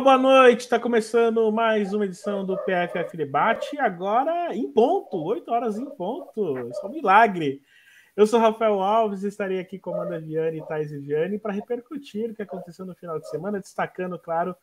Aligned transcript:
Boa 0.00 0.16
noite. 0.16 0.60
Está 0.60 0.78
começando 0.78 1.50
mais 1.50 1.92
uma 1.92 2.04
edição 2.04 2.46
do 2.46 2.56
PFF 2.56 3.16
Debate. 3.16 3.76
Agora 3.80 4.54
em 4.54 4.70
ponto, 4.70 5.16
8 5.16 5.50
horas 5.50 5.76
em 5.76 5.86
ponto. 5.86 6.56
Isso 6.68 6.80
é 6.84 6.86
um 6.86 6.92
milagre. 6.92 7.60
Eu 8.16 8.24
sou 8.24 8.38
Rafael 8.38 8.80
Alves 8.80 9.24
e 9.24 9.28
estarei 9.28 9.58
aqui 9.58 9.76
com 9.76 9.92
Amanda 9.92 10.20
Viane 10.20 10.58
e 10.58 10.66
Thais 10.66 10.92
Viane 10.92 11.36
para 11.36 11.52
repercutir 11.52 12.30
o 12.30 12.34
que 12.34 12.42
aconteceu 12.42 12.86
no 12.86 12.94
final 12.94 13.18
de 13.18 13.28
semana, 13.28 13.58
destacando, 13.58 14.16
claro, 14.20 14.54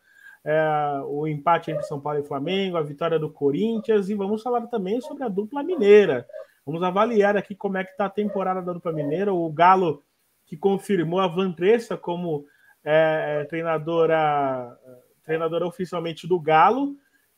é, 0.43 1.01
o 1.05 1.27
empate 1.27 1.69
entre 1.69 1.83
São 1.83 1.99
Paulo 1.99 2.19
e 2.19 2.23
Flamengo, 2.23 2.77
a 2.77 2.81
vitória 2.81 3.19
do 3.19 3.29
Corinthians 3.29 4.09
e 4.09 4.15
vamos 4.15 4.41
falar 4.41 4.65
também 4.67 5.01
sobre 5.01 5.25
a 5.25 5.27
dupla 5.27 5.61
mineira. 5.63 6.25
Vamos 6.65 6.81
avaliar 6.81 7.35
aqui 7.35 7.53
como 7.53 7.77
é 7.77 7.83
que 7.83 7.91
está 7.91 8.05
a 8.05 8.09
temporada 8.09 8.61
da 8.61 8.71
dupla 8.71 8.93
mineira. 8.93 9.33
O 9.33 9.51
Galo 9.51 10.01
que 10.45 10.55
confirmou 10.55 11.19
a 11.19 11.27
Vantressa 11.27 11.97
como 11.97 12.45
é, 12.85 13.39
é 13.41 13.45
treinadora 13.45 14.77
treinadora 15.25 15.65
oficialmente 15.65 16.27
do 16.27 16.39
Galo, 16.39 16.95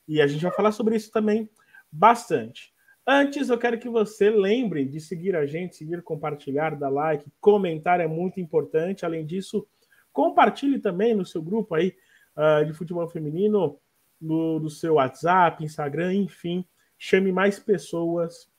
e 0.08 0.22
a 0.22 0.28
gente 0.28 0.44
vai 0.44 0.52
falar 0.52 0.72
sobre 0.72 0.96
isso 0.96 1.12
também 1.12 1.50
bastante. 1.92 2.74
Antes, 3.06 3.50
eu 3.50 3.58
quero 3.58 3.80
que 3.80 3.88
você 3.88 4.30
lembre 4.30 4.84
de 4.84 5.00
seguir 5.00 5.36
a 5.36 5.46
gente, 5.46 5.78
seguir, 5.78 6.04
compartilhar, 6.04 6.76
dar 6.76 6.90
like, 6.90 7.32
comentar 7.40 8.02
é 8.02 8.08
muito 8.08 8.40
importante. 8.42 9.06
Além 9.06 9.26
disso, 9.26 9.66
compartilhe 10.12 10.78
também 10.78 11.16
no 11.16 11.26
seu 11.26 11.42
grupo 11.42 11.74
aí 11.74 11.96
uh, 12.36 12.66
de 12.66 12.74
futebol 12.74 13.08
feminino, 13.08 13.80
no, 14.20 14.60
no 14.60 14.70
seu 14.70 14.96
WhatsApp, 14.96 15.64
Instagram, 15.64 16.16
enfim, 16.16 16.66
chame 16.98 17.32
mais 17.32 17.58
pessoas 17.60 18.52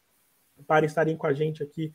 para 0.67 0.87
estarem 0.87 1.17
com 1.17 1.27
a 1.27 1.35
gente 1.35 1.63
aqui 1.63 1.93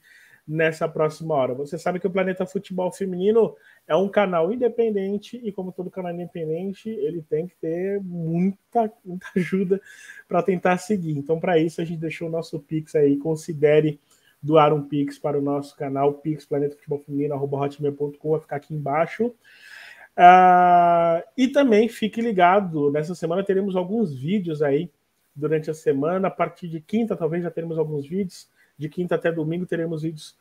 nessa 0.48 0.88
próxima 0.88 1.34
hora. 1.34 1.54
Você 1.54 1.78
sabe 1.78 2.00
que 2.00 2.08
o 2.08 2.12
Planeta 2.12 2.46
Futebol 2.46 2.92
Feminino 2.92 3.56
é 3.88 3.96
um 3.96 4.10
canal 4.10 4.52
independente 4.52 5.40
e, 5.44 5.52
como 5.52 5.72
todo 5.72 5.90
canal 5.90 6.14
independente, 6.14 6.90
ele 6.90 7.22
tem 7.22 7.48
que 7.48 7.56
ter 7.56 8.02
muita, 8.02 8.92
muita 9.04 9.28
ajuda 9.36 9.82
para 10.28 10.44
tentar 10.44 10.78
seguir. 10.78 11.18
Então, 11.18 11.40
para 11.40 11.58
isso, 11.58 11.82
a 11.82 11.86
gente 11.86 12.00
deixou 12.00 12.28
o 12.28 12.32
nosso 12.32 12.60
Pix 12.60 12.96
aí. 12.96 13.18
Considere 13.18 14.00
doar 14.42 14.74
um 14.74 14.84
Pix 14.84 15.18
para 15.18 15.38
o 15.38 15.42
nosso 15.42 15.76
canal, 15.78 16.14
Pix 16.16 16.46
Planeta 16.46 16.76
Futebol 16.76 17.00
Feminino, 17.00 17.36
hotmail.com, 17.36 18.32
vai 18.32 18.40
ficar 18.42 18.58
aqui 18.58 18.76
embaixo. 18.76 19.34
Uh, 20.16 21.24
e 21.36 21.48
também 21.48 21.88
fique 21.88 22.22
ligado, 22.22 22.92
nessa 22.92 23.16
semana 23.16 23.44
teremos 23.44 23.76
alguns 23.76 24.14
vídeos 24.14 24.62
aí 24.62 24.92
durante 25.34 25.72
a 25.72 25.74
semana. 25.74 26.28
A 26.28 26.32
partir 26.32 26.68
de 26.68 26.82
quinta, 26.82 27.16
talvez 27.16 27.44
já 27.44 27.50
teremos 27.50 27.78
alguns 27.78 28.06
vídeos 28.06 28.50
de 28.78 28.90
quinta 28.90 29.16
até 29.16 29.32
domingo 29.32 29.66
teremos 29.66 30.04
vídeos 30.04 30.38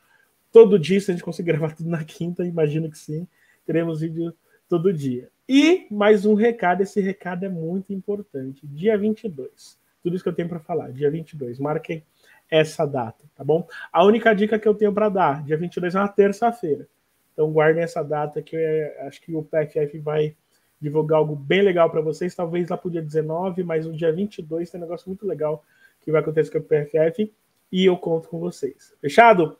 todo 0.52 0.78
dia, 0.78 1.00
se 1.00 1.10
a 1.10 1.14
gente 1.14 1.24
conseguir 1.24 1.52
gravar 1.52 1.74
tudo 1.74 1.88
na 1.88 2.04
quinta, 2.04 2.44
imagino 2.44 2.90
que 2.90 2.98
sim, 2.98 3.26
teremos 3.64 4.00
vídeo 4.00 4.34
todo 4.68 4.92
dia. 4.92 5.30
E 5.48 5.86
mais 5.90 6.24
um 6.24 6.34
recado, 6.34 6.82
esse 6.82 7.00
recado 7.00 7.44
é 7.44 7.48
muito 7.48 7.92
importante. 7.92 8.66
Dia 8.66 8.96
22, 8.96 9.78
tudo 10.02 10.14
isso 10.14 10.22
que 10.22 10.28
eu 10.28 10.34
tenho 10.34 10.48
para 10.48 10.60
falar, 10.60 10.92
dia 10.92 11.10
22, 11.10 11.58
marquem 11.58 12.04
essa 12.50 12.86
data, 12.86 13.24
tá 13.34 13.42
bom? 13.42 13.66
A 13.90 14.04
única 14.04 14.34
dica 14.34 14.58
que 14.58 14.68
eu 14.68 14.74
tenho 14.74 14.92
para 14.92 15.08
dar, 15.08 15.42
dia 15.42 15.56
22 15.56 15.94
é 15.94 15.98
uma 15.98 16.08
terça-feira. 16.08 16.86
Então 17.32 17.50
guardem 17.50 17.82
essa 17.82 18.02
data 18.02 18.42
que 18.42 18.54
eu, 18.54 19.06
acho 19.06 19.20
que 19.22 19.34
o 19.34 19.42
PFF 19.42 19.98
vai 19.98 20.36
divulgar 20.78 21.18
algo 21.18 21.34
bem 21.34 21.62
legal 21.62 21.88
para 21.88 22.00
vocês, 22.00 22.34
talvez 22.34 22.68
lá 22.68 22.76
para 22.76 22.88
o 22.88 22.90
dia 22.90 23.00
19, 23.00 23.62
mas 23.62 23.86
no 23.86 23.96
dia 23.96 24.12
22 24.12 24.70
tem 24.70 24.80
um 24.80 24.84
negócio 24.84 25.08
muito 25.08 25.26
legal 25.26 25.64
que 26.00 26.10
vai 26.10 26.20
acontecer 26.20 26.50
com 26.50 26.58
o 26.58 26.62
PFF 26.62 27.32
e 27.72 27.86
eu 27.86 27.96
conto 27.96 28.28
com 28.28 28.38
vocês. 28.38 28.94
Fechado? 29.00 29.58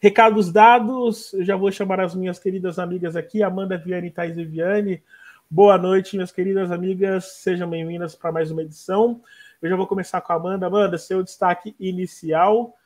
Recados 0.00 0.52
dados, 0.52 1.32
eu 1.32 1.44
já 1.44 1.56
vou 1.56 1.70
chamar 1.70 2.00
as 2.00 2.14
minhas 2.14 2.38
queridas 2.38 2.78
amigas 2.78 3.14
aqui, 3.14 3.42
Amanda 3.42 3.78
Viane 3.78 4.08
e 4.08 4.10
Thais 4.10 4.36
Viane. 4.36 5.02
Boa 5.48 5.78
noite, 5.78 6.16
minhas 6.16 6.32
queridas 6.32 6.72
amigas, 6.72 7.24
sejam 7.42 7.68
bem-vindas 7.68 8.14
para 8.14 8.32
mais 8.32 8.50
uma 8.50 8.62
edição. 8.62 9.22
Eu 9.60 9.70
já 9.70 9.76
vou 9.76 9.86
começar 9.86 10.20
com 10.20 10.32
a 10.32 10.36
Amanda. 10.36 10.66
Amanda, 10.66 10.98
seu 10.98 11.22
destaque 11.22 11.76
inicial. 11.78 12.76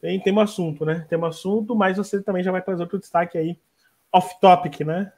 Tem, 0.00 0.20
tem 0.20 0.32
um 0.32 0.40
assunto, 0.40 0.84
né? 0.84 1.06
Tem 1.08 1.18
um 1.18 1.24
assunto, 1.24 1.74
mas 1.74 1.96
você 1.96 2.22
também 2.22 2.42
já 2.42 2.52
vai 2.52 2.62
trazer 2.62 2.82
outro 2.82 2.98
destaque 2.98 3.38
aí, 3.38 3.58
off-topic, 4.12 4.80
né? 4.80 5.12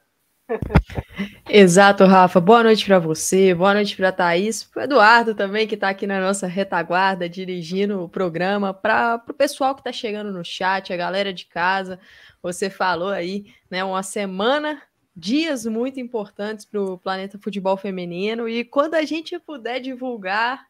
Exato, 1.49 2.05
Rafa. 2.05 2.41
Boa 2.41 2.62
noite 2.62 2.84
para 2.84 2.99
você, 2.99 3.55
boa 3.55 3.75
noite 3.75 3.97
para 3.97 4.12
Thaís, 4.12 4.65
para 4.65 4.84
Eduardo 4.84 5.34
também, 5.34 5.66
que 5.66 5.75
está 5.75 5.88
aqui 5.88 6.06
na 6.06 6.21
nossa 6.21 6.47
retaguarda, 6.47 7.28
dirigindo 7.28 8.03
o 8.03 8.09
programa, 8.09 8.72
para 8.75 9.22
o 9.28 9.34
pessoal 9.34 9.75
que 9.75 9.81
está 9.81 9.93
chegando 9.93 10.33
no 10.33 10.44
chat, 10.44 10.93
a 10.93 10.97
galera 10.97 11.33
de 11.33 11.47
casa. 11.47 11.99
Você 12.43 12.71
falou 12.71 13.11
aí, 13.11 13.47
né, 13.71 13.84
uma 13.84 14.03
semana, 14.03 14.83
dias 15.15 15.66
muito 15.66 16.00
importantes 16.00 16.65
para 16.65 16.81
o 16.81 16.99
Planeta 16.99 17.38
Futebol 17.38 17.77
Feminino, 17.77 18.49
e 18.49 18.65
quando 18.65 18.94
a 18.94 19.03
gente 19.03 19.38
puder 19.38 19.81
divulgar 19.81 20.69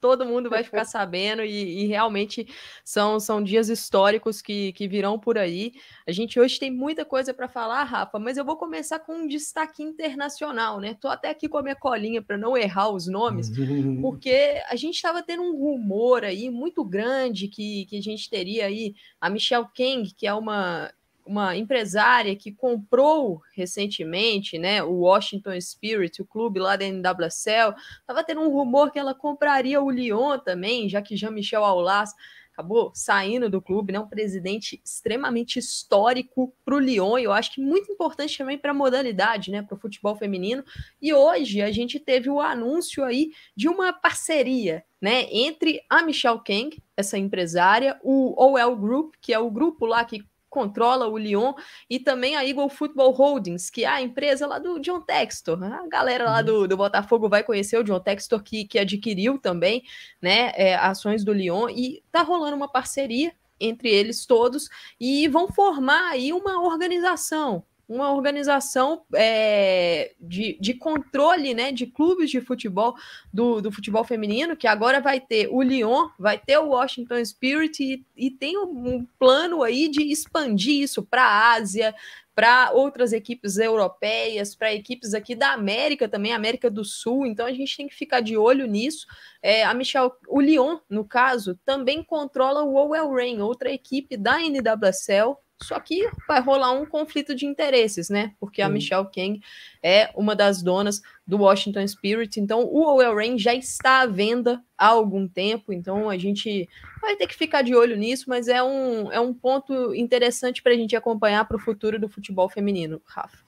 todo 0.00 0.26
mundo 0.26 0.48
vai 0.48 0.62
ficar 0.62 0.84
sabendo 0.86 1.42
e, 1.42 1.82
e, 1.82 1.86
realmente 1.86 2.46
são, 2.84 3.18
são 3.18 3.42
dias 3.42 3.68
históricos 3.68 4.40
que, 4.40 4.72
que 4.72 4.88
virão 4.88 5.18
por 5.18 5.38
aí. 5.38 5.72
A 6.06 6.12
gente 6.12 6.38
hoje 6.38 6.58
tem 6.58 6.70
muita 6.70 7.04
coisa 7.04 7.34
para 7.34 7.48
falar, 7.48 7.84
Rafa, 7.84 8.18
mas 8.18 8.36
eu 8.36 8.44
vou 8.44 8.56
começar 8.56 8.98
com 9.00 9.14
um 9.14 9.26
destaque 9.26 9.82
internacional, 9.82 10.80
né? 10.80 10.94
Tô 11.00 11.08
até 11.08 11.30
aqui 11.30 11.48
com 11.48 11.58
a 11.58 11.62
minha 11.62 11.76
colinha 11.76 12.22
para 12.22 12.38
não 12.38 12.56
errar 12.56 12.90
os 12.90 13.06
nomes, 13.06 13.50
porque 14.00 14.62
a 14.68 14.76
gente 14.76 14.94
estava 14.94 15.22
tendo 15.22 15.42
um 15.42 15.56
rumor 15.56 16.24
aí 16.24 16.50
muito 16.50 16.84
grande 16.84 17.48
que, 17.48 17.86
que 17.86 17.98
a 17.98 18.02
gente 18.02 18.28
teria 18.28 18.66
aí 18.66 18.94
a 19.20 19.28
Michelle 19.28 19.66
Kang, 19.76 20.12
que 20.14 20.26
é 20.26 20.34
uma 20.34 20.90
uma 21.28 21.54
empresária 21.54 22.34
que 22.34 22.50
comprou 22.50 23.42
recentemente, 23.54 24.58
né, 24.58 24.82
o 24.82 25.00
Washington 25.00 25.60
Spirit, 25.60 26.22
o 26.22 26.26
clube 26.26 26.58
lá 26.58 26.74
da 26.74 26.86
NWSL, 26.86 27.74
estava 28.00 28.24
tendo 28.24 28.40
um 28.40 28.48
rumor 28.48 28.90
que 28.90 28.98
ela 28.98 29.14
compraria 29.14 29.80
o 29.80 29.90
Lyon 29.90 30.38
também, 30.38 30.88
já 30.88 31.02
que 31.02 31.16
Jean-Michel 31.16 31.62
Aulas 31.62 32.14
acabou 32.50 32.90
saindo 32.92 33.48
do 33.48 33.62
clube, 33.62 33.92
né, 33.92 34.00
um 34.00 34.08
presidente 34.08 34.80
extremamente 34.82 35.58
histórico 35.58 36.52
para 36.64 36.74
o 36.74 36.80
Lyon, 36.80 37.18
e 37.18 37.24
eu 37.24 37.32
acho 37.32 37.52
que 37.52 37.60
muito 37.60 37.92
importante 37.92 38.36
também 38.36 38.58
para 38.58 38.72
a 38.72 38.74
modalidade, 38.74 39.50
né, 39.50 39.62
para 39.62 39.76
o 39.76 39.80
futebol 39.80 40.16
feminino. 40.16 40.64
E 41.00 41.12
hoje 41.12 41.62
a 41.62 41.70
gente 41.70 42.00
teve 42.00 42.28
o 42.28 42.40
anúncio 42.40 43.04
aí 43.04 43.30
de 43.54 43.68
uma 43.68 43.92
parceria, 43.92 44.82
né, 45.00 45.28
entre 45.30 45.82
a 45.88 46.02
Michelle 46.02 46.40
Kang, 46.44 46.82
essa 46.96 47.16
empresária, 47.16 48.00
o 48.02 48.34
OL 48.42 48.76
Group, 48.76 49.14
que 49.20 49.32
é 49.32 49.38
o 49.38 49.50
grupo 49.50 49.86
lá 49.86 50.04
que 50.04 50.24
controla 50.48 51.06
o 51.06 51.18
Lyon, 51.18 51.52
e 51.88 51.98
também 51.98 52.36
a 52.36 52.44
Eagle 52.44 52.68
Football 52.68 53.12
Holdings, 53.12 53.70
que 53.70 53.84
é 53.84 53.88
a 53.88 54.00
empresa 54.00 54.46
lá 54.46 54.58
do 54.58 54.78
John 54.80 55.00
Textor. 55.00 55.62
A 55.62 55.86
galera 55.88 56.24
lá 56.24 56.42
do, 56.42 56.66
do 56.66 56.76
Botafogo 56.76 57.28
vai 57.28 57.42
conhecer 57.42 57.78
o 57.78 57.84
John 57.84 58.00
Textor, 58.00 58.42
que, 58.42 58.64
que 58.64 58.78
adquiriu 58.78 59.38
também 59.38 59.82
né, 60.20 60.52
é, 60.54 60.74
ações 60.74 61.24
do 61.24 61.32
Lyon, 61.32 61.68
e 61.68 62.02
tá 62.10 62.22
rolando 62.22 62.56
uma 62.56 62.68
parceria 62.68 63.32
entre 63.60 63.88
eles 63.88 64.24
todos, 64.24 64.68
e 65.00 65.26
vão 65.28 65.48
formar 65.48 66.10
aí 66.10 66.32
uma 66.32 66.62
organização, 66.62 67.64
uma 67.88 68.12
organização 68.12 69.02
é, 69.14 70.12
de, 70.20 70.58
de 70.60 70.74
controle 70.74 71.54
né, 71.54 71.72
de 71.72 71.86
clubes 71.86 72.30
de 72.30 72.40
futebol 72.40 72.94
do, 73.32 73.62
do 73.62 73.72
futebol 73.72 74.04
feminino, 74.04 74.56
que 74.56 74.66
agora 74.66 75.00
vai 75.00 75.18
ter 75.18 75.48
o 75.50 75.62
Lyon, 75.62 76.08
vai 76.18 76.38
ter 76.38 76.58
o 76.58 76.68
Washington 76.68 77.24
Spirit 77.24 77.82
e, 77.82 78.04
e 78.14 78.30
tem 78.30 78.58
um, 78.58 79.06
plano 79.18 79.62
aí 79.62 79.88
de 79.88 80.02
expandir 80.02 80.82
isso 80.82 81.02
para 81.02 81.22
a 81.22 81.52
Ásia, 81.54 81.94
para 82.34 82.70
outras 82.72 83.12
equipes 83.12 83.56
europeias, 83.56 84.54
para 84.54 84.72
equipes 84.72 85.14
aqui 85.14 85.34
da 85.34 85.52
América 85.52 86.08
também, 86.08 86.32
América 86.32 86.70
do 86.70 86.84
Sul. 86.84 87.26
Então 87.26 87.46
a 87.46 87.52
gente 87.52 87.76
tem 87.76 87.88
que 87.88 87.94
ficar 87.94 88.20
de 88.20 88.36
olho 88.36 88.66
nisso. 88.66 89.06
É, 89.42 89.64
a 89.64 89.72
Michel, 89.72 90.14
o 90.28 90.40
Lyon, 90.40 90.78
no 90.88 91.04
caso, 91.04 91.58
também 91.64 92.02
controla 92.02 92.62
o 92.62 92.76
Owell 92.76 93.12
Rain, 93.12 93.40
outra 93.40 93.72
equipe 93.72 94.16
da 94.16 94.38
NWSL, 94.40 95.36
só 95.62 95.78
que 95.80 96.08
vai 96.26 96.40
rolar 96.40 96.72
um 96.72 96.86
conflito 96.86 97.34
de 97.34 97.44
interesses, 97.44 98.08
né? 98.08 98.32
Porque 98.38 98.62
a 98.62 98.68
Michelle 98.68 99.08
Kang 99.12 99.40
é 99.82 100.10
uma 100.14 100.36
das 100.36 100.62
donas 100.62 101.02
do 101.26 101.38
Washington 101.38 101.86
Spirit. 101.86 102.40
Então, 102.40 102.64
o 102.64 102.80
OL 102.80 103.14
Rain 103.16 103.38
já 103.38 103.54
está 103.54 104.00
à 104.02 104.06
venda 104.06 104.62
há 104.76 104.86
algum 104.86 105.26
tempo. 105.26 105.72
Então, 105.72 106.08
a 106.08 106.16
gente 106.16 106.68
vai 107.00 107.16
ter 107.16 107.26
que 107.26 107.34
ficar 107.34 107.62
de 107.62 107.74
olho 107.74 107.96
nisso, 107.96 108.26
mas 108.28 108.46
é 108.46 108.62
um, 108.62 109.10
é 109.10 109.18
um 109.18 109.34
ponto 109.34 109.94
interessante 109.94 110.62
para 110.62 110.72
a 110.72 110.76
gente 110.76 110.94
acompanhar 110.94 111.46
para 111.46 111.56
o 111.56 111.60
futuro 111.60 111.98
do 111.98 112.08
futebol 112.08 112.48
feminino, 112.48 113.02
Rafa. 113.04 113.38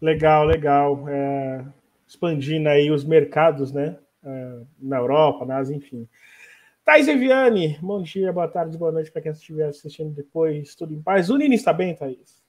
Legal, 0.00 0.44
legal. 0.44 1.08
É, 1.08 1.64
expandindo 2.06 2.68
aí 2.68 2.90
os 2.90 3.04
mercados, 3.04 3.72
né? 3.72 3.96
É, 4.24 4.60
na 4.80 4.98
Europa, 4.98 5.46
na 5.46 5.58
Ásia, 5.58 5.76
enfim. 5.76 6.08
Thais 6.90 7.06
Eviane, 7.06 7.78
bom 7.80 8.02
dia, 8.02 8.32
boa 8.32 8.48
tarde, 8.48 8.76
boa 8.76 8.90
noite 8.90 9.12
para 9.12 9.22
quem 9.22 9.30
estiver 9.30 9.68
assistindo 9.68 10.12
depois. 10.12 10.74
Tudo 10.74 10.92
em 10.92 11.00
paz? 11.00 11.30
O 11.30 11.36
Nini 11.36 11.54
está 11.54 11.72
bem, 11.72 11.94
Thaís? 11.94 12.42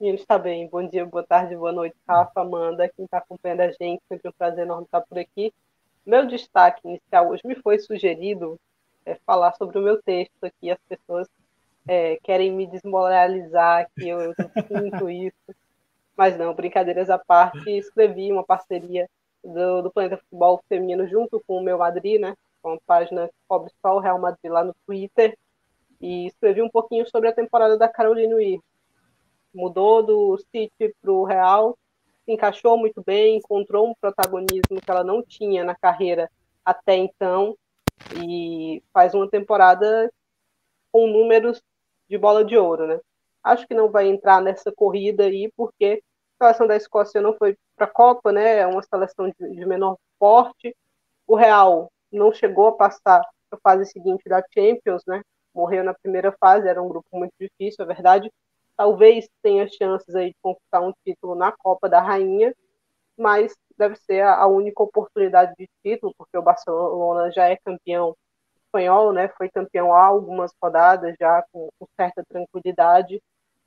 O 0.00 0.04
Nini 0.04 0.16
está 0.16 0.38
bem. 0.38 0.66
Bom 0.68 0.88
dia, 0.88 1.04
boa 1.04 1.22
tarde, 1.22 1.54
boa 1.54 1.70
noite, 1.70 1.94
Rafa, 2.08 2.40
Amanda, 2.40 2.88
quem 2.88 3.04
está 3.04 3.18
acompanhando 3.18 3.60
a 3.60 3.70
gente. 3.72 4.00
Sempre 4.08 4.30
um 4.30 4.32
prazer 4.32 4.64
enorme 4.64 4.86
estar 4.86 5.02
por 5.02 5.18
aqui. 5.18 5.52
Meu 6.06 6.26
destaque 6.26 6.80
inicial 6.82 7.28
hoje 7.28 7.42
me 7.44 7.56
foi 7.56 7.78
sugerido 7.78 8.58
é, 9.04 9.16
falar 9.26 9.52
sobre 9.52 9.78
o 9.78 9.82
meu 9.82 10.02
texto 10.02 10.42
aqui. 10.42 10.70
As 10.70 10.80
pessoas 10.88 11.28
é, 11.86 12.16
querem 12.22 12.50
me 12.50 12.66
desmoralizar, 12.66 13.86
que 13.94 14.08
eu, 14.08 14.18
eu 14.18 14.34
sinto 14.66 15.10
isso. 15.12 15.54
Mas 16.16 16.38
não, 16.38 16.54
brincadeiras 16.54 17.10
à 17.10 17.18
parte, 17.18 17.70
escrevi 17.70 18.32
uma 18.32 18.44
parceria 18.44 19.06
do, 19.44 19.82
do 19.82 19.90
Planeta 19.90 20.16
Futebol 20.16 20.58
Feminino 20.70 21.06
junto 21.06 21.38
com 21.46 21.58
o 21.58 21.62
meu 21.62 21.76
Madrid, 21.76 22.18
né? 22.18 22.34
Com 22.68 22.74
a 22.74 22.80
página 22.86 23.28
que 23.28 23.34
cobre 23.48 23.72
só 23.80 23.96
o 23.96 23.98
Real 23.98 24.18
Madrid 24.18 24.52
lá 24.52 24.62
no 24.62 24.74
Twitter. 24.86 25.38
E 25.98 26.26
escrevi 26.26 26.60
um 26.60 26.68
pouquinho 26.68 27.08
sobre 27.08 27.30
a 27.30 27.32
temporada 27.32 27.78
da 27.78 27.88
Carolina 27.88 28.36
Weir. 28.36 28.60
Mudou 29.54 30.02
do 30.02 30.36
City 30.52 30.94
para 31.00 31.10
o 31.10 31.24
Real, 31.24 31.78
encaixou 32.26 32.76
muito 32.76 33.02
bem, 33.02 33.38
encontrou 33.38 33.88
um 33.88 33.94
protagonismo 33.98 34.82
que 34.82 34.90
ela 34.90 35.02
não 35.02 35.22
tinha 35.22 35.64
na 35.64 35.74
carreira 35.74 36.30
até 36.62 36.94
então 36.94 37.56
e 38.22 38.82
faz 38.92 39.14
uma 39.14 39.26
temporada 39.28 40.12
com 40.92 41.06
números 41.06 41.62
de 42.06 42.18
bola 42.18 42.44
de 42.44 42.58
ouro, 42.58 42.86
né? 42.86 43.00
Acho 43.42 43.66
que 43.66 43.72
não 43.72 43.90
vai 43.90 44.08
entrar 44.08 44.42
nessa 44.42 44.70
corrida 44.70 45.24
aí 45.24 45.50
porque 45.56 46.02
a 46.38 46.44
seleção 46.44 46.66
da 46.66 46.76
Escócia 46.76 47.22
não 47.22 47.32
foi 47.32 47.56
para 47.74 47.86
a 47.86 47.90
Copa, 47.90 48.30
né? 48.30 48.58
É 48.58 48.66
uma 48.66 48.82
seleção 48.82 49.32
de 49.40 49.64
menor 49.64 49.96
porte. 50.18 50.76
O 51.26 51.34
Real 51.34 51.90
não 52.12 52.32
chegou 52.32 52.68
a 52.68 52.76
passar 52.76 53.20
a 53.50 53.56
fase 53.58 53.86
seguinte 53.86 54.28
da 54.28 54.42
Champions, 54.52 55.02
né? 55.06 55.22
Morreu 55.54 55.82
na 55.82 55.94
primeira 55.94 56.32
fase, 56.32 56.68
era 56.68 56.82
um 56.82 56.88
grupo 56.88 57.08
muito 57.12 57.32
difícil, 57.40 57.84
é 57.84 57.86
verdade. 57.86 58.32
Talvez 58.76 59.28
tenha 59.42 59.66
chances 59.68 60.14
aí 60.14 60.28
de 60.28 60.36
conquistar 60.42 60.80
um 60.80 60.92
título 61.04 61.34
na 61.34 61.50
Copa 61.52 61.88
da 61.88 62.00
Rainha, 62.00 62.54
mas 63.16 63.54
deve 63.76 63.96
ser 63.96 64.22
a 64.22 64.46
única 64.46 64.82
oportunidade 64.82 65.52
de 65.58 65.68
título, 65.82 66.14
porque 66.16 66.36
o 66.38 66.42
Barcelona 66.42 67.30
já 67.32 67.48
é 67.48 67.56
campeão 67.56 68.16
espanhol, 68.56 69.12
né? 69.12 69.28
Foi 69.28 69.48
campeão 69.48 69.92
há 69.92 70.04
algumas 70.04 70.52
rodadas 70.62 71.16
já 71.18 71.42
com, 71.50 71.68
com 71.78 71.86
certa 71.96 72.22
tranquilidade. 72.28 73.20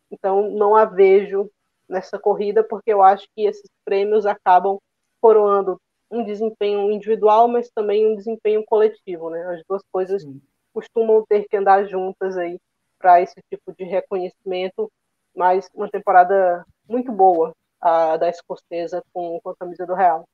Então 0.10 0.50
não 0.50 0.76
a 0.76 0.86
vejo 0.86 1.50
nessa 1.90 2.18
corrida, 2.18 2.64
porque 2.64 2.94
eu 2.94 3.02
acho 3.04 3.28
que 3.36 3.46
esses 3.46 3.70
prêmios 3.84 4.26
acabam 4.26 4.80
coroando 5.20 5.80
um 6.12 6.24
desempenho 6.24 6.92
individual, 6.92 7.48
mas 7.48 7.70
também 7.70 8.06
um 8.06 8.16
desempenho 8.16 8.64
coletivo, 8.66 9.30
né? 9.30 9.42
As 9.56 9.64
duas 9.68 9.82
coisas 9.92 10.22
Sim. 10.22 10.42
costumam 10.74 11.26
ter 11.26 11.48
que 11.48 11.56
andar 11.56 11.86
juntas 11.86 12.38
aí 12.38 12.60
para 13.00 13.22
esse 13.22 13.42
tipo 13.50 13.74
de 13.74 13.84
reconhecimento, 13.84 14.92
mas 15.36 15.70
uma 15.74 15.90
temporada 15.90 16.66
muito 16.88 17.12
boa 17.12 17.56
a 17.80 18.18
da 18.18 18.30
escocesa 18.30 19.02
com, 19.12 19.40
com 19.42 19.50
a 19.50 19.56
camisa 19.56 19.88
do 19.88 19.96
Real. 19.96 20.28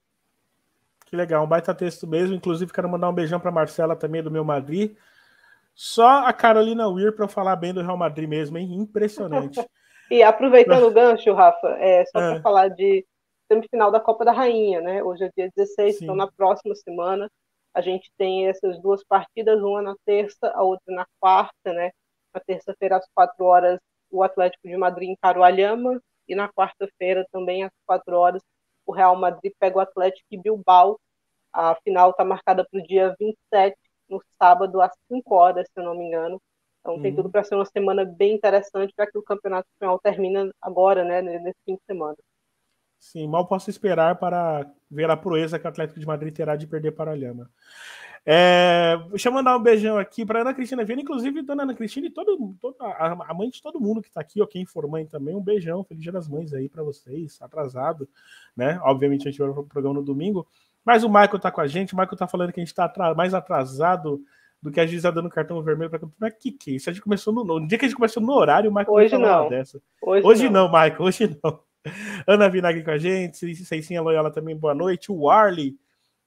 Que 1.05 1.15
legal, 1.15 1.45
um 1.45 1.47
baita 1.47 1.73
texto 1.73 2.05
mesmo. 2.05 2.35
Inclusive, 2.35 2.73
quero 2.73 2.89
mandar 2.89 3.09
um 3.09 3.13
beijão 3.13 3.39
para 3.39 3.51
Marcela 3.51 3.95
também 3.95 4.21
do 4.21 4.29
meu 4.29 4.43
Madrid. 4.43 4.97
Só 5.73 6.25
a 6.25 6.33
Carolina 6.33 6.89
Weir 6.89 7.15
para 7.15 7.27
falar 7.27 7.55
bem 7.55 7.73
do 7.73 7.81
Real 7.81 7.95
Madrid 7.95 8.27
mesmo, 8.27 8.57
hein? 8.57 8.73
Impressionante. 8.73 9.63
E 10.09 10.23
aproveitando 10.23 10.87
o 10.87 10.91
gancho, 10.91 11.33
Rafa, 11.33 11.67
é, 11.79 12.05
só 12.05 12.21
é. 12.21 12.31
para 12.31 12.41
falar 12.41 12.69
de 12.69 13.05
semifinal 13.51 13.91
da 13.91 13.99
Copa 13.99 14.25
da 14.25 14.31
Rainha, 14.31 14.81
né? 14.81 15.03
Hoje 15.03 15.23
é 15.25 15.31
dia 15.35 15.49
16, 15.55 15.97
Sim. 15.97 16.03
então 16.03 16.15
na 16.15 16.27
próxima 16.31 16.75
semana 16.75 17.29
a 17.73 17.81
gente 17.81 18.09
tem 18.17 18.47
essas 18.47 18.81
duas 18.81 19.03
partidas, 19.03 19.61
uma 19.61 19.81
na 19.81 19.95
terça, 20.05 20.51
a 20.53 20.63
outra 20.63 20.93
na 20.93 21.05
quarta, 21.19 21.73
né? 21.73 21.91
Na 22.33 22.41
terça-feira, 22.41 22.97
às 22.97 23.07
quatro 23.13 23.45
horas, 23.45 23.79
o 24.09 24.23
Atlético 24.23 24.67
de 24.67 24.75
Madrid 24.77 25.09
encara 25.09 25.39
o 25.39 25.43
Alhama, 25.43 26.01
e 26.27 26.35
na 26.35 26.51
quarta-feira, 26.51 27.25
também 27.31 27.63
às 27.63 27.71
quatro 27.85 28.17
horas, 28.17 28.41
o 28.85 28.91
Real 28.91 29.15
Madrid 29.15 29.53
pega 29.59 29.77
o 29.77 29.81
Atlético 29.81 30.25
e 30.31 30.37
Bilbao. 30.37 30.99
A 31.53 31.75
final 31.83 32.11
está 32.11 32.23
marcada 32.25 32.65
para 32.69 32.79
o 32.79 32.83
dia 32.83 33.15
27, 33.19 33.77
no 34.09 34.21
sábado, 34.41 34.81
às 34.81 34.91
5 35.07 35.35
horas, 35.35 35.67
se 35.67 35.79
eu 35.79 35.83
não 35.83 35.95
me 35.95 36.05
engano. 36.05 36.41
Então 36.81 36.95
uhum. 36.95 37.01
tem 37.01 37.15
tudo 37.15 37.29
para 37.29 37.43
ser 37.43 37.55
uma 37.55 37.65
semana 37.65 38.05
bem 38.05 38.35
interessante, 38.35 38.93
já 38.97 39.05
que 39.05 39.17
o 39.17 39.23
Campeonato 39.23 39.67
Espanhol 39.73 39.99
termina 39.99 40.49
agora, 40.61 41.03
né, 41.03 41.21
nesse 41.21 41.59
fim 41.65 41.75
de 41.75 41.81
semana. 41.85 42.15
Sim, 42.99 43.27
mal 43.27 43.47
posso 43.47 43.69
esperar 43.69 44.15
para 44.15 44.69
ver 44.89 45.09
a 45.09 45.17
proeza 45.17 45.59
que 45.59 45.65
o 45.65 45.69
Atlético 45.69 45.99
de 45.99 46.05
Madrid 46.05 46.33
terá 46.33 46.55
de 46.55 46.67
perder 46.67 46.91
para 46.91 47.11
a 47.11 47.15
Lhama. 47.15 47.49
É, 48.29 48.97
deixa 49.09 49.29
eu 49.29 49.33
mandar 49.33 49.55
um 49.55 49.63
beijão 49.63 49.97
aqui 49.97 50.25
para 50.25 50.41
Ana 50.41 50.53
Cristina 50.53 50.83
Viana, 50.83 51.01
inclusive 51.01 51.41
Dona 51.43 51.63
Ana 51.63 51.73
Cristina 51.73 52.07
e 52.07 52.09
todo, 52.09 52.53
todo, 52.59 52.75
a, 52.81 53.33
mãe 53.33 53.49
de 53.49 53.61
todo 53.61 53.79
mundo 53.79 54.01
que 54.01 54.09
está 54.09 54.19
aqui, 54.19 54.41
ou 54.41 54.47
quem 54.47 54.65
for 54.65 54.85
mãe 54.85 55.05
também, 55.05 55.33
um 55.33 55.41
beijão, 55.41 55.81
feliz 55.81 56.03
dia 56.03 56.11
das 56.11 56.27
mães 56.27 56.53
aí 56.53 56.67
para 56.67 56.83
vocês, 56.83 57.41
atrasado, 57.41 58.05
né? 58.53 58.81
Obviamente 58.83 59.25
a 59.25 59.31
gente 59.31 59.39
vai 59.39 59.53
pro 59.53 59.63
programa 59.63 59.95
no 59.95 60.03
domingo, 60.03 60.45
mas 60.83 61.05
o 61.05 61.07
Michael 61.07 61.37
está 61.37 61.49
com 61.49 61.61
a 61.61 61.67
gente, 61.67 61.93
o 61.93 61.95
Michael 61.95 62.15
está 62.15 62.27
falando 62.27 62.51
que 62.51 62.59
a 62.59 62.63
gente 62.65 62.67
está 62.67 62.91
mais 63.15 63.33
atrasado 63.33 64.21
do 64.61 64.71
que 64.71 64.81
a 64.81 64.85
Giza 64.85 65.09
dando 65.09 65.29
cartão 65.29 65.61
vermelho 65.61 65.89
para 65.89 66.01
Mas 66.19 66.33
que 66.33 66.51
que 66.51 66.71
é 66.71 66.73
isso? 66.73 66.89
A 66.89 66.93
gente 66.93 67.03
começou 67.03 67.33
no, 67.33 67.45
no 67.45 67.65
dia 67.65 67.77
que 67.77 67.85
a 67.85 67.87
gente 67.87 67.95
começou 67.95 68.21
no 68.21 68.33
horário, 68.33 68.69
o 68.69 68.73
Michael 68.73 68.93
hoje 68.93 69.17
não. 69.17 69.49
Dessa. 69.49 69.81
Hoje, 70.01 70.27
hoje 70.27 70.49
não. 70.49 70.63
não, 70.63 70.67
Michael, 70.67 71.01
hoje 71.01 71.39
não. 71.41 71.66
Ana 72.27 72.49
Vinagre 72.49 72.83
com 72.83 72.91
a 72.91 72.97
gente, 72.97 73.55
Ceicinha 73.55 74.01
Loyola 74.01 74.31
também, 74.31 74.55
boa 74.55 74.73
noite. 74.73 75.11
O 75.11 75.29
Arley 75.29 75.77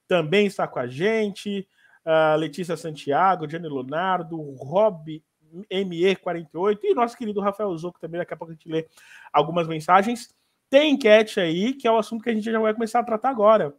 também 0.07 0.45
está 0.45 0.67
com 0.67 0.79
a 0.79 0.87
gente. 0.87 1.67
Uh, 2.05 2.35
Letícia 2.37 2.75
Santiago, 2.75 3.47
Gianni 3.47 3.69
Leonardo, 3.69 4.39
Rob 4.55 5.23
ME48 5.71 6.79
e 6.83 6.93
nosso 6.93 7.17
querido 7.17 7.41
Rafael 7.41 7.75
Zoco 7.77 7.99
também. 7.99 8.19
Daqui 8.19 8.33
a 8.33 8.37
pouco 8.37 8.51
a 8.51 8.55
gente 8.55 8.69
lê 8.69 8.87
algumas 9.31 9.67
mensagens. 9.67 10.33
Tem 10.69 10.93
enquete 10.93 11.39
aí, 11.39 11.73
que 11.73 11.87
é 11.87 11.91
o 11.91 11.97
assunto 11.97 12.23
que 12.23 12.29
a 12.29 12.33
gente 12.33 12.49
já 12.49 12.59
vai 12.59 12.73
começar 12.73 12.99
a 12.99 13.03
tratar 13.03 13.29
agora. 13.29 13.75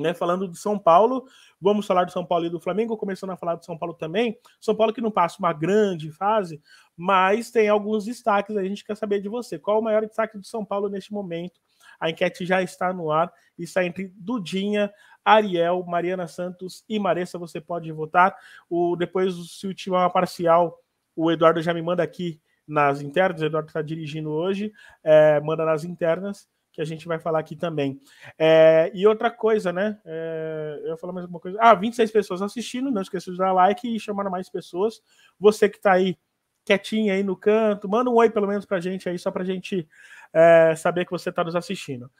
Né, 0.00 0.14
falando 0.14 0.48
de 0.48 0.58
São 0.58 0.78
Paulo, 0.78 1.26
vamos 1.60 1.86
falar 1.86 2.04
do 2.04 2.12
São 2.12 2.24
Paulo 2.24 2.46
e 2.46 2.50
do 2.50 2.60
Flamengo, 2.60 2.96
começando 2.96 3.30
a 3.30 3.36
falar 3.36 3.56
do 3.56 3.64
São 3.64 3.76
Paulo 3.76 3.94
também. 3.94 4.38
São 4.60 4.74
Paulo 4.74 4.92
que 4.92 5.00
não 5.00 5.10
passa 5.10 5.36
uma 5.38 5.52
grande 5.52 6.10
fase, 6.10 6.62
mas 6.96 7.50
tem 7.50 7.68
alguns 7.68 8.04
destaques, 8.04 8.56
a 8.56 8.64
gente 8.64 8.84
quer 8.84 8.96
saber 8.96 9.20
de 9.20 9.28
você. 9.28 9.58
Qual 9.58 9.78
o 9.78 9.82
maior 9.82 10.06
destaque 10.06 10.38
do 10.38 10.44
São 10.44 10.64
Paulo 10.64 10.88
neste 10.88 11.12
momento? 11.12 11.60
A 11.98 12.08
enquete 12.08 12.46
já 12.46 12.62
está 12.62 12.92
no 12.92 13.10
ar 13.10 13.30
está 13.62 13.84
entre 13.84 14.12
Dudinha, 14.16 14.92
Ariel, 15.24 15.84
Mariana 15.86 16.26
Santos 16.26 16.84
e 16.88 16.98
Maressa. 16.98 17.38
Você 17.38 17.60
pode 17.60 17.90
votar. 17.92 18.34
O, 18.68 18.96
depois, 18.96 19.34
se 19.50 19.74
tiver 19.74 19.96
uma 19.96 20.10
parcial, 20.10 20.78
o 21.14 21.30
Eduardo 21.30 21.60
já 21.60 21.74
me 21.74 21.82
manda 21.82 22.02
aqui 22.02 22.40
nas 22.66 23.00
internas. 23.00 23.42
O 23.42 23.44
Eduardo 23.44 23.68
está 23.68 23.82
dirigindo 23.82 24.30
hoje, 24.30 24.72
é, 25.02 25.40
manda 25.40 25.64
nas 25.64 25.84
internas 25.84 26.48
que 26.72 26.80
a 26.80 26.84
gente 26.84 27.06
vai 27.06 27.18
falar 27.18 27.40
aqui 27.40 27.56
também. 27.56 28.00
É, 28.38 28.90
e 28.94 29.06
outra 29.06 29.30
coisa, 29.30 29.72
né? 29.72 29.98
É, 30.04 30.80
eu 30.82 30.88
ia 30.90 30.96
falar 30.96 31.12
mais 31.12 31.24
alguma 31.24 31.40
coisa. 31.40 31.58
Ah, 31.60 31.74
26 31.74 32.10
pessoas 32.10 32.42
assistindo, 32.42 32.90
não 32.90 33.02
esqueça 33.02 33.30
de 33.30 33.36
dar 33.36 33.52
like 33.52 33.94
e 33.94 33.98
chamar 33.98 34.28
mais 34.30 34.48
pessoas. 34.48 35.02
Você 35.38 35.68
que 35.68 35.76
está 35.76 35.92
aí 35.92 36.16
quietinho 36.64 37.12
aí 37.12 37.22
no 37.22 37.36
canto, 37.36 37.88
manda 37.88 38.10
um 38.10 38.14
oi 38.14 38.30
pelo 38.30 38.46
menos 38.46 38.64
para 38.64 38.76
a 38.76 38.80
gente 38.80 39.08
aí, 39.08 39.18
só 39.18 39.30
para 39.30 39.42
a 39.42 39.46
gente 39.46 39.88
é, 40.32 40.74
saber 40.76 41.04
que 41.04 41.10
você 41.10 41.30
está 41.30 41.42
nos 41.42 41.56
assistindo. 41.56 42.10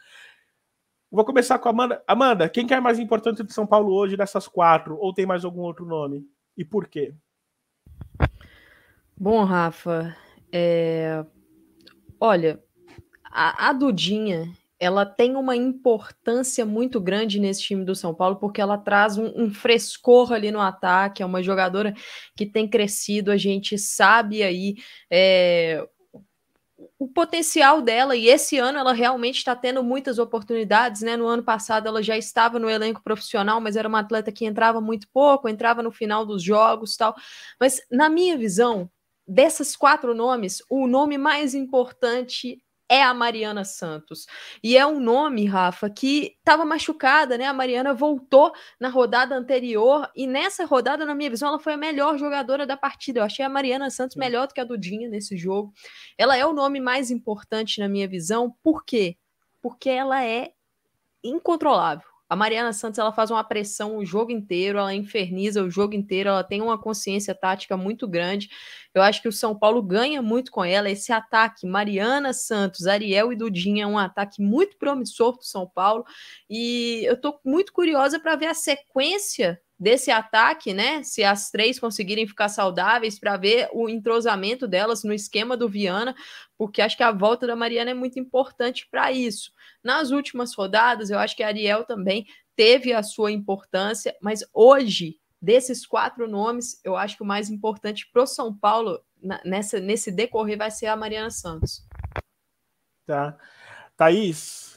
Vou 1.11 1.25
começar 1.25 1.59
com 1.59 1.69
a 1.69 1.73
Amanda. 1.73 2.03
Amanda, 2.07 2.49
quem 2.49 2.67
que 2.67 2.75
é 2.75 2.81
mais 2.81 2.99
importante 2.99 3.43
de 3.43 3.53
São 3.53 3.67
Paulo 3.67 3.93
hoje 3.93 4.17
dessas 4.17 4.47
quatro? 4.47 4.97
Ou 4.99 5.13
tem 5.13 5.27
mais 5.27 5.45
algum 5.45 5.63
outro 5.63 5.85
nome? 5.85 6.25
E 6.57 6.65
por 6.65 6.87
quê? 6.87 7.15
Bom, 9.17 9.45
Rafa, 9.45 10.17
é... 10.53 11.25
olha, 12.19 12.63
a, 13.31 13.69
a 13.69 13.73
Dudinha, 13.73 14.53
ela 14.79 15.05
tem 15.05 15.37
uma 15.37 15.55
importância 15.55 16.65
muito 16.65 17.01
grande 17.01 17.39
nesse 17.39 17.63
time 17.63 17.85
do 17.85 17.95
São 17.95 18.15
Paulo, 18.15 18.37
porque 18.37 18.61
ela 18.61 18.79
traz 18.79 19.19
um, 19.19 19.31
um, 19.37 19.51
frescor 19.53 20.33
ali 20.33 20.51
no 20.51 20.61
ataque, 20.61 21.23
é 21.23 21.27
uma 21.27 21.43
jogadora 21.43 21.95
que 22.35 22.47
tem 22.47 22.67
crescido, 22.67 23.31
a 23.31 23.37
gente 23.37 23.77
sabe 23.79 24.43
aí 24.43 24.77
é, 25.11 25.87
o 26.99 27.07
potencial 27.07 27.83
dela 27.83 28.17
e 28.17 28.29
esse 28.29 28.59
ano 28.59 28.79
ela 28.79 28.93
realmente 28.93 29.37
está 29.37 29.55
tendo 29.55 29.83
muitas 29.83 30.19
oportunidades, 30.19 31.03
né? 31.03 31.17
No 31.17 31.27
ano 31.27 31.43
passado 31.43 31.87
ela 31.87 32.03
já 32.03 32.17
estava 32.17 32.59
no 32.59 32.69
elenco 32.69 33.03
profissional, 33.03 33.61
mas 33.61 33.77
era 33.77 33.89
uma 33.89 34.01
atleta 34.01 34.33
que 34.33 34.47
entrava 34.47 34.81
muito 34.81 35.07
pouco, 35.13 35.49
entrava 35.49 35.83
no 35.83 35.91
final 35.91 36.25
dos 36.25 36.43
jogos, 36.43 36.97
tal. 36.97 37.15
Mas 37.59 37.83
na 37.91 38.09
minha 38.09 38.37
visão, 38.37 38.91
dessas 39.27 39.77
quatro 39.77 40.15
nomes, 40.15 40.63
o 40.71 40.87
nome 40.87 41.19
mais 41.19 41.55
importante 41.55 42.63
é 42.91 43.03
a 43.05 43.15
Mariana 43.15 43.65
Santos. 43.65 44.27
E 44.63 44.77
é 44.77 44.85
um 44.85 44.99
nome, 44.99 45.47
Rafa, 45.47 45.89
que 45.89 46.37
estava 46.39 46.65
machucada, 46.65 47.39
né? 47.39 47.45
A 47.45 47.55
Mariana 47.55 47.95
voltou 47.95 48.53
na 48.81 48.89
rodada 48.89 49.37
anterior 49.37 50.11
e 50.17 50.27
nessa 50.27 50.65
rodada, 50.65 51.07
na 51.07 51.15
minha 51.15 51.31
visão, 51.31 51.51
ela 51.51 51.61
foi 51.61 51.75
a 51.75 51.77
melhor 51.77 52.19
jogadora 52.19 52.67
da 52.67 52.77
partida. 52.77 53.21
Eu 53.21 53.25
achei 53.25 53.45
a 53.45 53.49
Mariana 53.49 53.89
Santos 53.91 54.17
melhor 54.17 54.49
do 54.49 54.55
que 54.55 54.61
a 54.61 54.65
Dudinha 54.65 55.09
nesse 55.09 55.37
jogo. 55.37 55.73
Ela 56.19 56.37
é 56.37 56.45
o 56.45 56.53
nome 56.53 56.81
mais 56.81 57.13
importante 57.13 57.79
na 57.79 57.89
minha 57.89 58.09
visão. 58.09 58.53
Por 58.61 58.85
quê? 58.85 59.17
Porque 59.63 59.89
ela 59.89 60.25
é 60.25 60.51
incontrolável. 61.23 62.10
A 62.31 62.37
Mariana 62.37 62.73
Santos 62.73 63.01
ela 63.01 63.13
faz 63.13 63.33
uma 63.33 63.43
pressão 63.43 63.97
o 63.97 64.07
jogo 64.07 64.31
inteiro, 64.31 64.79
ela 64.79 64.95
inferniza 64.95 65.65
o 65.65 65.71
jogo 65.71 65.95
inteiro, 65.95 66.29
ela 66.29 66.45
tem 66.45 66.63
uma 66.63 66.79
consciência 66.79 67.35
tática 67.35 67.77
muito 67.77 68.07
grande. 68.07 68.49
Eu 68.95 69.03
acho 69.03 69.21
que 69.21 69.27
o 69.27 69.33
São 69.33 69.53
Paulo 69.59 69.83
ganha 69.83 70.23
muito 70.23 70.53
com 70.53 70.65
ela. 70.65 70.89
Esse 70.89 71.13
ataque, 71.13 71.67
Mariana 71.67 72.33
Santos, 72.33 72.87
Ariel 72.87 73.33
e 73.33 73.37
Dudinha, 73.37 73.83
é 73.83 73.87
um 73.87 73.99
ataque 73.99 74.41
muito 74.41 74.79
promissor 74.79 75.37
do 75.39 75.43
São 75.43 75.67
Paulo. 75.67 76.05
E 76.49 77.03
eu 77.05 77.15
estou 77.15 77.41
muito 77.45 77.73
curiosa 77.73 78.21
para 78.21 78.37
ver 78.37 78.47
a 78.47 78.55
sequência 78.55 79.61
desse 79.81 80.11
ataque, 80.11 80.75
né? 80.75 81.03
Se 81.03 81.25
as 81.25 81.51
três 81.51 81.81
conseguirem 81.81 82.27
ficar 82.27 82.51
saudáveis 82.51 83.19
para 83.19 83.39
ver 83.39 83.71
o 83.73 83.89
entrosamento 83.89 84.69
delas 84.69 85.03
no 85.03 85.15
esquema 85.15 85.57
do 85.57 85.67
Viana, 85.67 86.15
porque 86.59 86.83
acho 86.83 86.99
que 86.99 87.03
a 87.03 87.11
volta 87.11 87.47
da 87.47 87.57
Mariana 87.57 87.93
é 87.93 87.95
muito 87.95 88.19
importante 88.19 88.87
para 88.91 89.11
isso. 89.11 89.51
Nas 89.83 90.11
últimas 90.11 90.55
rodadas, 90.55 91.09
eu 91.09 91.19
acho 91.19 91.35
que 91.35 91.43
a 91.43 91.47
Ariel 91.47 91.85
também 91.85 92.27
teve 92.55 92.93
a 92.93 93.03
sua 93.03 93.33
importância, 93.33 94.15
mas 94.21 94.45
hoje, 94.53 95.19
desses 95.41 95.87
quatro 95.87 96.29
nomes, 96.29 96.79
eu 96.85 96.95
acho 96.95 97.17
que 97.17 97.23
o 97.23 97.27
mais 97.27 97.49
importante 97.49 98.07
para 98.13 98.23
o 98.23 98.27
São 98.27 98.55
Paulo 98.55 99.03
nessa, 99.43 99.81
nesse 99.81 100.13
decorrer 100.13 100.59
vai 100.59 100.71
ser 100.71 100.89
a 100.89 100.97
Mariana 100.97 101.31
Santos. 101.31 101.83
Tá. 103.07 103.35
Thaís? 103.97 104.70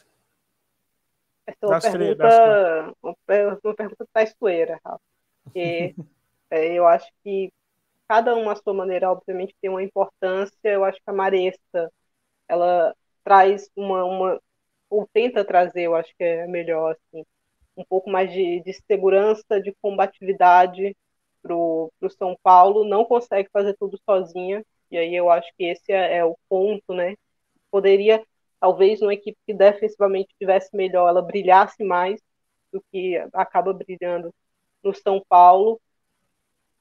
Essa 1.46 1.58
é 1.64 1.68
uma 1.68 1.78
pergunta, 1.80 2.94
uma, 3.02 3.16
uma 3.64 3.76
pergunta 3.76 4.08
traiçoeira, 4.14 4.80
Rafa. 4.86 5.02
Porque 5.46 5.96
é, 6.52 6.74
eu 6.74 6.88
acho 6.88 7.08
que 7.24 7.52
cada 8.08 8.36
uma 8.36 8.54
à 8.54 8.56
sua 8.58 8.74
maneira, 8.74 9.12
obviamente, 9.12 9.56
tem 9.62 9.70
uma 9.70 9.84
importância. 9.84 10.56
Eu 10.64 10.84
acho 10.86 10.98
que 11.00 11.10
a 11.10 11.14
Maresta, 11.14 11.92
ela 12.48 12.96
traz 13.24 13.70
uma, 13.76 14.04
uma 14.06 14.42
ou 14.90 15.08
tenta 15.14 15.46
trazer, 15.46 15.84
eu 15.84 15.96
acho 15.96 16.14
que 16.18 16.24
é 16.24 16.48
melhor, 16.48 16.94
assim, 16.94 17.26
um 17.78 17.84
pouco 17.86 18.10
mais 18.10 18.32
de, 18.32 18.62
de 18.64 18.74
segurança, 18.74 19.62
de 19.62 19.74
combatividade 19.82 20.96
para 21.42 21.56
o 21.56 21.92
São 22.18 22.38
Paulo. 22.44 22.86
Não 22.86 23.06
consegue 23.06 23.50
fazer 23.52 23.76
tudo 23.80 24.00
sozinha, 24.06 24.64
e 24.92 24.98
aí 24.98 25.16
eu 25.16 25.30
acho 25.32 25.50
que 25.58 25.66
esse 25.66 25.92
é, 25.92 26.18
é 26.18 26.26
o 26.26 26.38
ponto, 26.50 26.94
né? 26.94 27.16
Poderia, 27.72 28.24
talvez, 28.64 29.02
numa 29.02 29.14
equipe 29.14 29.38
que 29.46 29.54
defensivamente 29.54 30.32
estivesse 30.32 30.74
melhor, 30.74 31.10
ela 31.10 31.22
brilhasse 31.22 31.84
mais 31.84 32.22
do 32.72 32.82
que 32.90 33.18
acaba 33.34 33.74
brilhando 33.74 34.34
no 34.82 34.96
São 34.96 35.22
Paulo. 35.28 35.82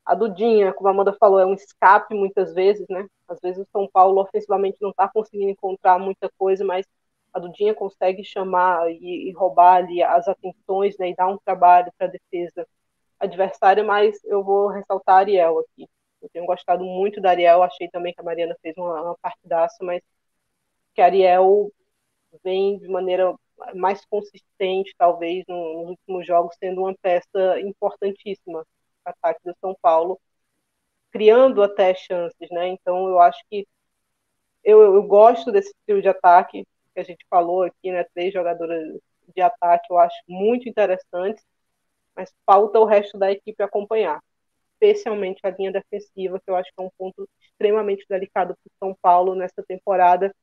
A 0.06 0.14
Dudinha, 0.14 0.72
como 0.72 0.86
a 0.86 0.92
Amanda 0.92 1.12
falou, 1.12 1.40
é 1.40 1.46
um 1.46 1.54
escape 1.54 2.14
muitas 2.14 2.54
vezes, 2.54 2.86
né? 2.88 3.04
Às 3.26 3.40
vezes 3.40 3.66
o 3.66 3.70
São 3.72 3.88
Paulo 3.92 4.20
ofensivamente 4.20 4.78
não 4.80 4.90
está 4.90 5.08
conseguindo 5.08 5.50
encontrar 5.50 5.98
muita 5.98 6.30
coisa, 6.38 6.64
mas 6.64 6.86
a 7.32 7.40
Dudinha 7.40 7.74
consegue 7.74 8.22
chamar 8.22 8.88
e, 8.88 9.30
e 9.30 9.32
roubar 9.32 9.78
ali 9.78 10.04
as 10.04 10.28
atenções, 10.28 10.96
né? 10.98 11.10
E 11.10 11.16
dar 11.16 11.26
um 11.26 11.38
trabalho 11.44 11.92
para 11.98 12.06
a 12.06 12.10
defesa 12.10 12.64
adversária, 13.18 13.82
mas 13.82 14.22
eu 14.24 14.44
vou 14.44 14.68
ressaltar 14.68 15.16
a 15.16 15.18
Ariel 15.18 15.58
aqui. 15.58 15.88
Eu 16.22 16.28
tenho 16.32 16.46
gostado 16.46 16.84
muito 16.84 17.20
da 17.20 17.30
Ariel, 17.30 17.60
achei 17.64 17.88
também 17.88 18.14
que 18.14 18.20
a 18.20 18.24
Mariana 18.24 18.56
fez 18.62 18.76
uma, 18.76 19.02
uma 19.02 19.16
partidaça, 19.20 19.78
mas 19.82 20.00
que 20.94 21.00
Ariel 21.00 21.72
vem 22.44 22.78
de 22.78 22.88
maneira 22.88 23.34
mais 23.74 24.04
consistente, 24.06 24.94
talvez, 24.98 25.44
nos 25.48 25.90
últimos 25.90 26.26
jogos, 26.26 26.56
sendo 26.58 26.82
uma 26.82 26.94
peça 27.00 27.60
importantíssima 27.60 28.66
ataque 29.04 29.40
do 29.44 29.54
São 29.60 29.76
Paulo, 29.80 30.20
criando 31.10 31.62
até 31.62 31.94
chances, 31.94 32.48
né? 32.50 32.68
Então 32.68 33.08
eu 33.08 33.20
acho 33.20 33.42
que 33.50 33.66
eu, 34.64 34.80
eu 34.82 35.02
gosto 35.04 35.50
desse 35.52 35.70
estilo 35.70 36.02
de 36.02 36.08
ataque 36.08 36.64
que 36.94 37.00
a 37.00 37.04
gente 37.04 37.24
falou 37.28 37.62
aqui, 37.64 37.90
né? 37.92 38.04
Três 38.14 38.32
jogadoras 38.32 38.82
de 39.34 39.40
ataque 39.42 39.86
eu 39.90 39.98
acho 39.98 40.16
muito 40.28 40.68
interessantes, 40.68 41.44
mas 42.16 42.32
falta 42.46 42.78
o 42.80 42.84
resto 42.84 43.18
da 43.18 43.32
equipe 43.32 43.62
acompanhar, 43.62 44.20
especialmente 44.74 45.40
a 45.44 45.50
linha 45.50 45.72
defensiva, 45.72 46.40
que 46.40 46.50
eu 46.50 46.56
acho 46.56 46.70
que 46.74 46.82
é 46.82 46.86
um 46.86 46.90
ponto 46.98 47.28
extremamente 47.40 48.04
delicado 48.08 48.54
para 48.56 48.70
o 48.70 48.88
São 48.88 48.96
Paulo 49.02 49.34
nessa 49.34 49.62
temporada. 49.62 50.34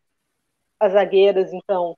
As 0.80 0.94
zagueiras, 0.94 1.52
então, 1.54 1.98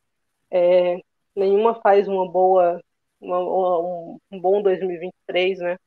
é, 0.51 0.97
nenhuma 1.35 1.75
faz 1.81 2.07
uma 2.07 2.29
boa, 2.29 2.81
uma, 3.19 3.39
um, 3.39 4.19
um 4.31 4.39
bom 4.41 4.61
2023, 4.61 5.59
né? 5.59 5.77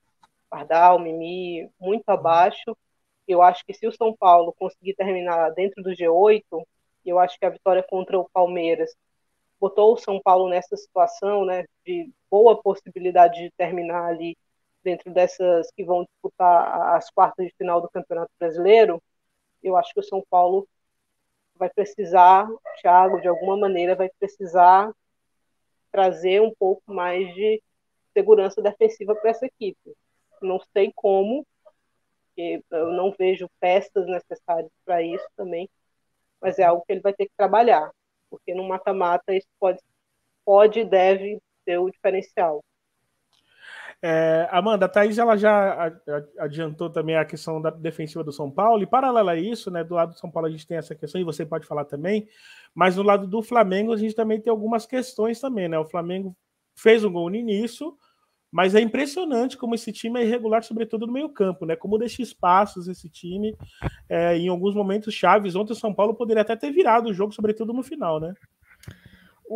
Pardal, 0.51 0.99
Mimi, 1.01 1.71
muito 1.81 2.09
abaixo. 2.09 2.77
Eu 3.27 3.43
acho 3.43 3.65
que 3.67 3.75
se 3.75 3.87
o 3.87 3.93
São 3.93 4.15
Paulo 4.17 4.55
conseguir 4.59 4.95
terminar 4.95 5.51
dentro 5.53 5.83
do 5.83 5.95
G8, 5.95 6.65
eu 7.05 7.19
acho 7.19 7.39
que 7.39 7.47
a 7.47 7.51
vitória 7.51 7.83
contra 7.83 8.19
o 8.19 8.29
Palmeiras 8.33 8.95
botou 9.61 9.95
o 9.95 9.99
São 9.99 10.21
Paulo 10.23 10.49
nessa 10.49 10.77
situação, 10.77 11.45
né, 11.45 11.65
de 11.87 12.13
boa 12.31 12.61
possibilidade 12.61 13.43
de 13.43 13.51
terminar 13.57 14.07
ali 14.07 14.37
dentro 14.83 15.13
dessas 15.13 15.71
que 15.73 15.85
vão 15.85 16.05
disputar 16.05 16.95
as 16.97 17.11
quartas 17.11 17.47
de 17.47 17.55
final 17.57 17.81
do 17.81 17.89
Campeonato 17.89 18.31
Brasileiro. 18.39 19.03
Eu 19.63 19.77
acho 19.77 19.93
que 19.95 20.01
o 20.01 20.05
São 20.05 20.23
Paulo 20.31 20.69
vai 21.57 21.71
precisar, 21.71 22.49
Thiago, 22.81 23.21
de 23.21 23.29
alguma 23.29 23.57
maneira, 23.57 23.95
vai 23.95 24.11
precisar 24.19 24.93
trazer 25.91 26.41
um 26.41 26.53
pouco 26.59 26.83
mais 26.93 27.33
de 27.35 27.63
segurança 28.13 28.61
defensiva 28.61 29.15
para 29.15 29.31
essa 29.31 29.47
equipe. 29.47 29.95
Não 30.43 30.61
sei 30.73 30.93
como, 30.95 31.47
eu 32.37 32.93
não 32.93 33.13
vejo 33.13 33.49
peças 33.61 34.07
necessárias 34.07 34.71
para 34.85 35.03
isso 35.03 35.27
também, 35.37 35.69
mas 36.41 36.59
é 36.59 36.65
algo 36.65 36.85
que 36.85 36.93
ele 36.93 37.01
vai 37.01 37.15
ter 37.15 37.27
que 37.27 37.37
trabalhar, 37.37 37.91
porque 38.29 38.55
no 38.55 38.65
mata-mata 38.65 39.35
isso 39.35 39.49
pode, 39.59 39.81
pode 40.45 40.81
e 40.81 40.85
deve 40.85 41.39
ser 41.65 41.79
o 41.79 41.91
diferencial. 41.91 42.63
É, 44.07 44.47
Amanda, 44.51 44.85
a 44.85 44.89
Thaís 44.89 45.17
ela 45.17 45.35
já 45.35 45.91
adiantou 46.39 46.91
também 46.91 47.17
a 47.17 47.25
questão 47.25 47.59
da 47.59 47.71
defensiva 47.71 48.23
do 48.23 48.31
São 48.31 48.51
Paulo, 48.51 48.83
e 48.83 48.87
paralela 48.87 49.33
a 49.33 49.37
isso, 49.37 49.71
né, 49.71 49.83
do 49.83 49.95
lado 49.95 50.13
do 50.13 50.19
São 50.19 50.31
Paulo 50.31 50.47
a 50.47 50.51
gente 50.51 50.67
tem 50.67 50.77
essa 50.77 50.95
questão, 50.95 51.19
e 51.19 51.25
você 51.25 51.47
pode 51.47 51.67
falar 51.67 51.87
também, 51.87 52.29
mas 52.75 52.97
no 52.97 53.03
lado 53.03 53.27
do 53.27 53.43
Flamengo 53.43 53.95
a 53.95 53.97
gente 53.97 54.15
também 54.15 54.39
tem 54.39 54.51
algumas 54.51 54.85
questões 54.85 55.41
também, 55.41 55.69
né? 55.71 55.79
O 55.79 55.87
Flamengo 55.87 56.37
fez 56.77 57.03
um 57.03 57.11
gol 57.11 57.31
no 57.31 57.37
início, 57.37 57.97
mas 58.53 58.75
é 58.75 58.81
impressionante 58.81 59.57
como 59.57 59.75
esse 59.75 59.91
time 59.91 60.21
é 60.21 60.25
irregular, 60.27 60.63
sobretudo 60.63 61.07
no 61.07 61.13
meio-campo, 61.13 61.65
né? 61.65 61.75
Como 61.75 61.97
deixa 61.97 62.21
espaços 62.21 62.89
esse 62.89 63.09
time 63.09 63.57
é, 64.07 64.37
em 64.37 64.49
alguns 64.49 64.75
momentos 64.75 65.15
chaves. 65.15 65.57
Ontem 65.57 65.73
o 65.73 65.77
São 65.77 65.95
Paulo 65.95 66.15
poderia 66.15 66.43
até 66.43 66.55
ter 66.55 66.71
virado 66.71 67.09
o 67.09 67.15
jogo, 67.15 67.33
sobretudo 67.33 67.73
no 67.73 67.83
final, 67.83 68.21
né? 68.21 68.35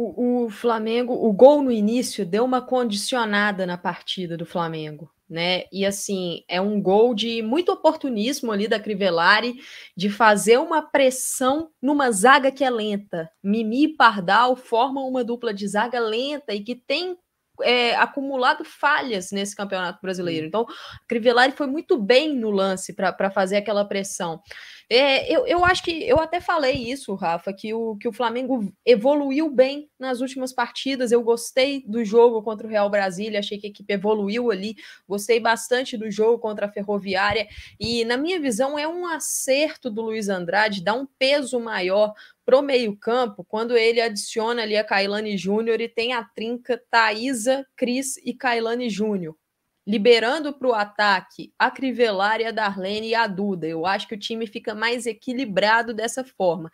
O, 0.00 0.50
Flamengo, 0.50 1.12
o 1.12 1.32
gol 1.32 1.62
no 1.62 1.72
início 1.72 2.24
deu 2.24 2.44
uma 2.44 2.62
condicionada 2.62 3.66
na 3.66 3.76
partida 3.76 4.36
do 4.36 4.46
Flamengo 4.46 5.10
né? 5.28 5.64
E 5.70 5.84
assim, 5.84 6.42
é 6.48 6.60
um 6.60 6.80
gol 6.80 7.14
de 7.14 7.42
muito 7.42 7.70
oportunismo 7.70 8.50
ali 8.50 8.66
da 8.66 8.80
Crivellari 8.80 9.56
de 9.94 10.08
fazer 10.08 10.58
uma 10.58 10.80
pressão 10.80 11.70
numa 11.82 12.10
zaga 12.10 12.50
que 12.50 12.64
é 12.64 12.70
lenta. 12.70 13.30
Mimi 13.42 13.84
e 13.84 13.88
Pardal 13.88 14.56
formam 14.56 15.06
uma 15.06 15.22
dupla 15.22 15.52
de 15.52 15.68
zaga 15.68 16.00
lenta 16.00 16.54
e 16.54 16.60
que 16.60 16.74
tem 16.74 17.16
é, 17.62 17.94
acumulado 17.96 18.64
falhas 18.64 19.30
nesse 19.30 19.54
campeonato 19.54 20.00
brasileiro. 20.00 20.46
Então, 20.46 20.66
Crivellari 21.06 21.52
foi 21.52 21.66
muito 21.66 21.98
bem 21.98 22.34
no 22.34 22.50
lance 22.50 22.92
para 22.92 23.30
fazer 23.30 23.56
aquela 23.56 23.84
pressão. 23.84 24.42
É, 24.90 25.30
eu, 25.30 25.46
eu 25.46 25.64
acho 25.66 25.82
que 25.82 26.08
eu 26.08 26.18
até 26.18 26.40
falei 26.40 26.72
isso, 26.72 27.14
Rafa, 27.14 27.52
que 27.52 27.74
o, 27.74 27.96
que 27.96 28.08
o 28.08 28.12
Flamengo 28.12 28.72
evoluiu 28.86 29.50
bem 29.50 29.90
nas 29.98 30.20
últimas 30.20 30.50
partidas. 30.50 31.12
Eu 31.12 31.22
gostei 31.22 31.84
do 31.86 32.02
jogo 32.02 32.42
contra 32.42 32.66
o 32.66 32.70
Real 32.70 32.88
Brasília, 32.88 33.40
achei 33.40 33.58
que 33.58 33.66
a 33.66 33.70
equipe 33.70 33.92
evoluiu 33.92 34.50
ali, 34.50 34.76
gostei 35.06 35.38
bastante 35.40 35.96
do 35.96 36.10
jogo 36.10 36.38
contra 36.38 36.66
a 36.66 36.72
Ferroviária. 36.72 37.46
E, 37.78 38.02
na 38.06 38.16
minha 38.16 38.40
visão, 38.40 38.78
é 38.78 38.88
um 38.88 39.06
acerto 39.06 39.90
do 39.90 40.00
Luiz 40.00 40.30
Andrade 40.30 40.82
dar 40.82 40.94
um 40.94 41.06
peso 41.18 41.60
maior 41.60 42.14
pro 42.48 42.62
meio-campo, 42.62 43.44
quando 43.44 43.76
ele 43.76 44.00
adiciona 44.00 44.62
ali 44.62 44.74
a 44.74 44.82
Kailane 44.82 45.36
Júnior 45.36 45.82
e 45.82 45.86
tem 45.86 46.14
a 46.14 46.24
trinca 46.24 46.82
Thaisa, 46.90 47.62
Cris 47.76 48.16
e 48.24 48.32
Kailane 48.32 48.88
Júnior, 48.88 49.36
liberando 49.86 50.58
para 50.58 50.68
o 50.68 50.72
ataque 50.72 51.52
a 51.58 51.70
Crivellari, 51.70 52.46
a 52.46 52.50
Darlene 52.50 53.08
e 53.08 53.14
a 53.14 53.26
Duda. 53.26 53.66
Eu 53.66 53.84
acho 53.84 54.08
que 54.08 54.14
o 54.14 54.18
time 54.18 54.46
fica 54.46 54.74
mais 54.74 55.04
equilibrado 55.04 55.92
dessa 55.92 56.24
forma. 56.24 56.70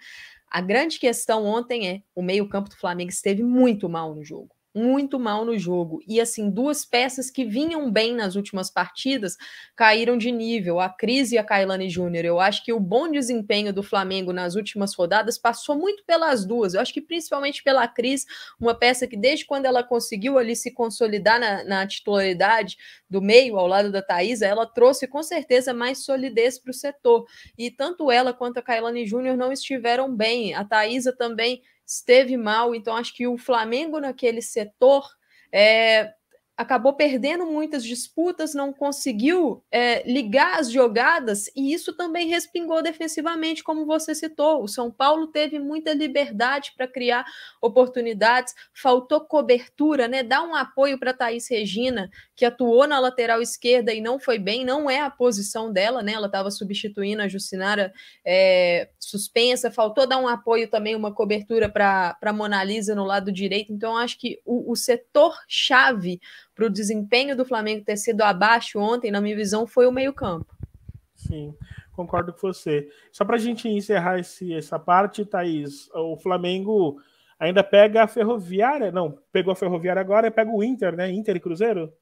A 0.48 0.60
grande 0.60 0.96
questão 0.96 1.44
ontem 1.44 1.88
é 1.88 2.02
o 2.14 2.22
meio-campo 2.22 2.68
do 2.68 2.76
Flamengo 2.76 3.10
esteve 3.10 3.42
muito 3.42 3.88
mal 3.88 4.14
no 4.14 4.22
jogo 4.22 4.54
muito 4.74 5.20
mal 5.20 5.44
no 5.44 5.56
jogo. 5.56 6.00
E 6.06 6.20
assim, 6.20 6.50
duas 6.50 6.84
peças 6.84 7.30
que 7.30 7.44
vinham 7.44 7.90
bem 7.90 8.14
nas 8.14 8.34
últimas 8.34 8.70
partidas 8.70 9.36
caíram 9.76 10.18
de 10.18 10.32
nível, 10.32 10.80
a 10.80 10.88
Cris 10.88 11.30
e 11.30 11.38
a 11.38 11.44
Kailane 11.44 11.88
Júnior. 11.88 12.24
Eu 12.24 12.40
acho 12.40 12.64
que 12.64 12.72
o 12.72 12.80
bom 12.80 13.10
desempenho 13.10 13.72
do 13.72 13.82
Flamengo 13.82 14.32
nas 14.32 14.56
últimas 14.56 14.94
rodadas 14.94 15.38
passou 15.38 15.76
muito 15.76 16.04
pelas 16.04 16.44
duas. 16.44 16.74
Eu 16.74 16.80
acho 16.80 16.92
que 16.92 17.00
principalmente 17.00 17.62
pela 17.62 17.86
Cris, 17.86 18.26
uma 18.58 18.74
peça 18.74 19.06
que 19.06 19.16
desde 19.16 19.46
quando 19.46 19.66
ela 19.66 19.84
conseguiu 19.84 20.38
ali 20.38 20.56
se 20.56 20.72
consolidar 20.72 21.38
na, 21.38 21.62
na 21.64 21.86
titularidade 21.86 22.76
do 23.08 23.22
meio 23.22 23.56
ao 23.56 23.66
lado 23.66 23.92
da 23.92 24.02
Thaisa, 24.02 24.46
ela 24.46 24.66
trouxe 24.66 25.06
com 25.06 25.22
certeza 25.22 25.72
mais 25.72 26.04
solidez 26.04 26.58
para 26.58 26.70
o 26.70 26.74
setor. 26.74 27.26
E 27.56 27.70
tanto 27.70 28.10
ela 28.10 28.32
quanto 28.32 28.58
a 28.58 28.62
Kailane 28.62 29.06
Júnior 29.06 29.36
não 29.36 29.52
estiveram 29.52 30.14
bem. 30.14 30.54
A 30.54 30.64
Thaisa 30.64 31.14
também 31.16 31.62
esteve 31.86 32.36
mal, 32.36 32.74
então 32.74 32.96
acho 32.96 33.14
que 33.14 33.26
o 33.26 33.36
Flamengo 33.38 34.00
naquele 34.00 34.42
setor 34.42 35.06
é, 35.52 36.12
acabou 36.56 36.92
perdendo 36.92 37.44
muitas 37.46 37.82
disputas, 37.82 38.54
não 38.54 38.72
conseguiu 38.72 39.64
é, 39.72 40.08
ligar 40.08 40.60
as 40.60 40.70
jogadas, 40.70 41.50
e 41.54 41.72
isso 41.72 41.96
também 41.96 42.28
respingou 42.28 42.80
defensivamente, 42.80 43.64
como 43.64 43.84
você 43.84 44.14
citou. 44.14 44.62
O 44.62 44.68
São 44.68 44.90
Paulo 44.90 45.26
teve 45.26 45.58
muita 45.58 45.92
liberdade 45.92 46.72
para 46.76 46.86
criar 46.86 47.24
oportunidades, 47.60 48.54
faltou 48.72 49.20
cobertura, 49.22 50.06
né? 50.06 50.22
Dá 50.22 50.42
um 50.42 50.54
apoio 50.54 50.98
para 50.98 51.12
Thaís 51.12 51.50
Regina, 51.50 52.08
que 52.36 52.44
atuou 52.44 52.86
na 52.86 53.00
lateral 53.00 53.42
esquerda 53.42 53.92
e 53.92 54.00
não 54.00 54.20
foi 54.20 54.38
bem, 54.38 54.64
não 54.64 54.88
é 54.88 55.00
a 55.00 55.10
posição 55.10 55.72
dela, 55.72 56.02
né? 56.02 56.12
Ela 56.12 56.26
estava 56.26 56.52
substituindo 56.52 57.22
a 57.22 57.28
Jucinara 57.28 57.92
é, 58.24 58.90
suspensa, 59.00 59.72
faltou 59.72 60.06
dar 60.06 60.18
um 60.18 60.28
apoio 60.28 60.68
também, 60.68 60.94
uma 60.94 61.12
cobertura 61.12 61.68
para 61.68 62.32
Mona 62.32 62.62
Lisa 62.62 62.94
no 62.94 63.04
lado 63.04 63.32
direito. 63.32 63.72
Então, 63.72 63.96
acho 63.96 64.18
que 64.18 64.40
o, 64.44 64.70
o 64.70 64.76
setor-chave 64.76 66.20
para 66.54 66.66
o 66.66 66.70
desempenho 66.70 67.36
do 67.36 67.44
Flamengo 67.44 67.84
ter 67.84 67.96
sido 67.96 68.22
abaixo 68.22 68.78
ontem, 68.78 69.10
na 69.10 69.20
minha 69.20 69.36
visão, 69.36 69.66
foi 69.66 69.86
o 69.86 69.92
meio-campo. 69.92 70.54
Sim, 71.14 71.54
concordo 71.92 72.32
com 72.32 72.40
você. 72.40 72.88
Só 73.12 73.24
para 73.24 73.36
a 73.36 73.38
gente 73.38 73.68
encerrar 73.68 74.18
esse, 74.18 74.52
essa 74.54 74.78
parte, 74.78 75.24
Thaís, 75.24 75.88
o 75.94 76.16
Flamengo 76.16 77.00
ainda 77.38 77.64
pega 77.64 78.04
a 78.04 78.08
Ferroviária, 78.08 78.92
não, 78.92 79.18
pegou 79.32 79.52
a 79.52 79.56
Ferroviária 79.56 80.00
agora 80.00 80.28
e 80.28 80.30
pega 80.30 80.50
o 80.50 80.62
Inter, 80.62 80.94
né? 80.94 81.10
Inter 81.10 81.36
e 81.36 81.40
Cruzeiro? 81.40 81.92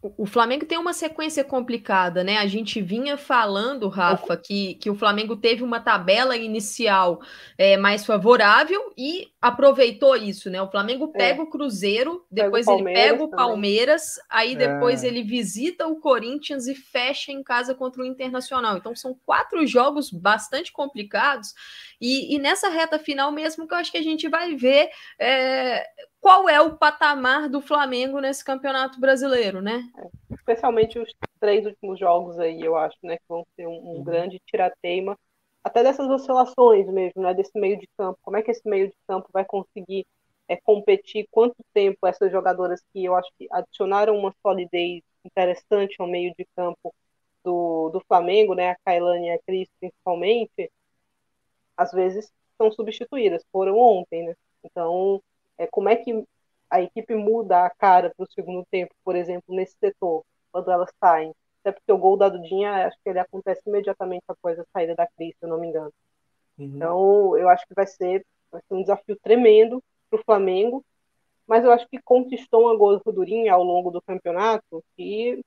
o 0.00 0.26
Flamengo 0.26 0.64
tem 0.64 0.78
uma 0.78 0.92
sequência 0.92 1.42
complicada, 1.42 2.22
né? 2.22 2.38
A 2.38 2.46
gente 2.46 2.80
vinha 2.80 3.16
falando, 3.16 3.88
Rafa, 3.88 4.36
que, 4.36 4.74
que 4.74 4.88
o 4.88 4.94
Flamengo 4.94 5.36
teve 5.36 5.64
uma 5.64 5.80
tabela 5.80 6.36
inicial 6.36 7.20
é, 7.56 7.76
mais 7.76 8.06
favorável 8.06 8.92
e 8.96 9.28
aproveitou 9.40 10.16
isso, 10.16 10.50
né? 10.50 10.60
O 10.60 10.70
Flamengo 10.70 11.12
é. 11.14 11.18
pega 11.18 11.40
é. 11.40 11.42
o 11.42 11.46
Cruzeiro, 11.48 12.26
depois 12.30 12.66
pega 12.66 12.76
o 12.76 12.80
ele 12.88 12.94
pega 12.94 13.24
o 13.24 13.30
Palmeiras, 13.30 14.14
também. 14.14 14.26
aí 14.30 14.56
depois 14.56 15.04
é. 15.04 15.06
ele 15.06 15.22
visita 15.22 15.86
o 15.86 16.00
Corinthians 16.00 16.66
e 16.66 16.74
fecha 16.74 17.30
em 17.30 17.42
casa 17.42 17.74
contra 17.74 18.02
o 18.02 18.04
Internacional. 18.04 18.76
Então 18.76 18.96
são 18.96 19.16
quatro 19.24 19.64
jogos 19.66 20.10
bastante 20.10 20.72
complicados 20.72 21.54
e, 22.00 22.34
e 22.34 22.38
nessa 22.38 22.68
reta 22.68 22.98
final 22.98 23.30
mesmo 23.30 23.66
que 23.66 23.74
eu 23.74 23.78
acho 23.78 23.92
que 23.92 23.98
a 23.98 24.02
gente 24.02 24.28
vai 24.28 24.56
ver 24.56 24.90
é, 25.18 25.86
qual 26.20 26.48
é 26.48 26.60
o 26.60 26.76
patamar 26.76 27.48
do 27.48 27.60
Flamengo 27.60 28.20
nesse 28.20 28.44
campeonato 28.44 29.00
brasileiro, 29.00 29.62
né? 29.62 29.84
Especialmente 30.30 30.98
os 30.98 31.12
três 31.40 31.64
últimos 31.64 31.98
jogos 31.98 32.38
aí, 32.40 32.60
eu 32.60 32.76
acho, 32.76 32.96
né, 33.02 33.16
que 33.16 33.24
vão 33.28 33.46
ser 33.54 33.66
um, 33.66 33.70
um 33.70 33.96
uhum. 33.96 34.02
grande 34.02 34.40
tirateima, 34.46 35.16
até 35.62 35.82
dessas 35.82 36.08
oscilações 36.08 36.86
mesmo, 36.88 37.22
né, 37.22 37.34
desse 37.34 37.58
meio 37.58 37.78
de 37.78 37.88
campo. 37.96 38.18
Como 38.22 38.36
é 38.36 38.42
que 38.42 38.50
esse 38.50 38.68
meio 38.68 38.88
de 38.88 38.94
campo 39.06 39.28
vai 39.32 39.44
conseguir 39.44 40.06
é, 40.48 40.56
competir? 40.56 41.26
Quanto 41.30 41.56
tempo 41.74 42.06
essas 42.06 42.30
jogadoras 42.32 42.82
que 42.92 43.04
eu 43.04 43.14
acho 43.16 43.30
que 43.38 43.46
adicionaram 43.50 44.16
uma 44.16 44.34
solidez 44.42 45.02
interessante 45.24 45.96
ao 46.00 46.06
meio 46.08 46.32
de 46.38 46.46
campo 46.56 46.94
do, 47.44 47.90
do 47.90 48.00
Flamengo, 48.06 48.54
né, 48.54 48.70
a 48.70 48.76
Kailane 48.84 49.28
e 49.28 49.30
a 49.32 49.38
Cris 49.40 49.68
principalmente, 49.80 50.70
às 51.76 51.92
vezes 51.92 52.30
são 52.56 52.70
substituídas, 52.72 53.44
foram 53.52 53.78
ontem, 53.78 54.26
né? 54.26 54.34
Então, 54.64 55.22
é, 55.56 55.66
como 55.66 55.88
é 55.88 55.96
que 55.96 56.24
a 56.70 56.82
equipe 56.82 57.14
muda 57.14 57.64
a 57.64 57.70
cara 57.70 58.12
para 58.16 58.24
o 58.24 58.32
segundo 58.32 58.66
tempo, 58.70 58.94
por 59.04 59.16
exemplo, 59.16 59.54
nesse 59.54 59.76
setor, 59.78 60.24
quando 60.52 60.70
elas 60.70 60.90
saem. 61.00 61.32
Até 61.68 61.72
porque 61.72 61.92
o 61.92 61.98
gol 61.98 62.16
da 62.16 62.30
Dudinha, 62.30 62.86
acho 62.86 62.96
que 63.04 63.10
ele 63.10 63.18
acontece 63.18 63.60
imediatamente 63.66 64.24
após 64.26 64.58
a 64.58 64.64
saída 64.72 64.94
da 64.94 65.06
Cris, 65.06 65.34
se 65.38 65.44
eu 65.44 65.48
não 65.50 65.60
me 65.60 65.66
engano. 65.66 65.92
Uhum. 66.58 66.64
Então, 66.64 67.36
eu 67.36 67.48
acho 67.48 67.66
que 67.66 67.74
vai 67.74 67.86
ser, 67.86 68.24
vai 68.50 68.62
ser 68.66 68.74
um 68.74 68.80
desafio 68.80 69.18
tremendo 69.22 69.82
para 70.08 70.18
o 70.18 70.24
Flamengo, 70.24 70.82
mas 71.46 71.64
eu 71.64 71.70
acho 71.70 71.86
que 71.88 72.00
conquistou 72.00 72.62
uma 72.62 72.76
gordurinha 72.76 73.52
ao 73.52 73.62
longo 73.62 73.90
do 73.90 74.00
campeonato 74.00 74.82
que 74.96 75.44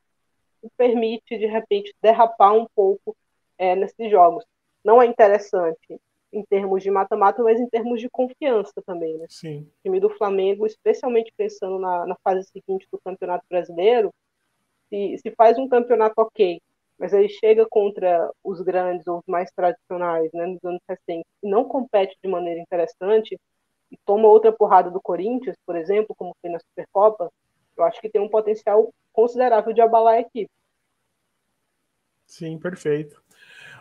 permite, 0.78 1.40
de 1.40 1.48
repente, 1.48 1.94
derrapar 2.02 2.54
um 2.54 2.68
pouco 2.76 3.16
é, 3.58 3.76
nesses 3.76 4.12
jogos. 4.12 4.46
Não 4.84 5.02
é 5.02 5.08
interessante 5.08 6.00
em 6.32 6.44
termos 6.46 6.84
de 6.84 6.92
mata-mata, 6.92 7.42
mas 7.42 7.60
em 7.60 7.68
termos 7.68 8.00
de 8.00 8.10
confiança 8.10 8.80
também, 8.86 9.18
né? 9.18 9.26
Sim. 9.28 9.62
O 9.62 9.84
time 9.84 10.00
do 10.00 10.10
Flamengo, 10.12 10.68
especialmente 10.68 11.34
pensando 11.36 11.80
na, 11.80 12.06
na 12.06 12.16
fase 12.24 12.48
seguinte 12.48 12.88
do 12.92 13.00
Campeonato 13.04 13.44
Brasileiro, 13.50 14.14
se, 14.92 15.18
se 15.18 15.32
faz 15.32 15.58
um 15.58 15.70
campeonato 15.70 16.14
ok, 16.18 16.62
mas 17.00 17.14
aí 17.14 17.30
chega 17.30 17.66
contra 17.66 18.30
os 18.44 18.62
grandes 18.62 19.08
ou 19.08 19.20
os 19.20 19.24
mais 19.26 19.50
tradicionais, 19.56 20.30
né, 20.34 20.46
nos 20.46 20.64
anos 20.64 20.82
recentes, 20.88 21.26
e 21.42 21.50
não 21.50 21.64
compete 21.64 22.16
de 22.22 22.30
maneira 22.30 22.60
interessante, 22.60 23.40
e 23.90 23.98
toma 24.06 24.28
outra 24.28 24.52
porrada 24.52 24.92
do 24.92 25.02
Corinthians, 25.02 25.56
por 25.66 25.76
exemplo, 25.76 26.14
como 26.16 26.36
foi 26.42 26.52
na 26.52 26.60
Supercopa, 26.60 27.32
eu 27.78 27.84
acho 27.86 28.00
que 28.02 28.10
tem 28.10 28.22
um 28.22 28.30
potencial 28.30 28.94
considerável 29.14 29.74
de 29.74 29.82
abalar 29.82 30.16
a 30.16 30.20
equipe. 30.20 30.52
Sim, 32.26 32.58
perfeito. 32.58 33.22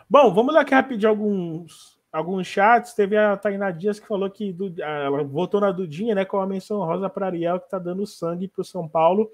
Bom, 0.09 0.33
vamos 0.33 0.53
lá 0.53 0.61
aqui 0.61 0.73
rapidinho 0.73 1.09
alguns 1.09 2.01
alguns 2.11 2.45
chats. 2.47 2.93
Teve 2.93 3.15
a 3.15 3.37
Tainá 3.37 3.71
Dias 3.71 3.99
que 3.99 4.07
falou 4.07 4.29
que 4.29 4.51
do, 4.51 4.73
ela 4.81 5.23
votou 5.23 5.61
na 5.61 5.71
Dudinha, 5.71 6.13
né? 6.13 6.25
Com 6.25 6.37
a 6.37 6.45
menção 6.45 6.79
rosa 6.79 7.09
para 7.09 7.27
Ariel, 7.27 7.59
que 7.59 7.65
está 7.65 7.79
dando 7.79 8.05
sangue 8.05 8.47
para 8.47 8.61
o 8.61 8.65
São 8.65 8.87
Paulo. 8.87 9.31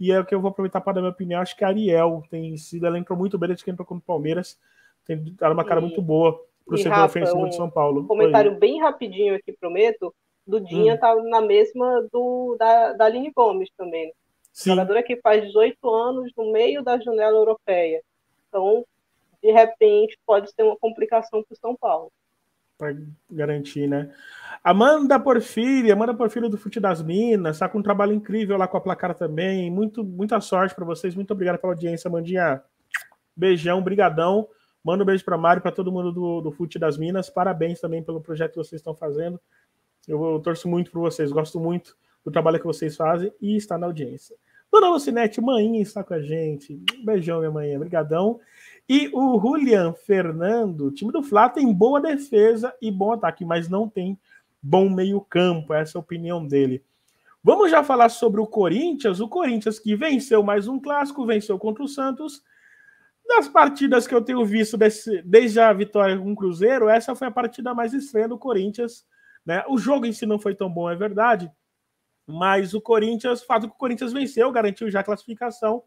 E 0.00 0.10
é 0.10 0.18
o 0.18 0.24
que 0.24 0.34
eu 0.34 0.40
vou 0.40 0.50
aproveitar 0.50 0.80
para 0.80 0.94
dar 0.94 1.00
minha 1.02 1.12
opinião. 1.12 1.42
Acho 1.42 1.54
que 1.54 1.62
a 1.62 1.68
Ariel 1.68 2.22
tem 2.30 2.56
sido, 2.56 2.86
ela 2.86 2.98
entrou 2.98 3.18
muito 3.18 3.38
bem 3.38 3.48
desde 3.48 3.62
que 3.62 3.70
entrou 3.70 3.86
contra 3.86 4.02
o 4.02 4.06
Palmeiras. 4.06 4.58
Tem 5.04 5.22
dado 5.38 5.52
uma 5.52 5.64
cara 5.64 5.80
e, 5.80 5.84
muito 5.84 6.00
boa 6.00 6.42
para 6.64 6.74
o 6.74 6.78
setor 6.78 7.04
ofensivo 7.04 7.44
um, 7.44 7.48
de 7.48 7.54
São 7.54 7.68
Paulo. 7.68 8.00
Um 8.00 8.06
comentário 8.06 8.52
Oi. 8.52 8.58
bem 8.58 8.80
rapidinho 8.80 9.34
aqui, 9.34 9.52
prometo. 9.52 10.14
Dudinha 10.46 10.94
está 10.94 11.14
hum. 11.14 11.28
na 11.28 11.42
mesma 11.42 12.08
do 12.10 12.56
da, 12.58 12.94
da 12.94 13.04
Aline 13.04 13.30
Gomes 13.30 13.68
também. 13.76 14.06
Né? 14.06 14.12
Sim. 14.52 14.70
Jogadora 14.70 15.02
que 15.02 15.16
faz 15.18 15.44
18 15.44 15.88
anos 15.88 16.32
no 16.34 16.50
meio 16.50 16.82
da 16.82 16.98
janela 16.98 17.36
europeia. 17.36 18.02
Então, 18.48 18.84
de 19.42 19.52
repente, 19.52 20.18
pode 20.26 20.50
ser 20.50 20.62
uma 20.62 20.76
complicação 20.78 21.42
para 21.42 21.54
o 21.54 21.58
São 21.58 21.76
Paulo 21.76 22.10
para 22.80 22.96
garantir, 23.30 23.86
né? 23.86 24.10
Amanda 24.64 25.18
Porfírio, 25.20 25.92
Amanda 25.92 26.14
Porfírio 26.14 26.48
do 26.48 26.58
Fute 26.58 26.80
das 26.80 27.02
Minas, 27.02 27.56
está 27.56 27.68
com 27.68 27.78
um 27.78 27.82
trabalho 27.82 28.12
incrível 28.12 28.56
lá 28.56 28.66
com 28.66 28.76
a 28.76 28.80
placar 28.80 29.14
também. 29.14 29.70
Muito, 29.70 30.02
muita 30.02 30.40
sorte 30.40 30.74
para 30.74 30.84
vocês. 30.84 31.14
Muito 31.14 31.30
obrigado 31.32 31.58
pela 31.58 31.72
audiência, 31.72 32.08
Amandinha. 32.08 32.62
Beijão, 33.36 33.82
brigadão. 33.82 34.48
Manda 34.82 35.02
um 35.02 35.06
beijo 35.06 35.24
para 35.24 35.36
Mário, 35.36 35.62
para 35.62 35.70
todo 35.70 35.92
mundo 35.92 36.12
do, 36.12 36.40
do 36.40 36.50
Fute 36.50 36.78
das 36.78 36.98
Minas. 36.98 37.30
Parabéns 37.30 37.80
também 37.80 38.02
pelo 38.02 38.20
projeto 38.20 38.52
que 38.52 38.56
vocês 38.56 38.80
estão 38.80 38.94
fazendo. 38.94 39.40
Eu, 40.08 40.22
eu 40.32 40.40
torço 40.40 40.68
muito 40.68 40.90
por 40.90 41.00
vocês, 41.00 41.30
gosto 41.30 41.60
muito 41.60 41.96
do 42.24 42.30
trabalho 42.30 42.58
que 42.58 42.66
vocês 42.66 42.96
fazem 42.96 43.32
e 43.40 43.56
está 43.56 43.78
na 43.78 43.86
audiência. 43.86 44.36
Dona 44.70 44.88
Lucinete, 44.88 45.40
mãe, 45.40 45.80
está 45.80 46.04
com 46.04 46.14
a 46.14 46.20
gente. 46.20 46.80
Um 46.98 47.04
beijão, 47.04 47.40
minha 47.40 47.50
mãe. 47.50 47.76
Obrigadão. 47.76 48.40
E 48.92 49.08
o 49.12 49.38
Julian 49.38 49.92
Fernando, 49.92 50.86
o 50.86 50.90
time 50.90 51.12
do 51.12 51.22
Flá 51.22 51.48
tem 51.48 51.72
boa 51.72 52.00
defesa 52.00 52.74
e 52.82 52.90
bom 52.90 53.12
ataque, 53.12 53.44
mas 53.44 53.68
não 53.68 53.88
tem 53.88 54.18
bom 54.60 54.90
meio-campo. 54.90 55.72
Essa 55.72 55.96
é 55.96 55.98
a 55.98 56.02
opinião 56.02 56.44
dele. 56.44 56.82
Vamos 57.40 57.70
já 57.70 57.84
falar 57.84 58.08
sobre 58.08 58.40
o 58.40 58.48
Corinthians. 58.48 59.20
O 59.20 59.28
Corinthians 59.28 59.78
que 59.78 59.94
venceu 59.94 60.42
mais 60.42 60.66
um 60.66 60.80
clássico, 60.80 61.24
venceu 61.24 61.56
contra 61.56 61.84
o 61.84 61.86
Santos. 61.86 62.42
Das 63.28 63.46
partidas 63.46 64.08
que 64.08 64.14
eu 64.14 64.22
tenho 64.22 64.44
visto 64.44 64.76
desse, 64.76 65.22
desde 65.22 65.60
a 65.60 65.72
vitória 65.72 66.18
com 66.18 66.32
o 66.32 66.34
Cruzeiro, 66.34 66.88
essa 66.88 67.14
foi 67.14 67.28
a 67.28 67.30
partida 67.30 67.72
mais 67.72 67.94
estranha 67.94 68.26
do 68.26 68.36
Corinthians. 68.36 69.06
Né? 69.46 69.62
O 69.68 69.78
jogo 69.78 70.04
em 70.04 70.12
si 70.12 70.26
não 70.26 70.40
foi 70.40 70.56
tão 70.56 70.68
bom, 70.68 70.90
é 70.90 70.96
verdade. 70.96 71.48
Mas 72.26 72.74
o 72.74 72.80
Corinthians, 72.80 73.44
fato 73.44 73.68
que 73.68 73.72
o 73.72 73.78
Corinthians 73.78 74.12
venceu, 74.12 74.50
garantiu 74.50 74.90
já 74.90 74.98
a 74.98 75.04
classificação. 75.04 75.80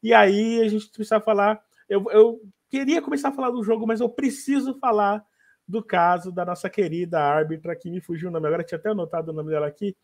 E 0.00 0.14
aí 0.14 0.60
a 0.60 0.68
gente 0.68 0.88
precisa 0.88 1.18
falar 1.18 1.60
eu, 1.88 2.04
eu 2.10 2.40
queria 2.70 3.02
começar 3.02 3.28
a 3.28 3.32
falar 3.32 3.50
do 3.50 3.62
jogo, 3.62 3.86
mas 3.86 4.00
eu 4.00 4.08
preciso 4.08 4.74
falar 4.78 5.24
do 5.66 5.82
caso 5.82 6.30
da 6.30 6.44
nossa 6.44 6.68
querida 6.68 7.20
árbitra, 7.20 7.76
que 7.76 7.90
me 7.90 8.00
fugiu 8.00 8.28
o 8.28 8.32
nome 8.32 8.46
agora, 8.46 8.64
tinha 8.64 8.78
até 8.78 8.90
anotado 8.90 9.30
o 9.30 9.34
nome 9.34 9.50
dela 9.50 9.66
aqui, 9.66 9.96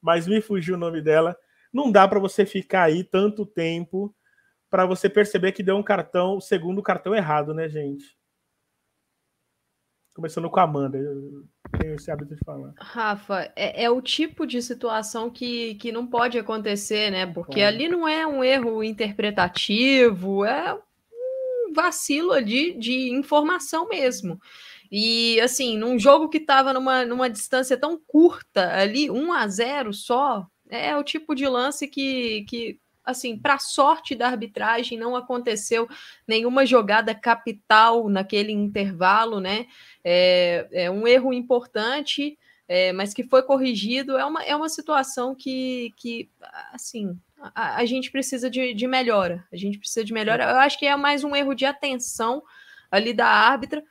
mas 0.00 0.26
me 0.26 0.40
fugiu 0.40 0.74
o 0.74 0.78
nome 0.78 1.00
dela. 1.00 1.36
Não 1.72 1.90
dá 1.90 2.06
para 2.06 2.20
você 2.20 2.46
ficar 2.46 2.84
aí 2.84 3.02
tanto 3.02 3.46
tempo 3.46 4.14
para 4.70 4.86
você 4.86 5.08
perceber 5.08 5.52
que 5.52 5.62
deu 5.62 5.76
um 5.76 5.82
cartão, 5.82 6.36
o 6.36 6.40
segundo 6.40 6.82
cartão 6.82 7.14
errado, 7.14 7.52
né, 7.52 7.68
gente? 7.68 8.16
Começando 10.14 10.50
com 10.50 10.60
a 10.60 10.64
Amanda, 10.64 10.98
eu 10.98 11.44
tenho 11.78 11.94
esse 11.94 12.10
hábito 12.10 12.34
de 12.34 12.44
falar. 12.44 12.74
Rafa, 12.78 13.50
é, 13.56 13.84
é, 13.84 13.90
o 13.90 14.02
tipo 14.02 14.46
de 14.46 14.60
situação 14.60 15.30
que, 15.30 15.74
que 15.76 15.90
não 15.90 16.06
pode 16.06 16.38
acontecer, 16.38 17.10
né? 17.10 17.26
Porque 17.26 17.62
ali 17.62 17.88
não 17.88 18.06
é 18.06 18.26
um 18.26 18.44
erro 18.44 18.84
interpretativo, 18.84 20.44
é 20.44 20.78
vacilo 21.72 22.32
ali 22.32 22.72
de 22.78 23.10
informação 23.10 23.88
mesmo. 23.88 24.40
E 24.90 25.40
assim, 25.40 25.78
num 25.78 25.98
jogo 25.98 26.28
que 26.28 26.38
estava 26.38 26.72
numa, 26.72 27.04
numa 27.04 27.30
distância 27.30 27.76
tão 27.76 27.98
curta 27.98 28.74
ali, 28.74 29.10
1 29.10 29.32
a 29.32 29.48
0 29.48 29.94
só, 29.94 30.46
é 30.68 30.96
o 30.96 31.02
tipo 31.02 31.34
de 31.34 31.46
lance 31.46 31.88
que, 31.88 32.44
que 32.48 32.78
assim, 33.04 33.38
para 33.38 33.58
sorte 33.58 34.14
da 34.14 34.28
arbitragem, 34.28 34.98
não 34.98 35.16
aconteceu 35.16 35.88
nenhuma 36.26 36.64
jogada 36.64 37.14
capital 37.14 38.08
naquele 38.08 38.52
intervalo, 38.52 39.40
né? 39.40 39.66
É, 40.04 40.68
é 40.72 40.90
um 40.90 41.06
erro 41.06 41.32
importante. 41.32 42.38
é, 42.68 42.92
mas 42.92 43.12
que 43.12 43.22
foi 43.24 43.42
corrigido, 43.42 44.16
é 44.16 44.24
uma, 44.24 44.42
é 44.44 44.56
uma 44.56 44.68
situação 44.68 45.34
que, 45.34 45.92
que 45.96 46.30
assim, 46.72 47.18
a, 47.54 47.76
a 47.76 47.84
gente 47.84 48.10
precisa 48.10 48.48
de, 48.48 48.74
de 48.74 48.86
melhora. 48.86 49.44
A 49.52 49.56
gente 49.56 49.78
precisa 49.78 50.04
de 50.04 50.12
melhora. 50.12 50.44
Eu 50.44 50.58
acho 50.58 50.78
que 50.78 50.86
é 50.86 50.96
mais 50.96 51.24
um 51.24 51.34
erro 51.34 51.54
de 51.54 51.64
atenção 51.64 52.42
ali 52.90 53.12
da 53.12 53.26
árbitra, 53.26 53.82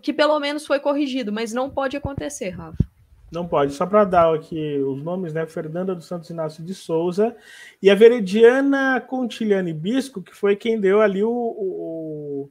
que 0.00 0.12
pelo 0.12 0.38
menos 0.40 0.66
foi 0.66 0.80
corrigido, 0.80 1.32
mas 1.32 1.52
não 1.52 1.70
pode 1.70 1.96
acontecer, 1.96 2.50
Rafa. 2.50 2.92
Não 3.32 3.48
pode. 3.48 3.72
Só 3.72 3.86
para 3.86 4.04
dar 4.04 4.34
aqui 4.34 4.78
os 4.78 5.02
nomes, 5.02 5.32
né? 5.32 5.46
Fernanda 5.46 5.94
dos 5.94 6.04
Santos 6.04 6.28
Inácio 6.28 6.62
de 6.62 6.74
Souza 6.74 7.34
e 7.80 7.90
a 7.90 7.94
Verediana 7.94 9.00
Contilhane 9.00 9.72
Bisco, 9.72 10.22
que 10.22 10.34
foi 10.34 10.54
quem 10.54 10.78
deu 10.78 11.00
ali 11.00 11.24
o, 11.24 11.30
o, 11.30 12.50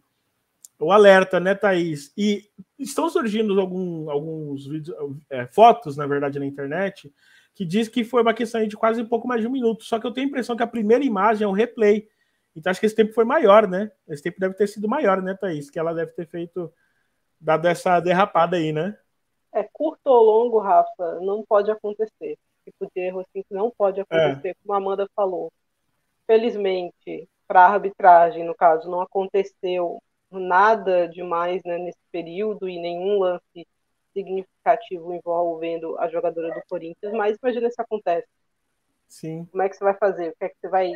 o 0.79 0.91
alerta, 0.91 1.39
né, 1.39 1.53
Thaís? 1.53 2.11
E 2.17 2.49
estão 2.79 3.09
surgindo 3.11 3.61
algum, 3.61 4.09
alguns 4.09 4.65
vídeos, 4.65 4.97
é, 5.29 5.45
fotos, 5.45 5.95
na 5.95 6.07
verdade, 6.07 6.39
na 6.39 6.47
internet, 6.47 7.13
que 7.53 7.65
diz 7.65 7.87
que 7.87 8.03
foi 8.03 8.21
uma 8.21 8.33
questão 8.33 8.65
de 8.65 8.77
quase 8.77 9.01
um 9.01 9.07
pouco 9.07 9.27
mais 9.27 9.41
de 9.41 9.47
um 9.47 9.51
minuto. 9.51 9.83
Só 9.83 9.99
que 9.99 10.07
eu 10.07 10.11
tenho 10.11 10.27
a 10.27 10.29
impressão 10.29 10.55
que 10.55 10.63
a 10.63 10.67
primeira 10.67 11.03
imagem 11.03 11.45
é 11.45 11.47
um 11.47 11.53
replay. 11.53 12.07
Então 12.55 12.69
acho 12.69 12.79
que 12.79 12.85
esse 12.85 12.95
tempo 12.95 13.13
foi 13.13 13.23
maior, 13.23 13.67
né? 13.67 13.91
Esse 14.07 14.23
tempo 14.23 14.39
deve 14.39 14.55
ter 14.55 14.67
sido 14.67 14.87
maior, 14.87 15.21
né, 15.21 15.35
Thaís? 15.39 15.69
Que 15.69 15.79
ela 15.79 15.93
deve 15.93 16.11
ter 16.11 16.27
feito, 16.27 16.71
dado 17.39 17.67
essa 17.67 17.99
derrapada 17.99 18.57
aí, 18.57 18.71
né? 18.71 18.97
É 19.53 19.63
curto 19.63 20.07
ou 20.07 20.23
longo, 20.23 20.59
Rafa, 20.59 21.19
não 21.21 21.43
pode 21.43 21.69
acontecer. 21.69 22.37
Tipo 22.63 22.89
de 22.93 23.01
erro 23.01 23.21
assim 23.21 23.43
não 23.49 23.71
pode 23.71 23.99
é. 23.99 24.03
acontecer, 24.03 24.49
é. 24.49 24.55
como 24.61 24.73
a 24.73 24.77
Amanda 24.77 25.07
falou. 25.15 25.51
Felizmente, 26.25 27.27
para 27.47 27.65
a 27.65 27.73
arbitragem, 27.73 28.45
no 28.45 28.55
caso, 28.55 28.89
não 28.89 29.01
aconteceu 29.01 30.01
nada 30.31 31.07
demais 31.07 31.61
né, 31.65 31.77
nesse 31.77 31.99
período 32.11 32.69
e 32.69 32.79
nenhum 32.79 33.19
lance 33.19 33.67
significativo 34.13 35.13
envolvendo 35.13 35.97
a 35.99 36.07
jogadora 36.07 36.53
do 36.53 36.61
Corinthians, 36.67 37.13
mas 37.13 37.37
imagina 37.41 37.69
se 37.69 37.81
acontece. 37.81 38.27
Sim. 39.07 39.45
Como 39.45 39.61
é 39.61 39.69
que 39.69 39.75
você 39.75 39.83
vai 39.83 39.97
fazer? 39.97 40.29
O 40.29 40.35
que 40.37 40.45
é 40.45 40.49
que 40.49 40.55
você 40.59 40.69
vai 40.69 40.93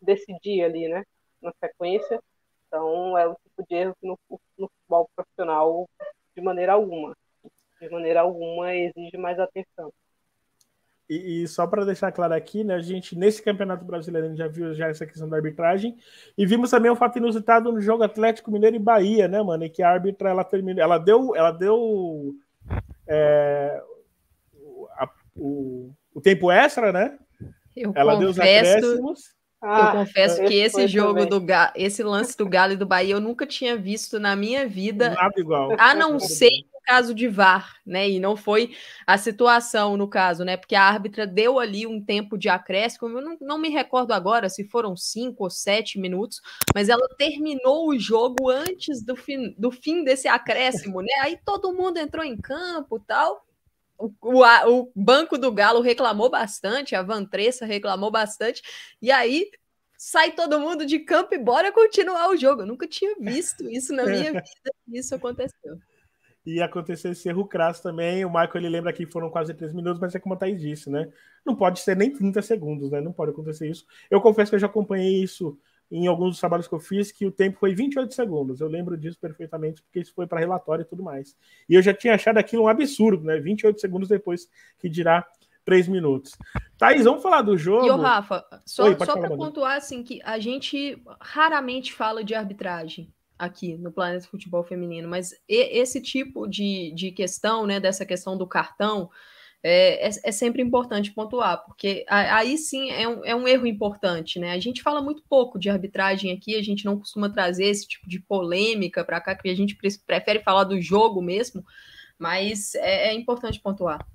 decidir 0.00 0.62
ali, 0.62 0.88
né? 0.88 1.04
Na 1.40 1.52
sequência. 1.62 2.20
Então, 2.66 3.16
é 3.16 3.26
o 3.26 3.34
tipo 3.34 3.64
de 3.68 3.74
erro 3.74 3.96
que 4.00 4.06
no, 4.06 4.18
no 4.58 4.68
futebol 4.68 5.08
profissional, 5.14 5.88
de 6.36 6.42
maneira 6.42 6.72
alguma, 6.72 7.16
de 7.80 7.88
maneira 7.90 8.20
alguma, 8.20 8.74
exige 8.74 9.16
mais 9.16 9.38
atenção. 9.38 9.92
E, 11.08 11.42
e, 11.42 11.48
só 11.48 11.66
para 11.66 11.86
deixar 11.86 12.12
claro 12.12 12.34
aqui, 12.34 12.62
né, 12.62 12.74
a 12.74 12.80
gente 12.80 13.16
nesse 13.16 13.42
Campeonato 13.42 13.82
Brasileiro 13.82 14.36
já 14.36 14.46
viu 14.46 14.74
já 14.74 14.88
essa 14.88 15.06
questão 15.06 15.26
da 15.26 15.36
arbitragem 15.36 15.96
e 16.36 16.44
vimos 16.44 16.70
também 16.70 16.90
um 16.90 16.96
fato 16.96 17.16
inusitado 17.16 17.72
no 17.72 17.80
jogo 17.80 18.02
Atlético 18.02 18.50
Mineiro 18.50 18.76
e 18.76 18.78
Bahia, 18.78 19.26
né, 19.26 19.42
mano, 19.42 19.64
em 19.64 19.70
que 19.70 19.82
a 19.82 19.88
árbitra 19.88 20.28
ela 20.28 20.44
terminou, 20.44 20.82
ela 20.82 20.98
deu, 20.98 21.34
ela 21.34 21.50
deu 21.50 22.34
é, 23.06 23.82
a, 24.98 25.08
o, 25.34 25.90
o 26.12 26.20
tempo 26.20 26.50
extra, 26.50 26.92
né? 26.92 27.18
Eu 27.74 27.92
ela 27.94 28.14
confesso, 28.14 28.20
deu 28.20 28.30
os 28.30 28.38
acréscimos. 28.38 29.38
Ah, 29.60 29.92
eu 29.94 30.00
confesso 30.00 30.44
que 30.44 30.54
esse 30.54 30.86
jogo 30.86 31.14
também. 31.14 31.28
do 31.28 31.40
Galo, 31.40 31.72
esse 31.74 32.02
lance 32.02 32.36
do 32.36 32.48
Galo 32.48 32.74
e 32.74 32.76
do 32.76 32.86
Bahia 32.86 33.14
eu 33.14 33.20
nunca 33.20 33.46
tinha 33.46 33.76
visto 33.76 34.20
na 34.20 34.36
minha 34.36 34.68
vida. 34.68 35.10
Nada 35.10 35.40
igual. 35.40 35.74
A 35.78 35.94
não 35.94 36.20
ser 36.20 36.50
caso 36.88 37.14
de 37.14 37.28
VAR, 37.28 37.76
né? 37.84 38.08
E 38.08 38.18
não 38.18 38.34
foi 38.34 38.74
a 39.06 39.18
situação 39.18 39.94
no 39.98 40.08
caso, 40.08 40.42
né? 40.42 40.56
Porque 40.56 40.74
a 40.74 40.82
árbitra 40.82 41.26
deu 41.26 41.58
ali 41.58 41.86
um 41.86 42.02
tempo 42.02 42.38
de 42.38 42.48
acréscimo, 42.48 43.08
eu 43.08 43.20
não, 43.20 43.36
não 43.42 43.58
me 43.58 43.68
recordo 43.68 44.12
agora 44.12 44.48
se 44.48 44.64
foram 44.64 44.96
cinco 44.96 45.44
ou 45.44 45.50
sete 45.50 46.00
minutos, 46.00 46.40
mas 46.74 46.88
ela 46.88 47.06
terminou 47.18 47.90
o 47.90 47.98
jogo 47.98 48.48
antes 48.48 49.04
do 49.04 49.14
fim, 49.14 49.54
do 49.58 49.70
fim 49.70 50.02
desse 50.02 50.28
acréscimo, 50.28 51.02
né? 51.02 51.12
Aí 51.20 51.38
todo 51.44 51.74
mundo 51.74 51.98
entrou 51.98 52.24
em 52.24 52.38
campo 52.38 52.98
tal. 52.98 53.44
O, 53.98 54.10
o, 54.22 54.42
o 54.80 54.92
banco 54.96 55.36
do 55.36 55.52
Galo 55.52 55.82
reclamou 55.82 56.30
bastante, 56.30 56.94
a 56.94 57.02
Vantressa 57.02 57.66
reclamou 57.66 58.10
bastante, 58.10 58.62
e 59.02 59.10
aí 59.10 59.50
sai 59.98 60.32
todo 60.32 60.60
mundo 60.60 60.86
de 60.86 61.00
campo 61.00 61.34
e 61.34 61.38
bora 61.38 61.70
continuar 61.70 62.30
o 62.30 62.36
jogo. 62.36 62.62
Eu 62.62 62.66
nunca 62.66 62.86
tinha 62.86 63.14
visto 63.20 63.68
isso 63.68 63.92
na 63.92 64.04
minha 64.04 64.32
vida, 64.32 64.72
isso 64.88 65.14
aconteceu 65.14 65.78
e 66.48 66.62
aconteceu 66.62 67.12
esse 67.12 67.28
erro 67.28 67.44
crasso 67.46 67.82
também. 67.82 68.24
O 68.24 68.30
Michael 68.30 68.50
ele 68.54 68.68
lembra 68.70 68.90
que 68.90 69.04
foram 69.04 69.28
quase 69.28 69.52
três 69.52 69.70
minutos, 69.74 70.00
mas 70.00 70.14
é 70.14 70.18
como 70.18 70.34
a 70.34 70.36
Thaís 70.38 70.58
disse, 70.58 70.88
né? 70.88 71.06
Não 71.44 71.54
pode 71.54 71.80
ser 71.80 71.94
nem 71.94 72.10
30 72.10 72.40
segundos, 72.40 72.90
né? 72.90 73.02
Não 73.02 73.12
pode 73.12 73.32
acontecer 73.32 73.68
isso. 73.68 73.84
Eu 74.10 74.18
confesso 74.18 74.50
que 74.50 74.54
eu 74.54 74.58
já 74.58 74.66
acompanhei 74.66 75.22
isso 75.22 75.58
em 75.90 76.06
alguns 76.06 76.30
dos 76.30 76.40
trabalhos 76.40 76.66
que 76.66 76.74
eu 76.74 76.80
fiz, 76.80 77.12
que 77.12 77.26
o 77.26 77.30
tempo 77.30 77.58
foi 77.58 77.74
28 77.74 78.14
segundos. 78.14 78.60
Eu 78.62 78.68
lembro 78.68 78.96
disso 78.96 79.18
perfeitamente, 79.20 79.82
porque 79.82 80.00
isso 80.00 80.14
foi 80.14 80.26
para 80.26 80.40
relatório 80.40 80.82
e 80.82 80.86
tudo 80.86 81.02
mais. 81.02 81.36
E 81.68 81.74
eu 81.74 81.82
já 81.82 81.92
tinha 81.92 82.14
achado 82.14 82.38
aquilo 82.38 82.62
um 82.62 82.68
absurdo, 82.68 83.24
né? 83.24 83.38
28 83.38 83.78
segundos 83.78 84.08
depois 84.08 84.48
que 84.78 84.88
dirá 84.88 85.26
três 85.66 85.86
minutos. 85.86 86.32
Thaís, 86.78 87.04
vamos 87.04 87.22
falar 87.22 87.42
do 87.42 87.58
jogo. 87.58 87.86
E 87.86 87.90
o 87.90 87.96
Rafa, 87.98 88.42
só, 88.64 88.84
só 89.04 89.18
para 89.18 89.36
pontuar 89.36 89.76
assim, 89.76 90.02
que 90.02 90.18
a 90.24 90.38
gente 90.38 91.02
raramente 91.20 91.92
fala 91.92 92.24
de 92.24 92.34
arbitragem 92.34 93.12
aqui 93.38 93.76
no 93.76 93.92
Planeta 93.92 94.26
Futebol 94.26 94.64
Feminino, 94.64 95.08
mas 95.08 95.34
esse 95.48 96.00
tipo 96.02 96.46
de, 96.46 96.92
de 96.94 97.12
questão, 97.12 97.66
né, 97.66 97.78
dessa 97.78 98.04
questão 98.04 98.36
do 98.36 98.46
cartão, 98.46 99.08
é, 99.62 100.06
é, 100.06 100.10
é, 100.24 100.32
sempre 100.32 100.62
importante 100.62 101.12
pontuar, 101.12 101.64
porque 101.64 102.04
aí 102.08 102.56
sim 102.56 102.90
é 102.90 103.08
um, 103.08 103.24
é 103.24 103.34
um 103.34 103.48
erro 103.48 103.66
importante, 103.66 104.38
né? 104.38 104.52
A 104.52 104.58
gente 104.60 104.82
fala 104.82 105.02
muito 105.02 105.22
pouco 105.28 105.58
de 105.58 105.68
arbitragem 105.68 106.32
aqui, 106.32 106.54
a 106.54 106.62
gente 106.62 106.84
não 106.84 106.96
costuma 106.96 107.28
trazer 107.28 107.64
esse 107.64 107.86
tipo 107.86 108.08
de 108.08 108.20
polêmica 108.20 109.04
para 109.04 109.20
cá, 109.20 109.34
que 109.34 109.48
a 109.48 109.56
gente 109.56 109.76
prefere 110.06 110.40
falar 110.44 110.62
do 110.62 110.80
jogo 110.80 111.20
mesmo, 111.20 111.64
mas 112.16 112.74
é, 112.76 113.08
é 113.08 113.14
importante 113.14 113.60
pontuar. 113.60 114.06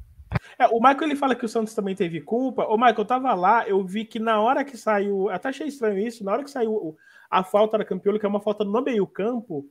É, 0.57 0.65
o 0.67 0.79
Michael 0.79 1.03
ele 1.03 1.15
fala 1.15 1.35
que 1.35 1.45
o 1.45 1.49
Santos 1.49 1.73
também 1.73 1.93
teve 1.93 2.21
culpa. 2.21 2.65
O 2.65 2.77
Michael, 2.77 2.95
eu 2.99 3.05
tava 3.05 3.33
lá, 3.33 3.67
eu 3.67 3.83
vi 3.85 4.05
que 4.05 4.19
na 4.19 4.39
hora 4.39 4.63
que 4.63 4.77
saiu, 4.77 5.29
até 5.29 5.49
achei 5.49 5.67
estranho 5.67 5.99
isso, 5.99 6.23
na 6.23 6.31
hora 6.31 6.43
que 6.43 6.51
saiu 6.51 6.95
a 7.29 7.43
falta 7.43 7.77
da 7.77 7.85
Campiolo, 7.85 8.19
que 8.19 8.25
é 8.25 8.29
uma 8.29 8.41
falta 8.41 8.63
no 8.63 8.81
meio 8.81 9.07
campo, 9.07 9.69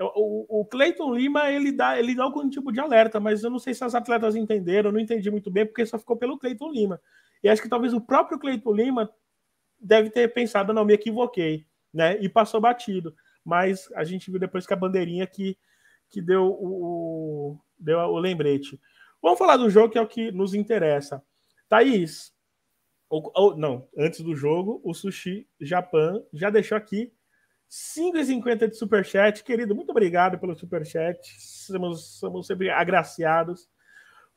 o, 0.00 0.60
o 0.60 0.64
Cleiton 0.64 1.14
Lima 1.14 1.50
ele 1.50 1.72
dá, 1.72 1.98
ele 1.98 2.14
dá 2.14 2.24
algum 2.24 2.48
tipo 2.48 2.72
de 2.72 2.80
alerta, 2.80 3.20
mas 3.20 3.44
eu 3.44 3.50
não 3.50 3.58
sei 3.58 3.74
se 3.74 3.84
as 3.84 3.94
atletas 3.94 4.34
entenderam, 4.34 4.88
eu 4.88 4.94
não 4.94 5.00
entendi 5.00 5.30
muito 5.30 5.50
bem, 5.50 5.66
porque 5.66 5.84
só 5.84 5.98
ficou 5.98 6.16
pelo 6.16 6.38
Cleiton 6.38 6.70
Lima. 6.70 7.00
E 7.42 7.48
acho 7.48 7.60
que 7.60 7.68
talvez 7.68 7.92
o 7.92 8.00
próprio 8.00 8.38
Cleiton 8.38 8.72
Lima 8.72 9.10
deve 9.78 10.10
ter 10.10 10.32
pensado, 10.32 10.72
não, 10.72 10.84
me 10.84 10.94
equivoquei, 10.94 11.66
né? 11.92 12.18
E 12.20 12.28
passou 12.28 12.60
batido. 12.60 13.14
Mas 13.44 13.90
a 13.94 14.04
gente 14.04 14.30
viu 14.30 14.40
depois 14.40 14.66
que 14.66 14.72
a 14.72 14.76
bandeirinha 14.76 15.26
que, 15.26 15.56
que 16.10 16.20
deu 16.20 16.46
o, 16.46 17.58
deu 17.78 17.98
o 17.98 18.18
lembrete. 18.18 18.80
Vamos 19.22 19.38
falar 19.38 19.56
do 19.56 19.70
jogo 19.70 19.92
que 19.92 19.98
é 19.98 20.02
o 20.02 20.06
que 20.06 20.30
nos 20.32 20.54
interessa. 20.54 21.22
Thaís, 21.68 22.32
ou, 23.10 23.32
ou, 23.34 23.56
não, 23.56 23.88
antes 23.98 24.20
do 24.20 24.36
jogo, 24.36 24.80
o 24.84 24.94
Sushi 24.94 25.44
Japan 25.60 26.22
já 26.32 26.48
deixou 26.48 26.78
aqui 26.78 27.12
5,50 27.68 28.68
de 28.68 28.76
superchat. 28.76 29.42
Querido, 29.42 29.74
muito 29.74 29.90
obrigado 29.90 30.38
pelo 30.38 30.56
superchat. 30.56 31.18
Somos, 31.40 32.18
somos 32.20 32.46
sempre 32.46 32.70
agraciados. 32.70 33.68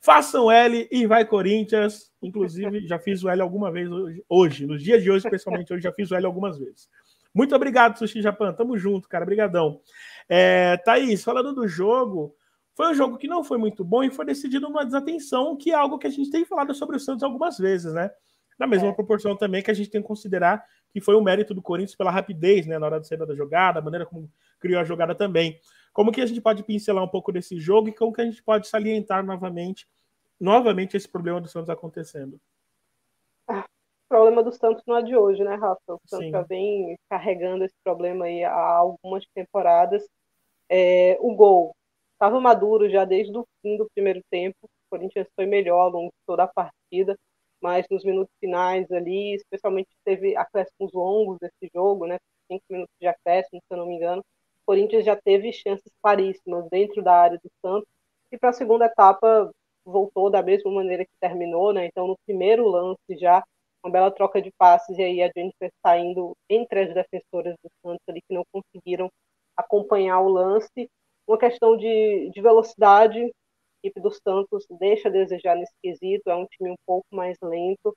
Façam 0.00 0.50
L 0.50 0.88
e 0.90 1.06
vai 1.06 1.24
Corinthians. 1.24 2.12
Inclusive, 2.20 2.84
já 2.86 2.98
fiz 2.98 3.22
o 3.22 3.28
L 3.28 3.40
alguma 3.40 3.70
vez 3.70 3.88
hoje, 3.90 4.24
hoje, 4.28 4.66
nos 4.66 4.82
dias 4.82 5.02
de 5.02 5.10
hoje, 5.10 5.24
especialmente 5.24 5.72
hoje, 5.72 5.82
já 5.82 5.92
fiz 5.92 6.10
o 6.10 6.16
L 6.16 6.26
algumas 6.26 6.58
vezes. 6.58 6.88
Muito 7.32 7.54
obrigado, 7.54 7.96
Sushi 7.96 8.20
Japan. 8.20 8.52
Tamo 8.52 8.76
junto, 8.76 9.08
cara. 9.08 9.22
Obrigadão. 9.22 9.80
É, 10.28 10.76
Thaís, 10.78 11.22
falando 11.22 11.54
do 11.54 11.68
jogo, 11.68 12.34
foi 12.74 12.90
um 12.90 12.94
jogo 12.94 13.18
que 13.18 13.28
não 13.28 13.44
foi 13.44 13.56
muito 13.56 13.84
bom 13.84 14.02
e 14.02 14.10
foi 14.10 14.24
decidido 14.24 14.68
numa 14.68 14.84
desatenção, 14.84 15.56
que 15.56 15.70
é 15.70 15.74
algo 15.74 15.96
que 15.96 16.08
a 16.08 16.10
gente 16.10 16.30
tem 16.30 16.44
falado 16.44 16.74
sobre 16.74 16.96
o 16.96 17.00
Santos 17.00 17.22
algumas 17.22 17.56
vezes, 17.56 17.92
né? 17.94 18.10
Na 18.58 18.66
mesma 18.66 18.88
é. 18.88 18.92
proporção 18.92 19.36
também 19.36 19.62
que 19.62 19.70
a 19.70 19.74
gente 19.74 19.90
tem 19.90 20.00
que 20.00 20.06
considerar 20.06 20.64
que 20.94 21.00
foi 21.00 21.16
um 21.16 21.22
mérito 21.22 21.52
do 21.52 21.60
Corinthians 21.60 21.96
pela 21.96 22.10
rapidez, 22.10 22.66
né, 22.66 22.78
na 22.78 22.86
hora 22.86 23.00
de 23.00 23.08
saída 23.08 23.26
da 23.26 23.34
jogada, 23.34 23.80
a 23.80 23.82
maneira 23.82 24.06
como 24.06 24.30
criou 24.60 24.80
a 24.80 24.84
jogada 24.84 25.12
também. 25.12 25.58
Como 25.92 26.12
que 26.12 26.20
a 26.20 26.26
gente 26.26 26.40
pode 26.40 26.62
pincelar 26.62 27.02
um 27.02 27.08
pouco 27.08 27.32
desse 27.32 27.58
jogo 27.58 27.88
e 27.88 27.92
como 27.92 28.12
que 28.12 28.20
a 28.20 28.24
gente 28.24 28.42
pode 28.42 28.68
salientar 28.68 29.24
novamente, 29.24 29.88
novamente 30.40 30.96
esse 30.96 31.08
problema 31.08 31.40
do 31.40 31.48
Santos 31.48 31.68
acontecendo? 31.68 32.40
Ah, 33.48 33.64
o 33.64 34.08
problema 34.08 34.42
do 34.42 34.52
Santos 34.52 34.84
não 34.86 34.96
é 34.96 35.02
de 35.02 35.16
hoje, 35.16 35.42
né, 35.42 35.56
Rafa? 35.56 35.80
O 35.88 36.00
Santos 36.06 36.26
Sim. 36.26 36.30
já 36.30 36.42
vem 36.42 36.96
carregando 37.10 37.64
esse 37.64 37.74
problema 37.82 38.26
aí 38.26 38.44
há 38.44 38.76
algumas 38.76 39.26
temporadas. 39.34 40.06
É, 40.68 41.18
o 41.20 41.34
gol 41.34 41.74
estava 42.12 42.40
maduro 42.40 42.88
já 42.88 43.04
desde 43.04 43.36
o 43.36 43.44
fim 43.60 43.76
do 43.76 43.90
primeiro 43.92 44.20
tempo. 44.30 44.56
O 44.62 44.68
Corinthians 44.90 45.26
foi 45.34 45.44
melhor 45.44 45.80
ao 45.80 45.90
longo 45.90 46.10
de 46.10 46.24
toda 46.24 46.44
a 46.44 46.48
partida 46.48 47.18
mas 47.64 47.86
nos 47.90 48.04
minutos 48.04 48.30
finais 48.38 48.92
ali, 48.92 49.34
especialmente 49.34 49.88
teve 50.04 50.36
acréscimos 50.36 50.92
longos 50.92 51.38
desse 51.40 51.70
jogo, 51.74 52.06
né? 52.06 52.18
Cinco 52.46 52.62
minutos 52.68 52.94
de 53.00 53.06
acréscimo, 53.06 53.58
se 53.58 53.72
eu 53.72 53.78
não 53.78 53.86
me 53.86 53.94
engano. 53.94 54.20
O 54.20 54.66
Corinthians 54.66 55.02
já 55.02 55.16
teve 55.16 55.50
chances 55.50 55.90
claríssimas 56.02 56.68
dentro 56.70 57.02
da 57.02 57.14
área 57.14 57.38
do 57.42 57.50
Santos 57.62 57.88
e 58.30 58.36
para 58.36 58.50
a 58.50 58.52
segunda 58.52 58.84
etapa 58.84 59.50
voltou 59.82 60.28
da 60.28 60.42
mesma 60.42 60.70
maneira 60.70 61.06
que 61.06 61.18
terminou, 61.18 61.72
né? 61.72 61.86
Então 61.86 62.06
no 62.06 62.18
primeiro 62.26 62.68
lance 62.68 63.16
já 63.18 63.42
uma 63.82 63.90
bela 63.90 64.10
troca 64.10 64.42
de 64.42 64.52
passes 64.58 64.98
e 64.98 65.02
aí 65.02 65.22
a 65.22 65.30
Jennifer 65.34 65.70
saindo 65.82 66.36
entre 66.50 66.80
as 66.82 66.94
defensoras 66.94 67.54
do 67.64 67.70
Santos 67.80 68.04
ali 68.06 68.20
que 68.28 68.34
não 68.34 68.44
conseguiram 68.52 69.10
acompanhar 69.56 70.20
o 70.20 70.28
lance, 70.28 70.90
uma 71.26 71.38
questão 71.38 71.78
de, 71.78 72.30
de 72.30 72.42
velocidade 72.42 73.32
equipe 73.84 74.00
do 74.00 74.10
Santos 74.10 74.66
deixa 74.78 75.08
a 75.08 75.12
desejar 75.12 75.56
nesse 75.56 75.74
quesito, 75.82 76.30
é 76.30 76.34
um 76.34 76.46
time 76.46 76.70
um 76.70 76.76
pouco 76.86 77.06
mais 77.12 77.36
lento, 77.42 77.94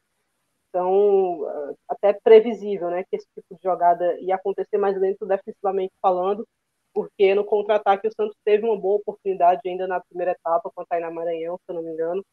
então 0.69 1.45
até 1.87 2.13
previsível, 2.13 2.89
né, 2.89 3.03
que 3.09 3.15
esse 3.15 3.27
tipo 3.33 3.55
de 3.55 3.63
jogada 3.63 4.19
ia 4.19 4.35
acontecer 4.35 4.77
mais 4.77 4.99
lento 4.99 5.25
defensivamente 5.25 5.93
falando, 6.01 6.45
porque 6.93 7.33
no 7.33 7.45
contra-ataque 7.45 8.07
o 8.07 8.11
Santos 8.13 8.35
teve 8.43 8.65
uma 8.65 8.79
boa 8.79 8.97
oportunidade 8.97 9.61
ainda 9.65 9.87
na 9.87 10.01
primeira 10.01 10.31
etapa 10.31 10.69
com 10.73 10.81
a 10.81 10.85
Tainá 10.85 11.09
Maranhão, 11.11 11.57
se 11.57 11.63
eu 11.69 11.75
não 11.75 11.83
me 11.83 11.91
engano, 11.91 12.23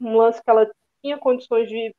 um 0.00 0.16
lance 0.16 0.42
que 0.42 0.50
ela 0.50 0.70
tinha 1.02 1.18
condições 1.18 1.68
de 1.68 1.94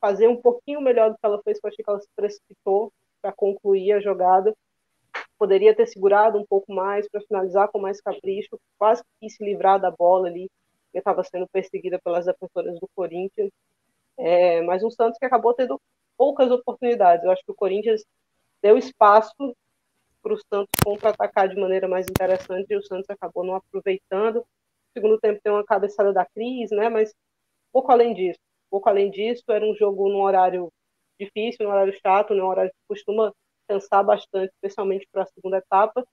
fazer 0.00 0.28
um 0.28 0.40
pouquinho 0.40 0.80
melhor 0.80 1.10
do 1.10 1.18
que 1.18 1.26
ela 1.26 1.40
fez, 1.42 1.58
eu 1.62 1.68
achei 1.68 1.84
que 1.84 1.90
ela 1.90 2.00
se 2.00 2.08
precipitou 2.16 2.92
para 3.20 3.32
concluir 3.32 3.92
a 3.92 4.00
jogada, 4.00 4.54
poderia 5.38 5.74
ter 5.74 5.86
segurado 5.86 6.38
um 6.38 6.46
pouco 6.46 6.72
mais 6.72 7.08
para 7.08 7.20
finalizar 7.20 7.68
com 7.68 7.78
mais 7.78 8.00
capricho, 8.00 8.58
quase 8.78 9.02
que 9.20 9.30
se 9.30 9.44
livrar 9.44 9.80
da 9.80 9.90
bola 9.90 10.28
ali, 10.28 10.50
que 10.92 10.98
estava 10.98 11.22
sendo 11.24 11.46
perseguida 11.48 11.98
pelas 12.02 12.26
defensoras 12.26 12.78
do 12.80 12.88
Corinthians. 12.94 13.50
É, 14.16 14.62
mas 14.62 14.82
um 14.82 14.90
Santos 14.90 15.18
que 15.18 15.24
acabou 15.26 15.54
tendo 15.54 15.80
poucas 16.16 16.50
oportunidades. 16.50 17.24
Eu 17.24 17.30
acho 17.30 17.44
que 17.44 17.52
o 17.52 17.54
Corinthians 17.54 18.04
deu 18.60 18.76
espaço 18.76 19.54
para 20.22 20.34
o 20.34 20.38
Santos 20.38 20.80
contra-atacar 20.84 21.48
de 21.48 21.56
maneira 21.56 21.86
mais 21.86 22.06
interessante 22.06 22.66
e 22.70 22.76
o 22.76 22.82
Santos 22.82 23.08
acabou 23.08 23.44
não 23.44 23.54
aproveitando. 23.54 24.38
No 24.38 24.44
segundo 24.92 25.18
tempo 25.20 25.40
tem 25.42 25.52
uma 25.52 25.64
cabeçada 25.64 26.12
da 26.12 26.26
Cris, 26.26 26.70
né? 26.72 26.88
Mas 26.88 27.14
pouco 27.72 27.92
além 27.92 28.14
disso. 28.14 28.40
Pouco 28.70 28.88
além 28.88 29.10
disso, 29.10 29.44
era 29.48 29.64
um 29.64 29.74
jogo 29.74 30.08
num 30.08 30.20
horário 30.20 30.70
difícil, 31.18 31.64
num 31.64 31.72
horário 31.72 31.96
chato, 32.02 32.34
num 32.34 32.46
horário 32.46 32.70
que 32.70 32.88
costuma 32.88 33.32
cansar 33.68 34.04
bastante, 34.04 34.52
especialmente 34.54 35.06
para 35.12 35.22
a 35.24 35.26
segunda 35.26 35.58
etapa, 35.58 36.06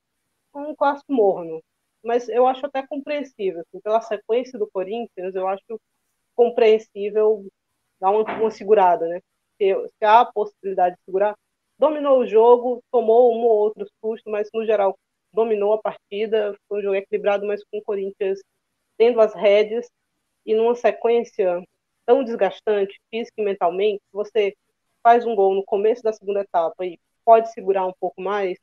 um 0.54 0.74
clássico 0.74 1.12
morno. 1.12 1.62
Mas 2.04 2.28
eu 2.28 2.46
acho 2.46 2.64
até 2.66 2.86
compreensível, 2.86 3.62
assim, 3.62 3.80
pela 3.80 4.00
sequência 4.00 4.58
do 4.58 4.68
Corinthians, 4.70 5.34
eu 5.34 5.48
acho 5.48 5.80
compreensível 6.34 7.46
dar 8.00 8.10
uma, 8.10 8.22
uma 8.38 8.50
segurada, 8.50 9.06
né? 9.08 9.20
Se, 9.58 9.74
se, 9.98 10.04
há 10.04 10.20
a 10.20 10.32
possibilidade 10.32 10.96
de 10.96 11.02
segurar, 11.04 11.34
dominou 11.78 12.20
o 12.20 12.26
jogo, 12.26 12.82
tomou 12.92 13.34
um 13.34 13.44
ou 13.44 13.58
outro 13.58 13.86
susto, 14.00 14.30
mas 14.30 14.48
no 14.54 14.64
geral 14.64 14.96
dominou 15.32 15.74
a 15.74 15.82
partida, 15.82 16.56
foi 16.68 16.80
um 16.80 16.82
jogo 16.82 16.94
equilibrado, 16.96 17.46
mas 17.46 17.62
com 17.64 17.78
o 17.78 17.82
Corinthians 17.82 18.40
tendo 18.96 19.20
as 19.20 19.34
rédeas 19.34 19.88
e 20.44 20.54
numa 20.54 20.74
sequência 20.74 21.62
tão 22.06 22.22
desgastante, 22.24 22.98
física 23.10 23.40
e 23.40 23.44
mentalmente, 23.44 24.00
você 24.12 24.54
faz 25.02 25.26
um 25.26 25.34
gol 25.34 25.54
no 25.54 25.64
começo 25.64 26.02
da 26.02 26.12
segunda 26.12 26.40
etapa 26.40 26.86
e 26.86 26.98
pode 27.26 27.52
segurar 27.52 27.84
um 27.84 27.92
pouco 27.98 28.22
mais, 28.22 28.56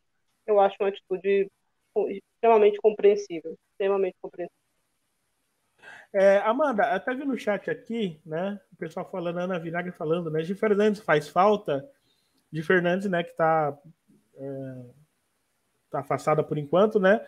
eu 0.47 0.59
acho 0.59 0.77
uma 0.79 0.87
atitude 0.87 1.51
extremamente 2.09 2.77
compreensível, 2.77 3.57
extremamente 3.71 4.15
compreensível. 4.21 4.57
É, 6.13 6.37
Amanda, 6.39 6.83
até 6.83 7.13
vi 7.13 7.25
no 7.25 7.37
chat 7.37 7.69
aqui, 7.69 8.21
né? 8.25 8.59
O 8.71 8.75
pessoal 8.77 9.09
falando, 9.09 9.39
Ana 9.39 9.59
Vinagre 9.59 9.91
falando, 9.91 10.29
né? 10.31 10.41
De 10.43 10.55
Fernandes 10.55 11.01
faz 11.01 11.27
falta. 11.27 11.87
De 12.51 12.61
Fernandes, 12.61 13.09
né? 13.09 13.23
Que 13.23 13.31
está 13.31 13.77
é, 14.35 14.85
tá 15.89 15.99
afastada 15.99 16.43
por 16.43 16.57
enquanto, 16.57 16.99
né? 16.99 17.25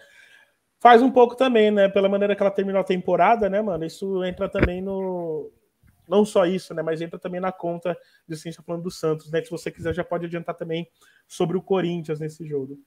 Faz 0.79 1.01
um 1.01 1.11
pouco 1.11 1.35
também, 1.35 1.71
né? 1.71 1.89
Pela 1.89 2.07
maneira 2.07 2.35
que 2.35 2.43
ela 2.43 2.51
terminou 2.51 2.79
a 2.79 2.85
temporada, 2.85 3.49
né, 3.49 3.59
mano? 3.59 3.83
Isso 3.83 4.23
entra 4.23 4.47
também 4.47 4.81
no, 4.81 5.51
não 6.07 6.25
só 6.25 6.45
isso, 6.45 6.73
né, 6.73 6.81
mas 6.81 7.01
entra 7.01 7.19
também 7.19 7.39
na 7.39 7.51
conta 7.51 7.97
de 8.27 8.35
ciência 8.35 8.63
falando 8.65 8.83
do 8.83 8.91
Santos, 8.91 9.31
né? 9.31 9.41
Se 9.41 9.49
você 9.49 9.71
quiser, 9.71 9.93
já 9.93 10.03
pode 10.03 10.25
adiantar 10.25 10.55
também 10.55 10.87
sobre 11.27 11.57
o 11.57 11.61
Corinthians 11.61 12.19
nesse 12.19 12.47
jogo. 12.47 12.79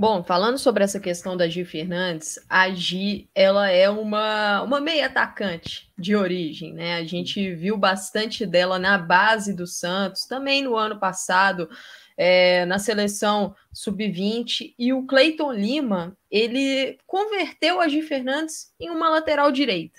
Bom, 0.00 0.22
falando 0.22 0.58
sobre 0.58 0.84
essa 0.84 1.00
questão 1.00 1.36
da 1.36 1.48
Gi 1.48 1.64
Fernandes, 1.64 2.38
a 2.48 2.70
Gi, 2.70 3.28
ela 3.34 3.68
é 3.68 3.90
uma, 3.90 4.62
uma 4.62 4.80
meia 4.80 5.06
atacante 5.06 5.90
de 5.98 6.14
origem, 6.14 6.72
né? 6.72 6.94
A 6.94 7.04
gente 7.04 7.52
viu 7.56 7.76
bastante 7.76 8.46
dela 8.46 8.78
na 8.78 8.96
base 8.96 9.52
do 9.52 9.66
Santos, 9.66 10.24
também 10.24 10.62
no 10.62 10.76
ano 10.76 11.00
passado, 11.00 11.68
é, 12.16 12.64
na 12.66 12.78
seleção 12.78 13.56
sub-20, 13.72 14.72
e 14.78 14.92
o 14.92 15.04
Cleiton 15.04 15.52
Lima, 15.52 16.16
ele 16.30 16.96
converteu 17.04 17.80
a 17.80 17.88
Gi 17.88 18.02
Fernandes 18.02 18.72
em 18.78 18.90
uma 18.90 19.08
lateral 19.08 19.50
direita. 19.50 19.98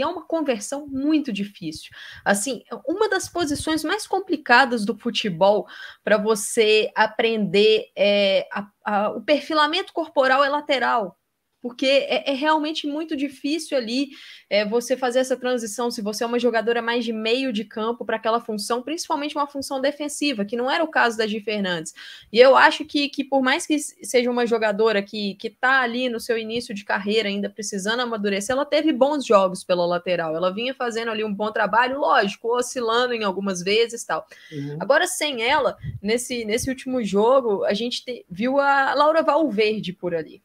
E 0.00 0.02
é 0.02 0.06
uma 0.06 0.24
conversão 0.24 0.86
muito 0.86 1.30
difícil. 1.30 1.90
Assim, 2.24 2.62
uma 2.88 3.06
das 3.06 3.28
posições 3.28 3.84
mais 3.84 4.06
complicadas 4.06 4.86
do 4.86 4.96
futebol 4.96 5.66
para 6.02 6.16
você 6.16 6.90
aprender 6.96 7.90
é, 7.94 8.48
a, 8.50 8.70
a, 8.82 9.10
o 9.10 9.20
perfilamento 9.20 9.92
corporal 9.92 10.42
é 10.42 10.48
lateral 10.48 11.19
porque 11.62 11.86
é, 11.86 12.30
é, 12.30 12.34
realmente 12.34 12.86
muito 12.86 13.16
difícil 13.16 13.76
ali 13.76 14.10
é, 14.48 14.64
você 14.64 14.96
fazer 14.96 15.20
essa 15.20 15.36
transição 15.36 15.90
se 15.90 16.00
você 16.00 16.24
é 16.24 16.26
uma 16.26 16.38
jogadora 16.38 16.80
mais 16.80 17.04
de 17.04 17.12
meio 17.12 17.52
de 17.52 17.64
campo 17.64 18.04
para 18.04 18.16
aquela 18.16 18.40
função, 18.40 18.82
principalmente 18.82 19.36
uma 19.36 19.46
função 19.46 19.80
defensiva, 19.80 20.44
que 20.44 20.56
não 20.56 20.70
era 20.70 20.82
o 20.82 20.88
caso 20.88 21.18
da 21.18 21.26
Gi 21.26 21.40
Fernandes. 21.40 21.92
E 22.32 22.38
eu 22.38 22.56
acho 22.56 22.84
que, 22.84 23.08
que 23.08 23.22
por 23.22 23.42
mais 23.42 23.66
que 23.66 23.78
seja 23.78 24.30
uma 24.30 24.46
jogadora 24.46 25.02
que 25.02 25.36
está 25.42 25.80
ali 25.82 26.08
no 26.08 26.18
seu 26.18 26.38
início 26.38 26.74
de 26.74 26.84
carreira, 26.84 27.28
ainda 27.28 27.50
precisando 27.50 28.00
amadurecer, 28.00 28.54
ela 28.54 28.64
teve 28.64 28.92
bons 28.92 29.24
jogos 29.24 29.62
pela 29.62 29.86
lateral, 29.86 30.34
ela 30.34 30.52
vinha 30.52 30.74
fazendo 30.74 31.10
ali 31.10 31.22
um 31.22 31.32
bom 31.32 31.52
trabalho, 31.52 32.00
lógico, 32.00 32.56
oscilando 32.56 33.12
em 33.12 33.24
algumas 33.24 33.62
vezes 33.62 34.04
tal. 34.04 34.26
Uhum. 34.50 34.78
Agora, 34.80 35.06
sem 35.06 35.42
ela, 35.42 35.76
nesse, 36.02 36.44
nesse 36.44 36.70
último 36.70 37.02
jogo, 37.04 37.64
a 37.64 37.74
gente 37.74 38.04
te, 38.04 38.24
viu 38.30 38.58
a 38.58 38.94
Laura 38.94 39.22
Valverde 39.22 39.92
por 39.92 40.14
ali. 40.14 40.42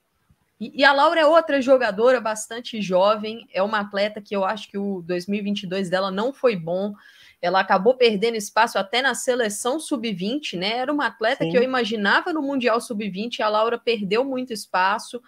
E, 0.59 0.81
e, 0.81 0.85
a 0.85 0.93
Laura 0.93 1.19
é 1.19 1.25
outra 1.25 1.61
jogadora 1.61 2.21
bastante 2.21 2.81
jovem, 2.81 3.47
é 3.53 3.61
uma 3.61 3.79
atleta 3.79 4.21
que 4.21 4.35
eu 4.35 4.45
acho 4.45 4.69
que 4.69 4.77
o 4.77 5.01
2022 5.01 5.89
dela 5.89 6.09
não 6.09 6.31
foi 6.31 6.55
bom. 6.55 6.93
Ela 7.41 7.59
acabou 7.59 7.95
perdendo 7.95 8.35
espaço 8.35 8.79
até 8.79 9.01
na 9.01 9.13
seleção 9.13 9.79
sub-20, 9.79 10.57
né? 10.57 10.77
Era 10.77 10.93
uma 10.93 11.07
atleta 11.07 11.43
Sim. 11.43 11.51
que 11.51 11.57
eu 11.57 11.63
imaginava 11.63 12.31
no 12.31 12.41
Mundial 12.41 12.79
sub-20, 12.79 13.41
a 13.41 13.49
Laura 13.49 13.77
perdeu 13.77 14.23
muito 14.23 14.53
espaço. 14.53 15.21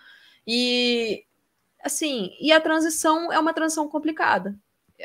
E 0.45 1.25
assim, 1.83 2.31
e 2.39 2.51
a 2.51 2.61
transição 2.61 3.31
é 3.31 3.37
uma 3.37 3.53
transição 3.53 3.87
complicada. 3.87 4.55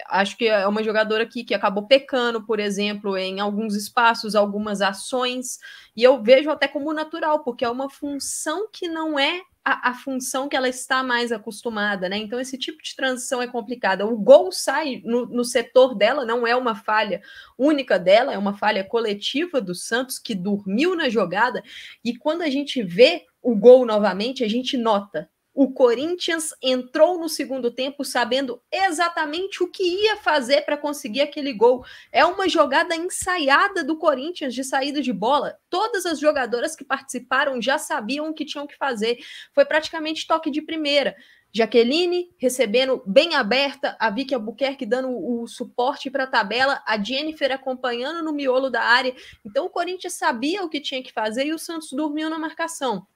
Acho 0.06 0.38
que 0.38 0.48
é 0.48 0.66
uma 0.66 0.82
jogadora 0.82 1.26
que, 1.26 1.44
que 1.44 1.52
acabou 1.52 1.86
pecando, 1.86 2.46
por 2.46 2.58
exemplo, 2.58 3.16
em 3.18 3.40
alguns 3.40 3.74
espaços, 3.74 4.34
algumas 4.34 4.80
ações, 4.80 5.58
e 5.94 6.02
eu 6.02 6.22
vejo 6.22 6.48
até 6.48 6.66
como 6.66 6.94
natural, 6.94 7.40
porque 7.44 7.64
é 7.64 7.68
uma 7.68 7.90
função 7.90 8.68
que 8.72 8.88
não 8.88 9.18
é 9.18 9.42
a, 9.64 9.90
a, 9.90 9.94
função 9.94 10.48
que 10.48 10.56
ela 10.56 10.68
está 10.68 11.02
mais 11.02 11.30
acostumada, 11.30 12.08
né? 12.08 12.16
Então, 12.16 12.40
esse 12.40 12.58
tipo 12.58 12.82
de 12.82 12.96
transição 12.96 13.40
é 13.40 13.46
complicada. 13.46 14.06
O 14.06 14.16
gol 14.16 14.50
sai 14.50 15.00
no, 15.04 15.26
no, 15.26 15.44
setor 15.44 15.94
dela, 15.94 16.24
não 16.24 16.46
é 16.46 16.56
uma 16.56 16.74
falha 16.74 17.22
única 17.56 17.98
dela, 17.98 18.32
é 18.32 18.38
uma 18.38 18.56
falha 18.56 18.82
coletiva 18.82 19.60
do 19.60 19.74
Santos 19.74 20.18
que 20.18 20.34
dormiu 20.34 20.96
na 20.96 21.08
jogada. 21.08 21.62
E 22.04 22.16
quando 22.16 22.42
a 22.42 22.50
gente 22.50 22.82
vê 22.82 23.24
o 23.40 23.54
gol 23.54 23.86
novamente, 23.86 24.42
a 24.42 24.48
gente 24.48 24.76
nota 24.76 25.30
o 25.54 25.70
Corinthians 25.72 26.54
entrou 26.62 27.18
no 27.18 27.28
segundo 27.28 27.70
tempo 27.70 28.04
sabendo 28.04 28.60
exatamente 28.70 29.62
o 29.62 29.70
que 29.70 29.82
ia 29.82 30.16
fazer 30.16 30.62
para 30.62 30.78
conseguir 30.78 31.20
aquele 31.20 31.52
gol. 31.52 31.84
É 32.10 32.24
uma 32.24 32.48
jogada 32.48 32.96
ensaiada 32.96 33.84
do 33.84 33.98
Corinthians 33.98 34.54
de 34.54 34.64
saída 34.64 35.02
de 35.02 35.12
bola. 35.12 35.58
Todas 35.68 36.06
as 36.06 36.18
jogadoras 36.18 36.74
que 36.74 36.84
participaram 36.84 37.60
já 37.60 37.76
sabiam 37.76 38.28
o 38.28 38.34
que 38.34 38.46
tinham 38.46 38.66
que 38.66 38.76
fazer. 38.76 39.18
Foi 39.54 39.64
praticamente 39.64 40.26
toque 40.26 40.50
de 40.50 40.62
primeira. 40.62 41.14
Jaqueline 41.54 42.34
recebendo 42.38 43.02
bem 43.06 43.34
aberta, 43.34 43.94
a 44.00 44.08
Vicky 44.08 44.34
Albuquerque 44.34 44.86
dando 44.86 45.10
o, 45.10 45.42
o 45.42 45.46
suporte 45.46 46.10
para 46.10 46.24
a 46.24 46.26
tabela, 46.26 46.82
a 46.86 46.96
Jennifer 46.96 47.52
acompanhando 47.52 48.24
no 48.24 48.32
miolo 48.32 48.70
da 48.70 48.82
área. 48.82 49.14
Então 49.44 49.66
o 49.66 49.70
Corinthians 49.70 50.14
sabia 50.14 50.64
o 50.64 50.68
que 50.70 50.80
tinha 50.80 51.02
que 51.02 51.12
fazer 51.12 51.44
e 51.44 51.52
o 51.52 51.58
Santos 51.58 51.92
dormiu 51.92 52.30
na 52.30 52.38
marcação. 52.38 53.06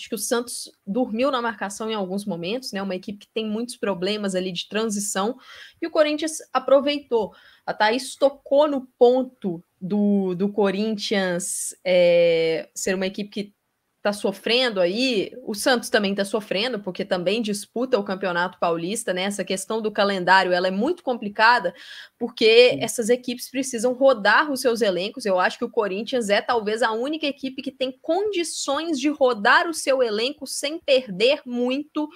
Acho 0.00 0.08
que 0.08 0.14
o 0.14 0.18
Santos 0.18 0.70
dormiu 0.86 1.30
na 1.30 1.42
marcação 1.42 1.90
em 1.90 1.94
alguns 1.94 2.24
momentos, 2.24 2.72
né? 2.72 2.82
Uma 2.82 2.94
equipe 2.94 3.18
que 3.18 3.32
tem 3.34 3.46
muitos 3.46 3.76
problemas 3.76 4.34
ali 4.34 4.50
de 4.50 4.66
transição, 4.66 5.36
e 5.80 5.86
o 5.86 5.90
Corinthians 5.90 6.38
aproveitou. 6.52 7.34
A 7.66 7.74
Thaís 7.74 8.16
tocou 8.16 8.66
no 8.66 8.86
ponto 8.98 9.62
do, 9.78 10.34
do 10.34 10.50
Corinthians 10.50 11.74
é, 11.84 12.70
ser 12.74 12.94
uma 12.94 13.06
equipe 13.06 13.30
que 13.30 13.54
está 14.00 14.14
sofrendo 14.14 14.80
aí, 14.80 15.30
o 15.44 15.54
Santos 15.54 15.90
também 15.90 16.12
está 16.12 16.24
sofrendo, 16.24 16.80
porque 16.80 17.04
também 17.04 17.42
disputa 17.42 17.98
o 17.98 18.04
Campeonato 18.04 18.58
Paulista, 18.58 19.12
né? 19.12 19.24
Essa 19.24 19.44
questão 19.44 19.82
do 19.82 19.92
calendário 19.92 20.52
ela 20.52 20.68
é 20.68 20.70
muito 20.70 21.02
complicada, 21.02 21.74
porque 22.18 22.78
essas 22.80 23.10
equipes 23.10 23.50
precisam 23.50 23.92
rodar 23.92 24.50
os 24.50 24.62
seus 24.62 24.80
elencos. 24.80 25.26
Eu 25.26 25.38
acho 25.38 25.58
que 25.58 25.64
o 25.66 25.70
Corinthians 25.70 26.30
é 26.30 26.40
talvez 26.40 26.80
a 26.80 26.92
única 26.92 27.26
equipe 27.26 27.60
que 27.60 27.70
tem 27.70 27.92
condições 28.00 28.98
de 28.98 29.10
rodar 29.10 29.68
o 29.68 29.74
seu 29.74 30.02
elenco 30.02 30.46
sem 30.46 30.78
perder 30.78 31.42
muito 31.44 32.08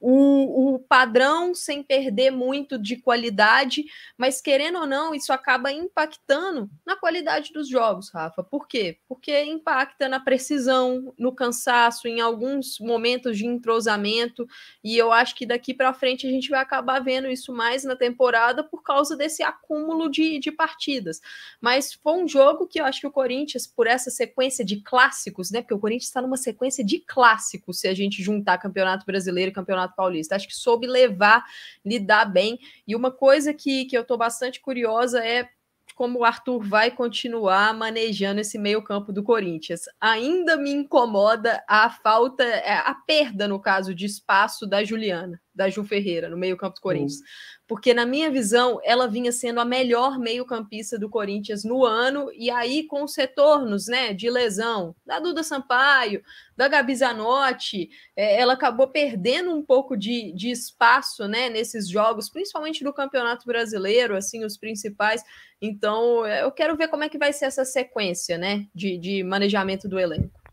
o, 0.00 0.74
o 0.74 0.78
padrão 0.78 1.54
sem 1.54 1.82
perder 1.82 2.30
muito 2.30 2.78
de 2.78 2.96
qualidade, 2.96 3.84
mas 4.16 4.40
querendo 4.40 4.78
ou 4.78 4.86
não, 4.86 5.14
isso 5.14 5.32
acaba 5.32 5.72
impactando 5.72 6.70
na 6.84 6.96
qualidade 6.96 7.52
dos 7.52 7.68
jogos, 7.68 8.10
Rafa. 8.10 8.42
Por 8.42 8.68
quê? 8.68 8.98
Porque 9.08 9.42
impacta 9.44 10.08
na 10.08 10.20
precisão, 10.20 11.14
no 11.18 11.32
cansaço, 11.32 12.08
em 12.08 12.20
alguns 12.20 12.78
momentos 12.78 13.38
de 13.38 13.46
entrosamento, 13.46 14.46
e 14.84 14.96
eu 14.96 15.12
acho 15.12 15.34
que 15.34 15.46
daqui 15.46 15.72
para 15.72 15.94
frente 15.94 16.26
a 16.26 16.30
gente 16.30 16.50
vai 16.50 16.60
acabar 16.60 17.00
vendo 17.00 17.28
isso 17.28 17.52
mais 17.52 17.84
na 17.84 17.96
temporada 17.96 18.62
por 18.62 18.82
causa 18.82 19.16
desse 19.16 19.42
acúmulo 19.42 20.10
de, 20.10 20.38
de 20.38 20.52
partidas. 20.52 21.20
Mas 21.60 21.92
foi 21.92 22.12
um 22.14 22.28
jogo 22.28 22.66
que 22.66 22.80
eu 22.80 22.84
acho 22.84 23.00
que 23.00 23.06
o 23.06 23.12
Corinthians, 23.12 23.66
por 23.66 23.86
essa 23.86 24.10
sequência 24.10 24.64
de 24.64 24.82
clássicos, 24.82 25.50
né? 25.50 25.60
Porque 25.60 25.74
o 25.74 25.78
Corinthians 25.78 26.08
está 26.08 26.20
numa 26.20 26.36
sequência 26.36 26.84
de 26.84 26.98
clássicos, 26.98 27.80
se 27.80 27.88
a 27.88 27.94
gente 27.94 28.22
juntar 28.22 28.58
Campeonato 28.58 29.06
Brasileiro 29.06 29.50
e 29.50 29.54
Campeonato 29.54 29.85
Paulista. 29.94 30.34
Acho 30.34 30.48
que 30.48 30.54
soube 30.54 30.86
levar, 30.86 31.44
lidar 31.84 32.24
bem. 32.26 32.58
E 32.86 32.96
uma 32.96 33.10
coisa 33.10 33.52
que, 33.52 33.84
que 33.84 33.96
eu 33.96 34.02
estou 34.02 34.16
bastante 34.16 34.60
curiosa 34.60 35.24
é 35.24 35.48
como 35.94 36.18
o 36.18 36.24
Arthur 36.24 36.62
vai 36.62 36.90
continuar 36.90 37.72
manejando 37.72 38.40
esse 38.40 38.58
meio-campo 38.58 39.12
do 39.12 39.22
Corinthians. 39.22 39.82
Ainda 39.98 40.56
me 40.56 40.70
incomoda 40.70 41.64
a 41.66 41.88
falta, 41.88 42.44
é, 42.44 42.74
a 42.74 42.94
perda, 42.94 43.48
no 43.48 43.58
caso, 43.58 43.94
de 43.94 44.04
espaço 44.04 44.66
da 44.66 44.84
Juliana, 44.84 45.40
da 45.56 45.68
Ju 45.68 45.82
Ferreira, 45.84 46.28
no 46.28 46.36
meio-campo 46.36 46.76
do 46.76 46.80
Corinthians. 46.80 47.20
Uhum 47.20 47.56
porque 47.68 47.92
na 47.92 48.06
minha 48.06 48.30
visão 48.30 48.80
ela 48.84 49.08
vinha 49.08 49.32
sendo 49.32 49.60
a 49.60 49.64
melhor 49.64 50.18
meio-campista 50.18 50.98
do 50.98 51.08
Corinthians 51.08 51.64
no 51.64 51.84
ano, 51.84 52.30
e 52.32 52.48
aí 52.48 52.84
com 52.84 53.02
os 53.02 53.16
retornos 53.16 53.88
né, 53.88 54.14
de 54.14 54.30
lesão 54.30 54.94
da 55.04 55.18
Duda 55.18 55.42
Sampaio, 55.42 56.22
da 56.56 56.68
Gabi 56.68 56.94
Zanotti, 56.94 57.90
é, 58.14 58.40
ela 58.40 58.52
acabou 58.52 58.88
perdendo 58.88 59.52
um 59.52 59.62
pouco 59.62 59.96
de, 59.96 60.32
de 60.32 60.50
espaço 60.50 61.26
né, 61.26 61.48
nesses 61.48 61.88
jogos, 61.88 62.30
principalmente 62.30 62.84
no 62.84 62.92
Campeonato 62.92 63.44
Brasileiro, 63.44 64.16
assim, 64.16 64.44
os 64.44 64.56
principais. 64.56 65.22
Então, 65.60 66.24
é, 66.24 66.44
eu 66.44 66.52
quero 66.52 66.76
ver 66.76 66.88
como 66.88 67.02
é 67.02 67.08
que 67.08 67.18
vai 67.18 67.32
ser 67.32 67.46
essa 67.46 67.64
sequência 67.64 68.38
né, 68.38 68.66
de, 68.74 68.96
de 68.96 69.24
manejamento 69.24 69.88
do 69.88 69.98
elenco. 69.98 70.45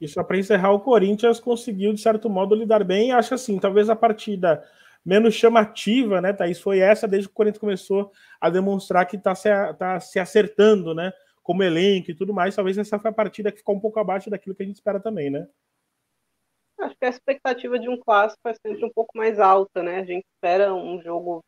Isso 0.00 0.22
para 0.24 0.38
encerrar, 0.38 0.72
o 0.72 0.80
Corinthians 0.80 1.40
conseguiu, 1.40 1.92
de 1.92 2.00
certo 2.00 2.28
modo, 2.28 2.54
lidar 2.54 2.84
bem. 2.84 3.12
Acho 3.12 3.34
assim, 3.34 3.58
talvez 3.58 3.88
a 3.88 3.96
partida 3.96 4.62
menos 5.04 5.34
chamativa, 5.34 6.20
né, 6.20 6.32
Thaís? 6.32 6.60
Foi 6.60 6.80
essa 6.80 7.08
desde 7.08 7.28
que 7.28 7.32
o 7.32 7.36
Corinthians 7.36 7.60
começou 7.60 8.12
a 8.40 8.50
demonstrar 8.50 9.06
que 9.06 9.16
está 9.16 9.34
se, 9.34 9.48
tá 9.74 9.98
se 10.00 10.18
acertando, 10.18 10.94
né? 10.94 11.12
Como 11.42 11.62
elenco 11.62 12.10
e 12.10 12.14
tudo 12.14 12.34
mais. 12.34 12.54
Talvez 12.54 12.76
essa 12.76 12.98
foi 12.98 13.10
a 13.10 13.14
partida 13.14 13.50
que 13.50 13.58
ficou 13.58 13.74
um 13.74 13.80
pouco 13.80 13.98
abaixo 13.98 14.28
daquilo 14.28 14.54
que 14.54 14.62
a 14.62 14.66
gente 14.66 14.76
espera 14.76 15.00
também, 15.00 15.30
né? 15.30 15.46
Acho 16.78 16.94
que 16.98 17.06
a 17.06 17.08
expectativa 17.08 17.78
de 17.78 17.88
um 17.88 17.96
clássico 17.98 18.46
é 18.48 18.54
sempre 18.54 18.84
um 18.84 18.90
pouco 18.92 19.16
mais 19.16 19.40
alta, 19.40 19.82
né? 19.82 20.00
A 20.00 20.04
gente 20.04 20.26
espera 20.34 20.74
um 20.74 21.00
jogo, 21.00 21.42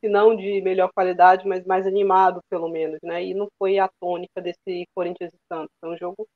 se 0.00 0.10
não 0.10 0.36
de 0.36 0.60
melhor 0.60 0.90
qualidade, 0.92 1.48
mas 1.48 1.64
mais 1.64 1.86
animado, 1.86 2.40
pelo 2.50 2.68
menos, 2.68 2.98
né? 3.02 3.24
E 3.24 3.32
não 3.32 3.48
foi 3.58 3.78
a 3.78 3.88
tônica 3.98 4.42
desse 4.42 4.86
Corinthians 4.94 5.32
e 5.32 5.38
Santos. 5.48 5.74
É 5.82 5.86
um 5.86 5.96
jogo 5.96 6.28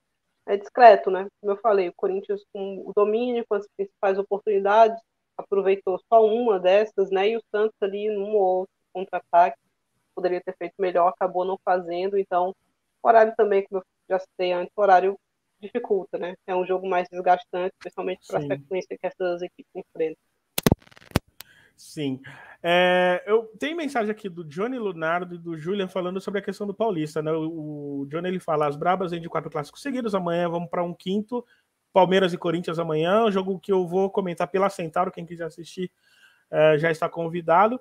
é 0.47 0.57
discreto, 0.57 1.11
né? 1.11 1.27
Como 1.41 1.53
eu 1.53 1.57
falei, 1.59 1.89
o 1.89 1.95
Corinthians 1.95 2.43
com 2.53 2.83
o 2.87 2.93
domínio, 2.95 3.45
com 3.49 3.55
as 3.55 3.67
principais 3.77 4.19
oportunidades, 4.19 5.01
aproveitou 5.37 6.01
só 6.09 6.25
uma 6.25 6.59
dessas, 6.59 7.11
né? 7.11 7.31
E 7.31 7.37
o 7.37 7.43
Santos 7.51 7.77
ali 7.81 8.09
num 8.09 8.35
ou 8.35 8.61
outro 8.61 8.75
contra-ataque 8.93 9.59
poderia 10.15 10.43
ter 10.43 10.55
feito 10.57 10.75
melhor, 10.79 11.09
acabou 11.09 11.45
não 11.45 11.59
fazendo. 11.65 12.19
Então, 12.19 12.55
o 13.03 13.09
horário 13.09 13.35
também, 13.37 13.65
como 13.67 13.81
eu 13.81 13.85
já 14.09 14.19
citei 14.19 14.53
antes, 14.53 14.73
o 14.77 14.81
horário 14.81 15.19
dificulta, 15.61 16.19
né? 16.19 16.35
É 16.47 16.55
um 16.55 16.67
jogo 16.67 16.89
mais 16.89 17.09
desgastante, 17.09 17.75
especialmente 17.79 18.27
para 18.27 18.39
a 18.39 18.43
sequência 18.43 18.99
que 18.99 19.07
essas 19.07 19.43
equipes 19.43 19.73
enfrentam. 19.75 20.32
Sim. 21.77 22.21
É, 22.63 23.23
eu 23.27 23.45
tenho 23.59 23.77
mensagem 23.77 24.11
aqui 24.11 24.29
do 24.29 24.45
Johnny 24.45 24.79
Lunardo 24.79 25.35
e 25.35 25.39
do 25.39 25.59
Julian 25.59 25.89
falando 25.89 26.21
sobre 26.21 26.41
a 26.41 26.43
questão 26.43 26.67
do 26.67 26.75
Paulista, 26.75 27.21
né? 27.21 27.33
O, 27.33 28.03
o 28.03 28.07
Johnny 28.07 28.29
ele 28.29 28.41
fala: 28.41 28.67
as 28.67 28.77
Brabas 28.77 29.11
vêm 29.11 29.21
de 29.21 29.29
quatro 29.29 29.51
clássicos 29.51 29.83
seguidos, 29.83 30.15
amanhã 30.15 30.49
vamos 30.49 30.71
para 30.71 30.83
um 30.83 30.95
quinto. 30.95 31.45
Palmeiras 31.93 32.33
e 32.33 32.39
Corinthians 32.39 32.79
amanhã, 32.79 33.25
um 33.25 33.31
jogo 33.31 33.59
que 33.59 33.73
eu 33.73 33.87
vou 33.87 34.11
comentar 34.11 34.49
pela 34.49 34.71
Centauro, 34.71 35.13
quem 35.13 35.27
quiser 35.27 35.45
assistir 35.45 35.91
é, 36.51 36.79
já 36.79 36.91
está 36.91 37.09
convidado. 37.09 37.79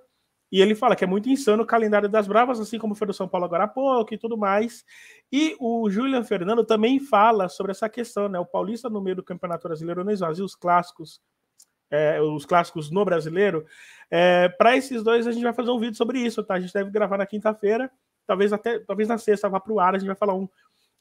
E 0.51 0.61
ele 0.61 0.75
fala 0.75 0.97
que 0.97 1.03
é 1.03 1.07
muito 1.07 1.29
insano 1.29 1.63
o 1.63 1.65
calendário 1.65 2.09
das 2.09 2.27
Bravas, 2.27 2.59
assim 2.59 2.77
como 2.77 2.93
foi 2.93 3.07
do 3.07 3.13
São 3.13 3.27
Paulo 3.27 3.45
agora 3.45 3.63
há 3.63 3.67
pouco 3.67 4.13
e 4.13 4.17
tudo 4.17 4.37
mais. 4.37 4.83
E 5.31 5.55
o 5.61 5.89
Julian 5.89 6.25
Fernando 6.25 6.65
também 6.65 6.99
fala 6.99 7.47
sobre 7.47 7.71
essa 7.71 7.87
questão, 7.87 8.27
né? 8.27 8.37
O 8.37 8.45
Paulista 8.45 8.89
no 8.89 9.01
meio 9.01 9.15
do 9.15 9.23
Campeonato 9.23 9.65
Brasileiro 9.65 10.03
não 10.03 10.11
esvazia 10.11 10.43
os 10.43 10.53
clássicos, 10.53 11.21
é, 11.91 12.21
os 12.21 12.45
clássicos 12.45 12.89
no 12.89 13.03
brasileiro. 13.05 13.65
É, 14.09 14.49
Para 14.49 14.75
esses 14.77 15.03
dois, 15.03 15.27
a 15.27 15.31
gente 15.31 15.43
vai 15.43 15.53
fazer 15.53 15.69
um 15.69 15.79
vídeo 15.79 15.95
sobre 15.95 16.19
isso, 16.19 16.43
tá? 16.43 16.55
A 16.55 16.59
gente 16.59 16.73
deve 16.73 16.89
gravar 16.89 17.17
na 17.17 17.25
quinta-feira, 17.25 17.91
talvez 18.25 18.53
até 18.53 18.79
talvez 18.79 19.09
na 19.09 19.17
sexta 19.17 19.49
vá 19.49 19.59
para 19.59 19.73
o 19.73 19.79
ar, 19.79 19.93
a 19.93 19.97
gente 19.97 20.07
vai 20.07 20.15
falar 20.15 20.33
um, 20.33 20.47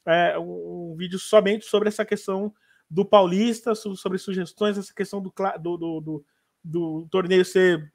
é, 0.05 0.37
um, 0.37 0.93
vídeo 0.97 1.17
somente 1.17 1.65
sobre 1.65 1.87
essa 1.87 2.05
questão 2.05 2.53
do 2.89 3.05
Paulista, 3.05 3.73
sobre 3.73 4.17
sugestões, 4.17 4.77
essa 4.77 4.93
questão 4.93 5.21
do, 5.21 5.33
do, 5.59 5.77
do, 5.77 6.25
do 6.63 7.07
torneio 7.09 7.45
ser 7.45 7.91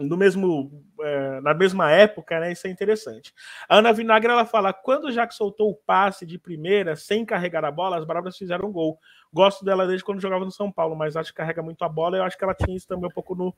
no 0.00 0.16
mesmo, 0.16 0.84
é, 1.00 1.40
na 1.40 1.52
mesma 1.52 1.90
época, 1.90 2.40
né? 2.40 2.52
Isso 2.52 2.66
é 2.66 2.70
interessante. 2.70 3.32
A 3.68 3.76
Ana 3.76 3.92
Vinagre 3.92 4.32
ela 4.32 4.46
fala: 4.46 4.72
quando 4.72 5.04
o 5.04 5.12
Jack 5.12 5.34
soltou 5.34 5.70
o 5.70 5.74
passe 5.74 6.24
de 6.24 6.38
primeira, 6.38 6.96
sem 6.96 7.24
carregar 7.24 7.64
a 7.64 7.70
bola, 7.70 7.98
as 7.98 8.04
Bravas 8.04 8.36
fizeram 8.36 8.68
um 8.68 8.72
gol. 8.72 8.98
Gosto 9.32 9.64
dela 9.64 9.86
desde 9.86 10.04
quando 10.04 10.20
jogava 10.20 10.44
no 10.44 10.50
São 10.50 10.72
Paulo, 10.72 10.96
mas 10.96 11.16
acho 11.16 11.30
que 11.30 11.36
carrega 11.36 11.62
muito 11.62 11.84
a 11.84 11.88
bola. 11.88 12.16
Eu 12.16 12.24
acho 12.24 12.36
que 12.36 12.44
ela 12.44 12.54
tinha 12.54 12.76
isso 12.76 12.88
também 12.88 13.08
um 13.08 13.12
pouco 13.12 13.34
no, 13.34 13.54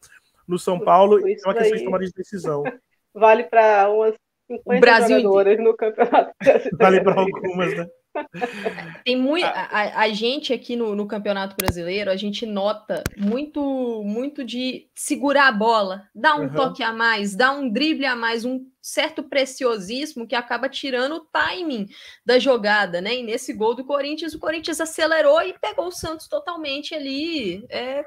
no 0.47 0.59
São 0.59 0.79
Paulo. 0.79 1.27
e 1.27 1.35
é 1.35 1.47
uma 1.47 1.55
questão 1.55 1.79
de 1.79 1.85
tomada 1.85 2.05
de 2.05 2.13
decisão. 2.13 2.63
Vale 3.15 3.45
para 3.45 3.91
umas 3.91 4.15
50 4.59 4.81
Brasil 4.81 5.21
jogadoras 5.21 5.59
no 5.59 5.77
campeonato. 5.77 6.33
Vale 6.79 7.01
para 7.03 7.21
algumas, 7.21 7.77
né? 7.77 7.87
Tem 9.05 9.17
muito. 9.17 9.47
A, 9.47 10.03
a, 10.03 10.09
gente 10.11 10.53
aqui 10.53 10.77
no, 10.77 10.95
no, 10.95 11.07
Campeonato 11.07 11.57
Brasileiro, 11.57 12.11
a 12.11 12.17
gente 12.17 12.45
nota 12.45 13.03
muito, 13.17 14.03
muito 14.05 14.45
de 14.45 14.88
segurar 14.95 15.49
a 15.49 15.53
bola, 15.53 16.09
dar 16.15 16.37
um 16.37 16.43
uhum. 16.43 16.55
toque 16.55 16.83
a 16.83 16.93
mais, 16.93 17.35
dar 17.35 17.53
um 17.53 17.69
drible 17.71 18.07
a 18.07 18.15
mais, 18.15 18.45
um 18.45 18.67
certo 18.81 19.23
preciosismo 19.23 20.27
que 20.27 20.35
acaba 20.35 20.69
tirando 20.69 21.17
o 21.17 21.27
timing 21.33 21.88
da 22.25 22.38
jogada, 22.38 23.01
né? 23.01 23.17
E 23.17 23.23
nesse 23.23 23.53
gol 23.53 23.75
do 23.75 23.85
Corinthians, 23.85 24.35
o 24.35 24.38
Corinthians 24.38 24.81
acelerou 24.81 25.41
e 25.43 25.55
pegou 25.59 25.87
o 25.87 25.93
Santos 25.93 26.29
totalmente 26.29 26.95
ali 26.95 27.65
é, 27.71 28.05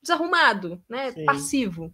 desarrumado, 0.00 0.80
né? 0.88 1.12
Sim. 1.12 1.24
Passivo. 1.24 1.92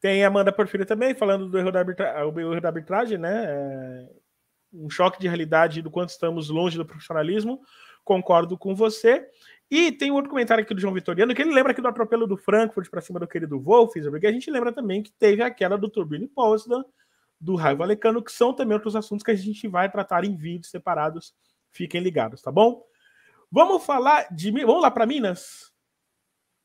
Tem 0.00 0.24
a 0.24 0.28
Amanda 0.28 0.52
Porfírio 0.52 0.86
também, 0.86 1.14
falando 1.14 1.48
do 1.48 1.58
erro 1.58 1.72
da, 1.72 1.80
arbitra... 1.80 2.20
erro 2.20 2.60
da 2.60 2.68
arbitragem, 2.68 3.18
né? 3.18 3.44
É 3.46 4.08
um 4.72 4.90
choque 4.90 5.18
de 5.18 5.26
realidade 5.26 5.80
do 5.80 5.90
quanto 5.90 6.10
estamos 6.10 6.50
longe 6.50 6.76
do 6.76 6.84
profissionalismo. 6.84 7.60
Concordo 8.04 8.58
com 8.58 8.74
você. 8.74 9.26
E 9.70 9.90
tem 9.90 10.10
outro 10.10 10.30
comentário 10.30 10.62
aqui 10.62 10.74
do 10.74 10.80
João 10.80 10.94
Vitoriano, 10.94 11.34
que 11.34 11.42
ele 11.42 11.52
lembra 11.52 11.72
aqui 11.72 11.82
do 11.82 11.88
atropelo 11.88 12.26
do 12.26 12.36
Frankfurt 12.36 12.88
para 12.88 13.00
cima 13.00 13.18
do 13.18 13.26
querido 13.26 13.58
Wolfsburg, 13.58 14.10
porque 14.10 14.26
a 14.26 14.32
gente 14.32 14.48
lembra 14.48 14.72
também 14.72 15.02
que 15.02 15.10
teve 15.12 15.42
aquela 15.42 15.76
do 15.76 15.88
Turbine 15.88 16.28
Poznan, 16.28 16.84
do 17.40 17.56
Raio 17.56 17.76
Valecano, 17.76 18.22
que 18.22 18.30
são 18.30 18.52
também 18.52 18.74
outros 18.74 18.94
assuntos 18.94 19.24
que 19.24 19.30
a 19.30 19.34
gente 19.34 19.66
vai 19.66 19.90
tratar 19.90 20.24
em 20.24 20.36
vídeos 20.36 20.70
separados. 20.70 21.34
Fiquem 21.72 22.00
ligados, 22.00 22.40
tá 22.40 22.52
bom? 22.52 22.82
Vamos 23.50 23.84
falar 23.84 24.28
de. 24.32 24.50
Vamos 24.52 24.82
lá 24.82 24.90
para 24.90 25.04
Minas? 25.04 25.72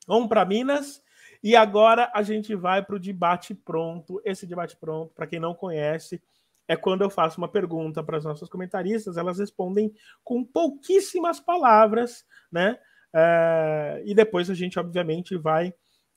Vamos 0.07 0.29
para 0.29 0.45
Minas. 0.45 1.01
E 1.43 1.55
agora 1.55 2.11
a 2.13 2.21
gente 2.21 2.53
vai 2.55 2.83
para 2.83 2.95
o 2.95 2.99
debate 2.99 3.55
pronto. 3.55 4.21
Esse 4.23 4.45
debate 4.45 4.77
pronto, 4.77 5.13
para 5.13 5.25
quem 5.25 5.39
não 5.39 5.53
conhece, 5.53 6.21
é 6.67 6.75
quando 6.75 7.01
eu 7.01 7.09
faço 7.09 7.37
uma 7.37 7.47
pergunta 7.47 8.03
para 8.03 8.17
as 8.17 8.23
nossas 8.23 8.47
comentaristas, 8.47 9.17
elas 9.17 9.39
respondem 9.39 9.93
com 10.23 10.43
pouquíssimas 10.43 11.39
palavras, 11.39 12.25
né? 12.51 12.77
É, 13.13 14.01
e 14.05 14.13
depois 14.13 14.49
a 14.49 14.53
gente, 14.53 14.79
obviamente, 14.79 15.35
vai, 15.35 15.73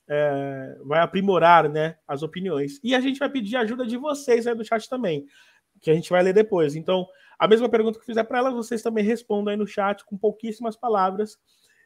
é, 0.09 0.79
vai 0.85 1.01
aprimorar 1.01 1.69
né, 1.69 1.97
as 2.07 2.23
opiniões. 2.23 2.79
E 2.85 2.95
a 2.95 3.01
gente 3.01 3.19
vai 3.19 3.29
pedir 3.29 3.57
ajuda 3.57 3.85
de 3.85 3.97
vocês 3.97 4.47
aí 4.47 4.55
do 4.55 4.65
chat 4.65 4.89
também, 4.89 5.27
que 5.81 5.91
a 5.91 5.95
gente 5.95 6.11
vai 6.11 6.23
ler 6.23 6.33
depois. 6.33 6.77
Então, 6.77 7.07
a 7.39 7.49
mesma 7.49 7.69
pergunta 7.69 7.99
que 7.99 8.07
fizer 8.07 8.25
para 8.25 8.39
elas, 8.39 8.55
vocês 8.55 8.83
também 8.83 9.05
respondam 9.05 9.51
aí 9.51 9.57
no 9.57 9.67
chat 9.67 10.05
com 10.05 10.17
pouquíssimas 10.17 10.77
palavras 10.77 11.37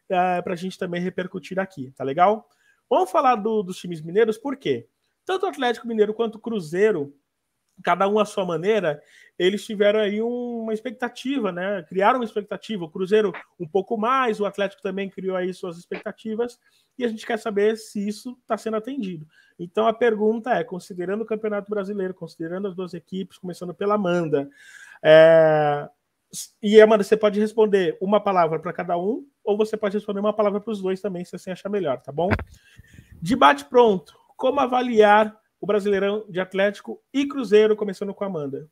é, 0.08 0.42
para 0.42 0.52
a 0.52 0.56
gente 0.56 0.78
também 0.78 1.00
repercutir 1.00 1.58
aqui, 1.58 1.90
tá 1.92 2.04
legal? 2.04 2.48
Vamos 2.88 3.10
falar 3.10 3.36
do, 3.36 3.62
dos 3.62 3.78
times 3.78 4.00
mineiros, 4.00 4.38
por 4.38 4.56
quê? 4.56 4.88
Tanto 5.24 5.46
o 5.46 5.48
Atlético 5.48 5.86
Mineiro 5.86 6.14
quanto 6.14 6.36
o 6.36 6.40
Cruzeiro 6.40 7.14
cada 7.82 8.08
um 8.08 8.18
à 8.18 8.24
sua 8.24 8.44
maneira, 8.44 9.00
eles 9.38 9.64
tiveram 9.64 10.00
aí 10.00 10.20
uma 10.20 10.74
expectativa, 10.74 11.52
né? 11.52 11.82
Criaram 11.88 12.18
uma 12.18 12.24
expectativa. 12.24 12.84
O 12.84 12.90
Cruzeiro 12.90 13.32
um 13.58 13.66
pouco 13.66 13.96
mais, 13.96 14.40
o 14.40 14.46
Atlético 14.46 14.82
também 14.82 15.08
criou 15.08 15.36
aí 15.36 15.52
suas 15.54 15.78
expectativas, 15.78 16.58
e 16.98 17.04
a 17.04 17.08
gente 17.08 17.24
quer 17.24 17.38
saber 17.38 17.76
se 17.76 18.06
isso 18.06 18.36
está 18.42 18.56
sendo 18.56 18.76
atendido. 18.76 19.26
Então 19.58 19.86
a 19.86 19.92
pergunta 19.92 20.50
é: 20.54 20.64
considerando 20.64 21.22
o 21.22 21.26
Campeonato 21.26 21.70
Brasileiro, 21.70 22.14
considerando 22.14 22.68
as 22.68 22.74
duas 22.74 22.94
equipes, 22.94 23.38
começando 23.38 23.72
pela 23.72 23.94
Amanda, 23.94 24.48
é... 25.02 25.88
e 26.62 26.80
Amanda, 26.80 27.04
você 27.04 27.16
pode 27.16 27.38
responder 27.38 27.96
uma 28.00 28.20
palavra 28.20 28.58
para 28.58 28.72
cada 28.72 28.98
um, 28.98 29.24
ou 29.48 29.56
você 29.56 29.78
pode 29.78 29.96
responder 29.96 30.20
uma 30.20 30.34
palavra 30.34 30.60
para 30.60 30.70
os 30.70 30.82
dois 30.82 31.00
também, 31.00 31.24
se 31.24 31.34
assim 31.34 31.50
achar 31.50 31.70
melhor, 31.70 32.02
tá 32.02 32.12
bom? 32.12 32.28
Debate 33.14 33.64
pronto. 33.64 34.14
Como 34.36 34.60
avaliar 34.60 35.34
o 35.58 35.66
Brasileirão 35.66 36.26
de 36.28 36.38
Atlético 36.38 37.02
e 37.14 37.26
Cruzeiro, 37.26 37.74
começando 37.74 38.12
com 38.12 38.24
a 38.24 38.26
Amanda? 38.26 38.68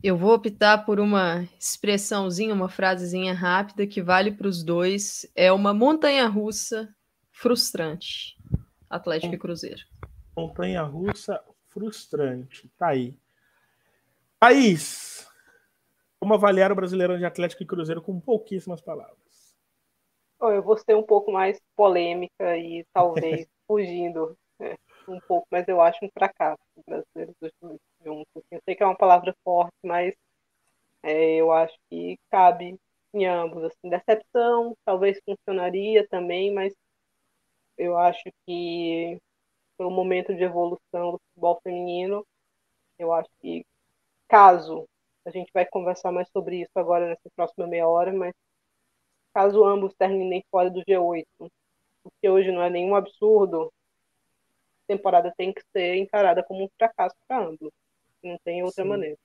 Eu 0.00 0.16
vou 0.16 0.32
optar 0.32 0.86
por 0.86 1.00
uma 1.00 1.42
expressãozinha, 1.58 2.54
uma 2.54 2.68
frasezinha 2.68 3.34
rápida 3.34 3.84
que 3.84 4.00
vale 4.00 4.30
para 4.30 4.46
os 4.46 4.62
dois. 4.62 5.28
É 5.34 5.50
uma 5.52 5.74
montanha 5.74 6.28
russa 6.28 6.88
frustrante. 7.32 8.38
Atlético 8.88 9.34
e 9.34 9.38
Cruzeiro. 9.38 9.82
Montanha 10.36 10.82
russa 10.82 11.42
frustrante. 11.68 12.70
Tá 12.78 12.90
aí. 12.90 13.18
Thaís, 14.38 15.26
como 16.20 16.32
avaliar 16.32 16.70
o 16.70 16.76
Brasileirão 16.76 17.18
de 17.18 17.24
Atlético 17.24 17.64
e 17.64 17.66
Cruzeiro 17.66 18.00
com 18.00 18.20
pouquíssimas 18.20 18.80
palavras? 18.80 19.19
Eu 20.42 20.62
vou 20.62 20.76
ser 20.76 20.94
um 20.94 21.02
pouco 21.02 21.30
mais 21.30 21.60
polêmica 21.76 22.56
e 22.56 22.84
talvez 22.92 23.46
fugindo 23.66 24.36
é, 24.60 24.76
um 25.08 25.20
pouco, 25.20 25.46
mas 25.50 25.66
eu 25.68 25.80
acho 25.80 26.04
um 26.04 26.08
fracasso 26.12 26.60
o 26.76 26.82
brasileiro 26.86 27.34
dos 27.40 27.52
dois 27.60 27.78
juntos. 28.04 28.42
Eu 28.50 28.60
sei 28.64 28.74
que 28.74 28.82
é 28.82 28.86
uma 28.86 28.96
palavra 28.96 29.34
forte, 29.44 29.74
mas 29.84 30.14
é, 31.02 31.36
eu 31.36 31.52
acho 31.52 31.76
que 31.90 32.18
cabe 32.30 32.78
em 33.14 33.26
ambos. 33.26 33.64
Assim, 33.64 33.88
decepção 33.90 34.74
talvez 34.84 35.20
funcionaria 35.24 36.06
também, 36.08 36.52
mas 36.52 36.74
eu 37.76 37.96
acho 37.96 38.22
que 38.46 39.18
pelo 39.78 39.90
momento 39.90 40.34
de 40.34 40.44
evolução 40.44 41.12
do 41.12 41.20
futebol 41.28 41.60
feminino, 41.62 42.26
eu 42.98 43.12
acho 43.12 43.30
que 43.40 43.64
caso 44.28 44.86
a 45.26 45.30
gente 45.30 45.50
vai 45.54 45.66
conversar 45.66 46.12
mais 46.12 46.28
sobre 46.30 46.62
isso 46.62 46.72
agora 46.76 47.08
nessa 47.08 47.30
próxima 47.36 47.66
meia 47.66 47.88
hora, 47.88 48.12
mas 48.12 48.34
caso 49.32 49.64
ambos 49.64 49.94
terminem 49.94 50.44
fora 50.50 50.70
do 50.70 50.82
G8, 50.84 51.26
o 52.04 52.10
que 52.20 52.28
hoje 52.28 52.50
não 52.50 52.62
é 52.62 52.70
nenhum 52.70 52.94
absurdo, 52.94 53.72
a 54.84 54.92
temporada 54.94 55.32
tem 55.36 55.52
que 55.52 55.62
ser 55.72 55.96
encarada 55.96 56.42
como 56.42 56.64
um 56.64 56.68
fracasso 56.78 57.16
para 57.26 57.46
ambos. 57.46 57.70
Não 58.22 58.38
tem 58.44 58.62
outra 58.62 58.82
Sim. 58.82 58.88
maneira. 58.88 59.18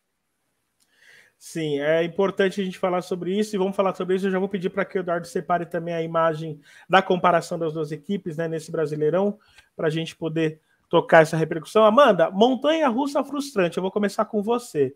Sim, 1.37 1.79
é 1.79 2.03
importante 2.03 2.61
a 2.61 2.63
gente 2.63 2.79
falar 2.79 3.01
sobre 3.01 3.37
isso 3.37 3.55
e 3.55 3.59
vamos 3.59 3.75
falar 3.75 3.93
sobre 3.93 4.15
isso. 4.15 4.25
Eu 4.25 4.31
já 4.31 4.39
vou 4.39 4.47
pedir 4.47 4.69
para 4.69 4.85
que 4.85 4.97
o 4.97 5.01
Eduardo 5.01 5.27
separe 5.27 5.65
também 5.65 5.93
a 5.93 6.01
imagem 6.01 6.61
da 6.89 7.01
comparação 7.01 7.59
das 7.59 7.73
duas 7.73 7.91
equipes 7.91 8.37
né, 8.37 8.47
nesse 8.47 8.71
Brasileirão, 8.71 9.37
para 9.75 9.87
a 9.87 9.91
gente 9.91 10.15
poder 10.15 10.61
tocar 10.89 11.21
essa 11.21 11.35
repercussão. 11.35 11.83
Amanda, 11.83 12.31
montanha 12.31 12.87
russa 12.87 13.23
frustrante. 13.23 13.77
Eu 13.77 13.83
vou 13.83 13.91
começar 13.91 14.25
com 14.25 14.41
você. 14.41 14.95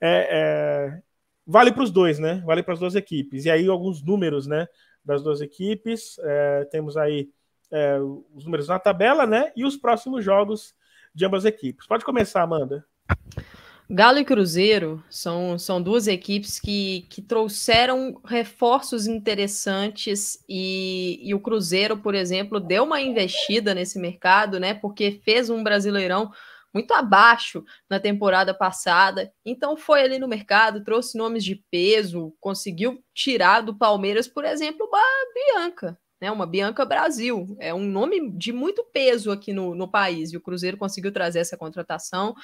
É, 0.00 0.28
é, 0.30 1.02
vale 1.46 1.72
para 1.72 1.84
os 1.84 1.90
dois, 1.90 2.18
né? 2.18 2.42
Vale 2.44 2.62
para 2.62 2.74
as 2.74 2.80
duas 2.80 2.94
equipes. 2.94 3.44
E 3.44 3.50
aí, 3.50 3.66
alguns 3.68 4.02
números, 4.02 4.46
né? 4.46 4.66
Das 5.04 5.22
duas 5.22 5.40
equipes. 5.40 6.18
É, 6.20 6.64
temos 6.70 6.96
aí 6.96 7.28
é, 7.70 7.98
os 8.34 8.44
números 8.44 8.68
na 8.68 8.78
tabela, 8.78 9.26
né? 9.26 9.52
E 9.54 9.64
os 9.64 9.76
próximos 9.76 10.24
jogos 10.24 10.74
de 11.14 11.24
ambas 11.24 11.44
as 11.44 11.52
equipes. 11.52 11.86
Pode 11.86 12.04
começar, 12.04 12.42
Amanda. 12.42 12.84
Galo 13.88 14.18
e 14.18 14.24
Cruzeiro 14.24 15.02
são, 15.08 15.56
são 15.56 15.80
duas 15.80 16.08
equipes 16.08 16.58
que, 16.58 17.06
que 17.08 17.22
trouxeram 17.22 18.20
reforços 18.24 19.06
interessantes 19.06 20.44
e, 20.48 21.20
e 21.22 21.32
o 21.32 21.38
Cruzeiro, 21.38 21.96
por 21.96 22.12
exemplo, 22.12 22.58
deu 22.58 22.82
uma 22.82 23.00
investida 23.00 23.72
nesse 23.72 24.00
mercado, 24.00 24.58
né? 24.58 24.74
Porque 24.74 25.20
fez 25.24 25.48
um 25.48 25.62
brasileirão 25.62 26.32
muito 26.76 26.92
abaixo 26.92 27.64
na 27.88 27.98
temporada 27.98 28.52
passada. 28.52 29.32
Então 29.42 29.78
foi 29.78 30.02
ali 30.02 30.18
no 30.18 30.28
mercado, 30.28 30.84
trouxe 30.84 31.16
nomes 31.16 31.42
de 31.42 31.56
peso, 31.70 32.34
conseguiu 32.38 33.02
tirar 33.14 33.62
do 33.62 33.74
Palmeiras, 33.74 34.28
por 34.28 34.44
exemplo, 34.44 34.86
a 34.92 35.00
Bianca, 35.34 35.98
né? 36.20 36.30
Uma 36.30 36.46
Bianca 36.46 36.84
Brasil. 36.84 37.56
É 37.58 37.72
um 37.72 37.82
nome 37.82 38.30
de 38.32 38.52
muito 38.52 38.84
peso 38.92 39.32
aqui 39.32 39.54
no, 39.54 39.74
no 39.74 39.90
país. 39.90 40.32
E 40.32 40.36
o 40.36 40.40
Cruzeiro 40.40 40.76
conseguiu 40.76 41.10
trazer 41.10 41.38
essa 41.38 41.56
contratação. 41.56 42.34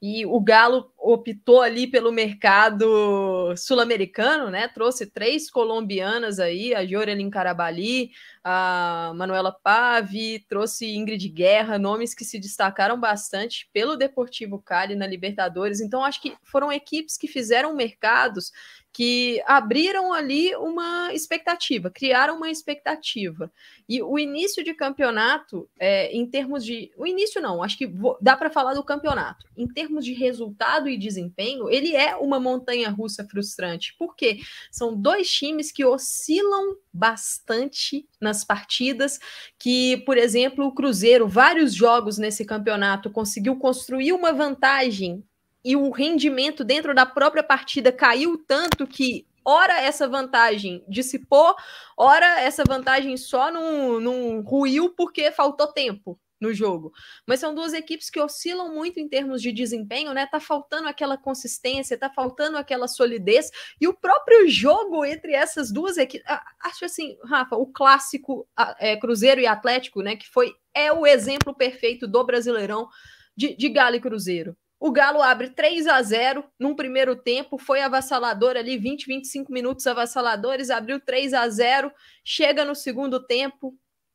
E 0.00 0.24
o 0.24 0.40
Galo 0.40 0.90
optou 0.98 1.60
ali 1.60 1.86
pelo 1.86 2.10
mercado 2.10 3.54
sul-americano, 3.54 4.50
né? 4.50 4.66
Trouxe 4.66 5.10
três 5.10 5.50
colombianas 5.50 6.38
aí, 6.38 6.74
a 6.74 6.86
Jorelin 6.86 7.28
Carabali, 7.28 8.12
a 8.44 9.12
Manuela 9.16 9.50
Pave, 9.50 10.44
trouxe 10.46 10.94
Ingrid 10.94 11.26
Guerra, 11.30 11.78
nomes 11.78 12.14
que 12.14 12.24
se 12.24 12.38
destacaram 12.38 13.00
bastante 13.00 13.70
pelo 13.72 13.96
Deportivo 13.96 14.60
Cali 14.60 14.94
na 14.94 15.06
Libertadores. 15.06 15.80
Então, 15.80 16.04
acho 16.04 16.20
que 16.20 16.36
foram 16.42 16.70
equipes 16.70 17.16
que 17.16 17.26
fizeram 17.26 17.74
mercados 17.74 18.52
que 18.94 19.42
abriram 19.44 20.12
ali 20.12 20.54
uma 20.54 21.12
expectativa, 21.12 21.90
criaram 21.90 22.36
uma 22.36 22.48
expectativa. 22.48 23.52
E 23.88 24.00
o 24.00 24.16
início 24.16 24.62
de 24.62 24.72
campeonato, 24.72 25.68
é, 25.80 26.12
em 26.16 26.24
termos 26.24 26.64
de. 26.64 26.92
O 26.96 27.04
início 27.04 27.42
não, 27.42 27.60
acho 27.60 27.76
que 27.76 27.88
vou, 27.88 28.16
dá 28.20 28.36
para 28.36 28.50
falar 28.50 28.72
do 28.74 28.84
campeonato. 28.84 29.46
Em 29.56 29.66
termos 29.66 30.04
de 30.04 30.12
resultado 30.12 30.88
e 30.88 30.96
desempenho, 30.96 31.68
ele 31.68 31.96
é 31.96 32.14
uma 32.14 32.38
montanha 32.38 32.88
russa 32.88 33.26
frustrante, 33.28 33.96
porque 33.98 34.38
são 34.70 34.96
dois 34.96 35.28
times 35.28 35.72
que 35.72 35.84
oscilam 35.84 36.76
bastante 36.92 38.08
partidas, 38.42 39.20
que, 39.58 39.98
por 39.98 40.16
exemplo, 40.16 40.66
o 40.66 40.72
Cruzeiro, 40.72 41.28
vários 41.28 41.74
jogos 41.74 42.16
nesse 42.16 42.44
campeonato, 42.44 43.10
conseguiu 43.10 43.56
construir 43.56 44.12
uma 44.12 44.32
vantagem 44.32 45.22
e 45.62 45.76
o 45.76 45.90
rendimento 45.90 46.64
dentro 46.64 46.94
da 46.94 47.06
própria 47.06 47.42
partida 47.42 47.92
caiu 47.92 48.38
tanto 48.38 48.86
que 48.86 49.26
ora 49.44 49.80
essa 49.80 50.08
vantagem 50.08 50.82
dissipou, 50.88 51.54
ora 51.96 52.40
essa 52.40 52.64
vantagem 52.66 53.16
só 53.16 53.50
não 53.50 54.40
ruiu 54.40 54.90
porque 54.90 55.30
faltou 55.30 55.66
tempo 55.66 56.18
no 56.44 56.54
jogo. 56.54 56.92
Mas 57.26 57.40
são 57.40 57.54
duas 57.54 57.72
equipes 57.72 58.10
que 58.10 58.20
oscilam 58.20 58.72
muito 58.74 59.00
em 59.00 59.08
termos 59.08 59.42
de 59.42 59.50
desempenho, 59.50 60.12
né? 60.12 60.26
Tá 60.26 60.38
faltando 60.38 60.88
aquela 60.88 61.16
consistência, 61.16 61.98
tá 61.98 62.10
faltando 62.10 62.56
aquela 62.56 62.86
solidez 62.86 63.50
e 63.80 63.88
o 63.88 63.94
próprio 63.94 64.48
jogo 64.48 65.04
entre 65.04 65.32
essas 65.32 65.72
duas 65.72 65.96
equipes, 65.96 66.26
acho 66.60 66.84
assim, 66.84 67.16
Rafa, 67.24 67.56
o 67.56 67.66
clássico 67.66 68.46
é, 68.78 68.96
Cruzeiro 68.96 69.40
e 69.40 69.46
Atlético, 69.46 70.02
né? 70.02 70.16
Que 70.16 70.28
foi 70.28 70.54
é 70.74 70.92
o 70.92 71.06
exemplo 71.06 71.54
perfeito 71.54 72.06
do 72.06 72.24
Brasileirão 72.24 72.88
de, 73.36 73.56
de 73.56 73.68
Galo 73.68 73.96
e 73.96 74.00
Cruzeiro. 74.00 74.56
O 74.78 74.90
Galo 74.90 75.22
abre 75.22 75.48
3 75.48 75.86
a 75.86 76.02
0 76.02 76.44
num 76.58 76.74
primeiro 76.74 77.16
tempo, 77.16 77.56
foi 77.56 77.80
avassalador 77.80 78.56
ali, 78.56 78.76
20, 78.76 79.06
25 79.06 79.50
minutos 79.50 79.86
avassaladores, 79.86 80.68
abriu 80.68 81.00
3 81.00 81.32
a 81.32 81.48
0 81.48 81.90
chega 82.22 82.64
no 82.64 82.74
segundo 82.74 83.24
tempo, 83.24 83.74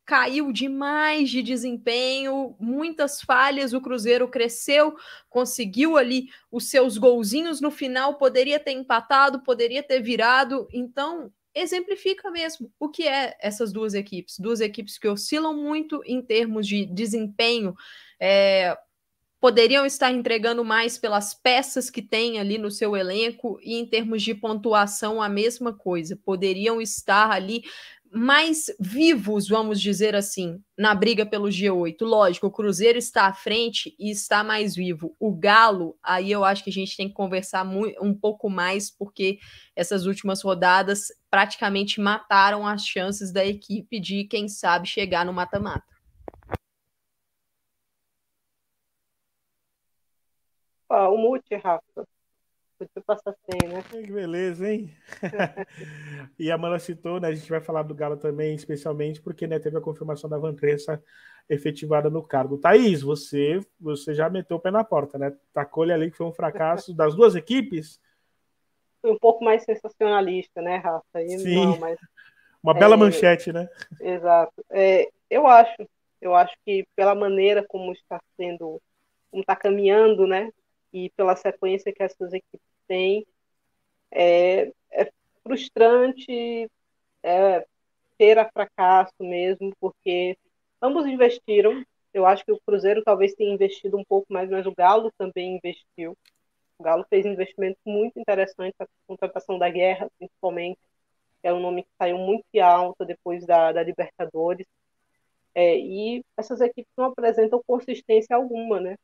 caiu 0.10 0.52
demais 0.52 1.30
de 1.30 1.44
desempenho, 1.44 2.56
muitas 2.60 3.22
falhas, 3.22 3.74
o 3.74 3.80
Cruzeiro 3.80 4.28
cresceu, 4.28 4.96
conseguiu 5.30 5.98
ali 5.98 6.30
os 6.52 6.68
seus 6.68 6.98
golzinhos 6.98 7.62
no 7.62 7.70
final, 7.70 8.16
poderia 8.16 8.60
ter 8.60 8.72
empatado, 8.72 9.44
poderia 9.44 9.84
ter 9.84 10.02
virado, 10.02 10.68
então 10.74 11.32
exemplifica 11.54 12.32
mesmo 12.32 12.74
o 12.80 12.90
que 12.90 13.08
é 13.08 13.38
essas 13.40 13.72
duas 13.72 13.94
equipes, 13.94 14.40
duas 14.40 14.62
equipes 14.62 14.98
que 14.98 15.08
oscilam 15.08 15.56
muito 15.56 16.02
em 16.04 16.24
termos 16.24 16.68
de 16.68 16.88
desempenho, 16.88 17.76
é, 18.20 18.76
poderiam 19.40 19.86
estar 19.86 20.12
entregando 20.12 20.66
mais 20.66 20.98
pelas 20.98 21.36
peças 21.36 21.90
que 21.90 22.02
tem 22.02 22.40
ali 22.40 22.58
no 22.58 22.70
seu 22.70 22.96
elenco 22.98 23.60
e 23.62 23.76
em 23.76 23.86
termos 23.86 24.22
de 24.22 24.34
pontuação 24.34 25.22
a 25.22 25.30
mesma 25.30 25.72
coisa, 25.72 26.16
poderiam 26.18 26.82
estar 26.82 27.30
ali 27.32 27.64
mais 28.12 28.66
vivos, 28.80 29.48
vamos 29.48 29.80
dizer 29.80 30.16
assim, 30.16 30.62
na 30.78 30.96
briga 30.96 31.26
pelo 31.26 31.48
G8. 31.48 31.98
Lógico, 32.02 32.48
o 32.48 32.52
Cruzeiro 32.52 32.98
está 32.98 33.26
à 33.26 33.34
frente 33.34 33.96
e 34.00 34.10
está 34.10 34.44
mais 34.44 34.76
vivo. 34.76 35.16
O 35.20 35.32
Galo, 35.32 35.98
aí 36.02 36.32
eu 36.32 36.44
acho 36.44 36.64
que 36.64 36.70
a 36.70 36.74
gente 36.74 36.98
tem 36.98 37.08
que 37.08 37.14
conversar 37.14 37.66
um 38.02 38.14
pouco 38.14 38.50
mais, 38.50 38.90
porque 38.90 39.40
essas 39.76 40.06
últimas 40.06 40.42
rodadas 40.42 41.08
praticamente 41.30 42.02
mataram 42.02 42.68
as 42.68 42.86
chances 42.86 43.32
da 43.32 43.46
equipe 43.46 44.00
de, 44.00 44.24
quem 44.24 44.48
sabe, 44.48 44.88
chegar 44.88 45.26
no 45.26 45.34
mata-mata. 45.34 45.86
Ó, 50.90 51.14
o 51.14 51.18
mute, 51.18 51.56
Rafa. 51.56 52.08
Podia 52.80 53.04
passar 53.06 53.36
sem, 53.44 53.70
né? 53.70 53.84
Que 53.84 54.10
beleza, 54.10 54.72
hein? 54.72 54.90
e 56.40 56.50
a 56.50 56.58
Mana 56.58 56.80
citou, 56.80 57.20
né? 57.20 57.28
A 57.28 57.36
gente 57.36 57.50
vai 57.50 57.60
falar 57.60 57.84
do 57.84 57.94
Galo 57.94 58.16
também, 58.16 58.56
especialmente 58.56 59.22
porque 59.22 59.46
né, 59.46 59.60
teve 59.60 59.78
a 59.78 59.82
confirmação 59.82 60.30
da 60.30 60.38
Vantressa 60.38 61.04
efetivada 61.50 62.10
no 62.10 62.24
cargo. 62.24 62.58
Thaís, 62.58 63.02
você, 63.02 63.60
você 63.78 64.14
já 64.14 64.30
meteu 64.30 64.56
o 64.56 64.60
pé 64.62 64.72
na 64.72 64.86
porta, 64.86 65.18
né? 65.18 65.36
Tacou-lhe 65.54 65.92
ali 65.92 66.10
que 66.10 66.16
foi 66.16 66.26
um 66.26 66.32
fracasso 66.32 66.94
das 66.94 67.14
duas 67.14 67.36
equipes. 67.36 68.00
Foi 69.02 69.12
um 69.12 69.20
pouco 69.20 69.44
mais 69.44 69.66
sensacionalista, 69.66 70.62
né, 70.62 70.78
Rafa? 70.78 71.22
E 71.22 71.38
Sim. 71.38 71.66
Não, 71.66 71.80
mas, 71.80 72.00
Uma 72.64 72.74
bela 72.74 72.96
é, 72.96 72.98
manchete, 72.98 73.52
né? 73.52 73.68
Exato. 74.00 74.54
É, 74.70 75.10
eu 75.30 75.46
acho, 75.46 75.86
eu 76.22 76.34
acho 76.34 76.56
que 76.66 76.88
pela 76.96 77.14
maneira 77.14 77.66
como 77.68 77.92
está 77.92 78.22
sendo, 78.38 78.82
como 79.30 79.42
está 79.42 79.54
caminhando, 79.54 80.26
né? 80.26 80.50
E 80.94 81.10
pela 81.12 81.36
sequência 81.36 81.94
que 81.94 82.04
essas 82.04 82.34
equipes 82.34 82.68
têm, 82.88 83.26
é, 84.12 84.72
é 84.92 85.12
frustrante, 85.44 86.70
é, 87.24 87.66
a 88.38 88.50
fracasso 88.52 89.14
mesmo, 89.22 89.74
porque 89.80 90.38
ambos 90.82 91.06
investiram. 91.06 91.84
Eu 92.14 92.26
acho 92.26 92.44
que 92.44 92.52
o 92.52 92.60
Cruzeiro 92.66 93.04
talvez 93.04 93.34
tenha 93.34 93.54
investido 93.54 93.98
um 93.98 94.04
pouco 94.04 94.32
mais, 94.34 94.50
mas 94.50 94.66
o 94.66 94.74
Galo 94.76 95.12
também 95.18 95.56
investiu. 95.58 96.18
O 96.78 96.84
Galo 96.84 97.06
fez 97.10 97.26
investimentos 97.26 97.82
muito 97.86 98.20
interessantes, 98.20 98.76
a 98.80 98.88
contratação 99.08 99.60
da 99.60 99.70
Guerra, 99.70 100.10
principalmente, 100.18 100.80
é 101.44 101.54
um 101.54 101.60
nome 101.60 101.84
que 101.84 101.90
saiu 101.98 102.18
muito 102.18 102.46
alta 102.62 103.06
depois 103.06 103.46
da, 103.46 103.72
da 103.72 103.84
Libertadores. 103.84 104.68
É, 105.56 105.78
e 105.78 106.24
essas 106.38 106.62
equipes 106.62 106.92
não 106.98 107.06
apresentam 107.06 107.62
consistência 107.66 108.36
alguma, 108.36 108.80
né? 108.80 108.98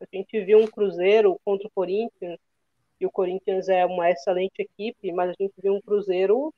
A 0.00 0.04
gente 0.12 0.40
viu 0.44 0.58
um 0.58 0.66
Cruzeiro 0.66 1.40
contra 1.44 1.66
o 1.66 1.70
Corinthians, 1.70 2.38
e 3.00 3.06
o 3.06 3.10
Corinthians 3.10 3.68
é 3.68 3.84
uma 3.84 4.10
excelente 4.10 4.60
equipe, 4.60 5.12
mas 5.12 5.30
a 5.30 5.34
gente 5.38 5.54
viu 5.62 5.74
um 5.74 5.80
Cruzeiro 5.80 6.52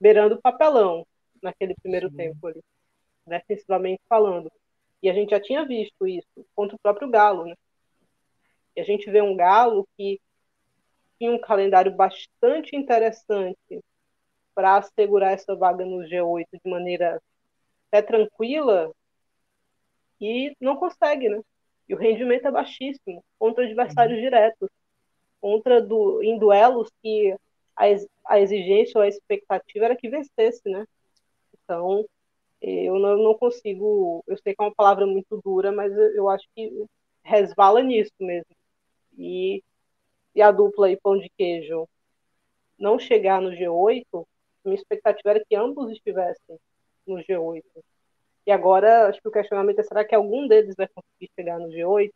beirando 0.00 0.36
o 0.36 0.40
papelão 0.40 1.06
naquele 1.42 1.74
primeiro 1.74 2.10
Sim. 2.10 2.16
tempo 2.16 2.46
ali, 2.46 2.60
defensivamente 3.26 4.02
falando. 4.08 4.50
E 5.02 5.08
a 5.08 5.14
gente 5.14 5.30
já 5.30 5.40
tinha 5.40 5.64
visto 5.64 6.06
isso 6.06 6.46
contra 6.54 6.76
o 6.76 6.78
próprio 6.78 7.08
Galo, 7.08 7.46
né? 7.46 7.54
E 8.76 8.80
a 8.80 8.84
gente 8.84 9.10
vê 9.10 9.20
um 9.22 9.36
Galo 9.36 9.86
que 9.96 10.20
tinha 11.18 11.30
um 11.30 11.40
calendário 11.40 11.94
bastante 11.94 12.74
interessante 12.74 13.80
para 14.54 14.76
assegurar 14.76 15.32
essa 15.32 15.54
vaga 15.54 15.84
no 15.84 16.02
G8 16.06 16.46
de 16.52 16.70
maneira 16.70 17.20
até 17.88 18.02
tranquila 18.02 18.92
e 20.20 20.54
não 20.60 20.76
consegue, 20.76 21.28
né? 21.28 21.40
E 21.90 21.94
o 21.94 21.96
rendimento 21.96 22.46
é 22.46 22.52
baixíssimo 22.52 23.24
contra 23.36 23.64
adversários 23.64 24.16
uhum. 24.16 24.22
diretos, 24.22 24.70
contra 25.40 25.82
do, 25.82 26.22
em 26.22 26.38
duelos 26.38 26.88
que 27.02 27.34
a, 27.76 27.86
a 28.26 28.40
exigência 28.40 28.96
ou 28.96 29.02
a 29.02 29.08
expectativa 29.08 29.86
era 29.86 29.96
que 29.96 30.08
vencesse, 30.08 30.62
né? 30.68 30.86
Então, 31.52 32.06
eu 32.62 32.96
não, 32.96 33.16
não, 33.16 33.34
consigo, 33.34 34.22
eu 34.28 34.36
sei 34.38 34.54
que 34.54 34.62
é 34.62 34.66
uma 34.66 34.74
palavra 34.74 35.04
muito 35.04 35.40
dura, 35.44 35.72
mas 35.72 35.92
eu 36.14 36.28
acho 36.28 36.46
que 36.54 36.70
resvala 37.24 37.82
nisso 37.82 38.12
mesmo. 38.20 38.54
E, 39.18 39.60
e 40.32 40.40
a 40.40 40.52
dupla 40.52 40.86
aí, 40.86 40.96
pão 40.96 41.18
de 41.18 41.28
queijo, 41.36 41.88
não 42.78 43.00
chegar 43.00 43.42
no 43.42 43.50
G8, 43.50 44.04
minha 44.64 44.76
expectativa 44.76 45.30
era 45.30 45.44
que 45.44 45.56
ambos 45.56 45.90
estivessem 45.90 46.56
no 47.04 47.16
G8. 47.16 47.64
E 48.50 48.52
agora, 48.52 49.06
acho 49.06 49.22
que 49.22 49.28
o 49.28 49.30
questionamento 49.30 49.78
é: 49.78 49.84
será 49.84 50.04
que 50.04 50.12
algum 50.12 50.48
deles 50.48 50.74
vai 50.76 50.88
conseguir 50.88 51.30
chegar 51.36 51.56
no 51.60 51.68
G8? 51.68 52.10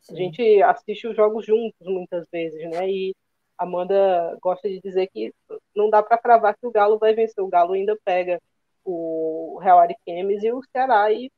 Sim. 0.00 0.12
A 0.12 0.16
gente 0.16 0.62
assiste 0.64 1.06
os 1.06 1.14
jogos 1.14 1.46
juntos 1.46 1.86
muitas 1.86 2.26
vezes, 2.32 2.68
né? 2.68 2.90
E 2.90 3.14
Amanda 3.56 4.36
gosta 4.42 4.68
de 4.68 4.80
dizer 4.80 5.06
que 5.06 5.32
não 5.72 5.88
dá 5.88 6.02
para 6.02 6.18
cravar 6.18 6.56
que 6.58 6.66
o 6.66 6.72
Galo 6.72 6.98
vai 6.98 7.14
vencer. 7.14 7.44
O 7.44 7.48
Galo 7.48 7.74
ainda 7.74 7.96
pega 8.04 8.42
o 8.84 9.60
Real 9.62 9.78
Ariquemes 9.78 10.42
e 10.42 10.50
o 10.50 10.64
Ceará 10.72 11.12
e 11.12 11.30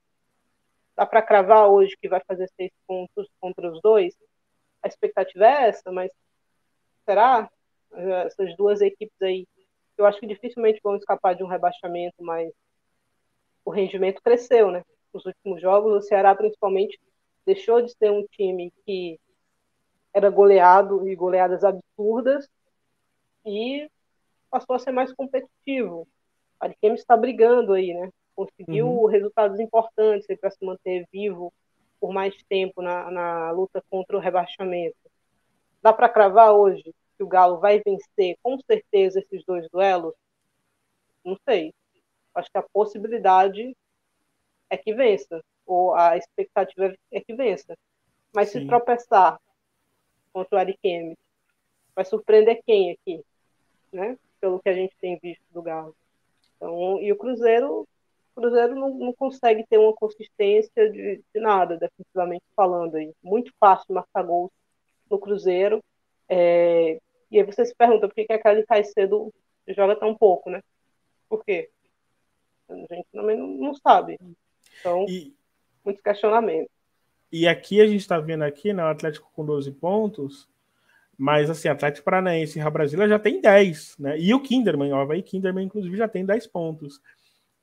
dá 0.97 1.05
para 1.05 1.20
cravar 1.20 1.68
hoje 1.68 1.95
que 2.01 2.09
vai 2.09 2.22
fazer 2.26 2.49
seis 2.57 2.70
pontos 2.86 3.28
contra 3.38 3.70
os 3.70 3.78
dois. 3.82 4.16
A 4.82 4.88
expectativa 4.88 5.45
é 5.45 5.68
essa, 5.68 5.93
mas 5.93 6.11
será? 7.05 7.47
Essas 8.24 8.57
duas 8.57 8.80
equipes 8.80 9.20
aí, 9.20 9.47
eu 9.99 10.07
acho 10.07 10.18
que 10.18 10.26
dificilmente 10.26 10.80
vão 10.82 10.97
escapar 10.97 11.34
de 11.34 11.45
um 11.45 11.47
rebaixamento, 11.47 12.16
mas 12.20 12.51
o 13.65 13.71
rendimento 13.71 14.23
cresceu, 14.23 14.71
né? 14.71 14.85
Nos 15.13 15.25
últimos 15.27 15.61
jogos, 15.61 15.93
o 15.93 16.07
Ceará 16.07 16.35
principalmente 16.35 16.99
deixou 17.45 17.83
de 17.83 17.93
ser 17.93 18.11
um 18.11 18.25
time 18.27 18.73
que 18.85 19.19
era 20.15 20.31
goleado 20.31 21.09
e 21.09 21.15
goleadas 21.15 21.65
absurdas 21.65 22.49
e 23.45 23.89
passou 24.51 24.77
a 24.77 24.79
ser 24.79 24.93
mais 24.93 25.13
competitivo. 25.13 26.07
A 26.61 26.67
Ariquemes 26.67 27.01
está 27.01 27.17
brigando 27.17 27.73
aí, 27.73 27.95
né? 27.95 28.11
Conseguiu 28.35 28.89
uhum. 28.89 29.07
resultados 29.07 29.59
importantes 29.59 30.27
para 30.39 30.51
se 30.51 30.65
manter 30.65 31.07
vivo 31.13 31.53
por 32.01 32.13
mais 32.13 32.35
tempo 32.49 32.83
na, 32.83 33.11
na 33.11 33.51
luta 33.51 33.83
contra 33.91 34.17
o 34.17 34.21
rebaixamento. 34.21 34.97
Dá 35.81 35.93
para 35.93 36.09
cravar 36.09 36.53
hoje 36.53 36.95
que 37.17 37.23
o 37.23 37.29
Galo 37.29 37.59
vai 37.59 37.81
vencer 37.81 38.37
com 38.43 38.59
certeza 38.61 39.21
esses 39.21 39.45
dois 39.45 39.69
duelos? 39.71 40.15
Não 41.25 41.37
sei. 41.49 41.73
Acho 42.35 42.51
que 42.51 42.59
a 42.59 42.64
possibilidade 42.72 43.76
é 44.70 44.76
que 44.76 44.95
vença, 44.95 45.43
ou 45.66 45.95
a 45.95 46.16
expectativa 46.16 46.95
é 47.11 47.20
que 47.20 47.35
vença. 47.35 47.76
Mas 48.35 48.49
Sim. 48.49 48.61
se 48.61 48.66
tropeçar 48.66 49.39
contra 50.33 50.57
o 50.57 50.59
Ariquemes, 50.59 51.18
vai 51.95 52.05
surpreender 52.05 52.62
quem 52.64 52.93
aqui, 52.93 53.22
né? 53.93 54.16
Pelo 54.41 54.61
que 54.61 54.68
a 54.68 54.72
gente 54.72 54.97
tem 54.99 55.18
visto 55.22 55.45
do 55.51 55.62
Galo. 55.62 55.95
Então, 56.57 57.01
e 57.01 57.12
o 57.12 57.16
Cruzeiro, 57.16 57.87
o 58.35 58.41
Cruzeiro 58.41 58.74
não, 58.74 58.91
não 58.95 59.12
consegue 59.12 59.66
ter 59.68 59.78
uma 59.78 59.93
consistência 59.93 60.91
de, 60.91 61.22
de, 61.35 61.41
nada, 61.41 61.76
definitivamente 61.76 62.45
falando 62.57 62.97
aí. 62.97 63.12
Muito 63.22 63.53
fácil 63.61 63.95
marcar 63.95 64.22
gols 64.22 64.51
no 65.11 65.18
Cruzeiro. 65.18 65.83
É, 66.28 66.99
e 67.30 67.39
aí 67.39 67.45
você 67.45 67.64
se 67.64 67.74
pergunta 67.74 68.09
por 68.09 68.14
que, 68.14 68.24
que 68.24 68.33
a 68.33 68.43
Kelly 68.43 68.64
Caicedo 68.64 69.33
joga 69.68 69.97
tão 69.97 70.14
pouco, 70.14 70.49
né? 70.49 70.62
Por 71.28 71.45
quê? 71.45 71.70
A 72.73 72.95
gente 72.95 73.09
também 73.12 73.37
não, 73.37 73.49
não 73.49 73.75
sabe. 73.75 74.18
Então, 74.81 75.07
e, 75.09 75.35
muitos 75.85 76.03
questionamentos. 76.03 76.70
E 77.31 77.49
aqui 77.49 77.81
a 77.81 77.87
gente 77.87 78.01
está 78.01 78.18
vendo 78.18 78.43
aqui, 78.43 78.73
né, 78.73 78.85
o 78.85 78.89
Atlético 78.89 79.31
com 79.33 79.45
12 79.45 79.73
pontos, 79.73 80.49
mas 81.16 81.49
assim, 81.49 81.68
Atlético 81.68 82.05
Paranaense 82.05 82.59
e 82.59 82.70
Brasília 82.70 83.09
já 83.09 83.18
tem 83.18 83.41
10, 83.41 83.97
né? 83.99 84.18
E 84.18 84.35
o 84.35 84.41
Kinderman, 84.41 84.93
o 84.93 84.97
Havaí 84.97 85.23
Kinderman, 85.23 85.64
inclusive, 85.64 85.97
já 85.97 86.09
tem 86.09 86.27
10 86.27 86.47
pontos. 86.49 87.01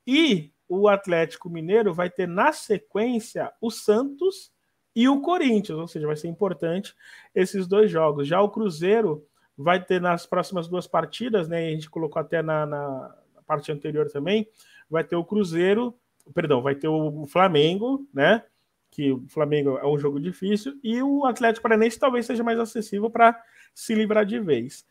E 0.06 0.50
o 0.68 0.88
Atlético 0.88 1.50
Mineiro 1.50 1.92
vai 1.92 2.08
ter 2.08 2.26
na 2.26 2.52
sequência 2.52 3.52
o 3.60 3.70
Santos 3.70 4.52
e 4.94 5.08
o 5.08 5.20
Corinthians, 5.20 5.78
ou 5.78 5.86
seja, 5.86 6.06
vai 6.06 6.16
ser 6.16 6.28
importante 6.28 6.94
esses 7.34 7.66
dois 7.66 7.90
jogos. 7.90 8.26
Já 8.26 8.40
o 8.40 8.50
Cruzeiro 8.50 9.26
vai 9.56 9.84
ter 9.84 10.00
nas 10.00 10.26
próximas 10.26 10.68
duas 10.68 10.86
partidas, 10.86 11.48
né? 11.48 11.68
A 11.68 11.70
gente 11.70 11.90
colocou 11.90 12.20
até 12.20 12.42
na, 12.42 12.66
na 12.66 13.14
parte 13.46 13.70
anterior 13.70 14.10
também, 14.10 14.48
vai 14.90 15.04
ter 15.04 15.16
o 15.16 15.24
Cruzeiro, 15.24 15.94
perdão, 16.34 16.60
vai 16.60 16.74
ter 16.74 16.88
o 16.88 17.26
Flamengo, 17.26 18.06
né? 18.12 18.44
Que 18.90 19.12
o 19.12 19.26
Flamengo 19.28 19.78
é 19.78 19.86
um 19.86 19.98
jogo 19.98 20.18
difícil, 20.18 20.78
e 20.82 21.00
o 21.02 21.24
Atlético 21.24 21.62
Paranaense 21.62 21.98
talvez 21.98 22.26
seja 22.26 22.42
mais 22.42 22.58
acessível 22.58 23.08
para 23.08 23.40
se 23.74 23.94
livrar 23.94 24.26
de 24.26 24.40
vez. 24.40 24.84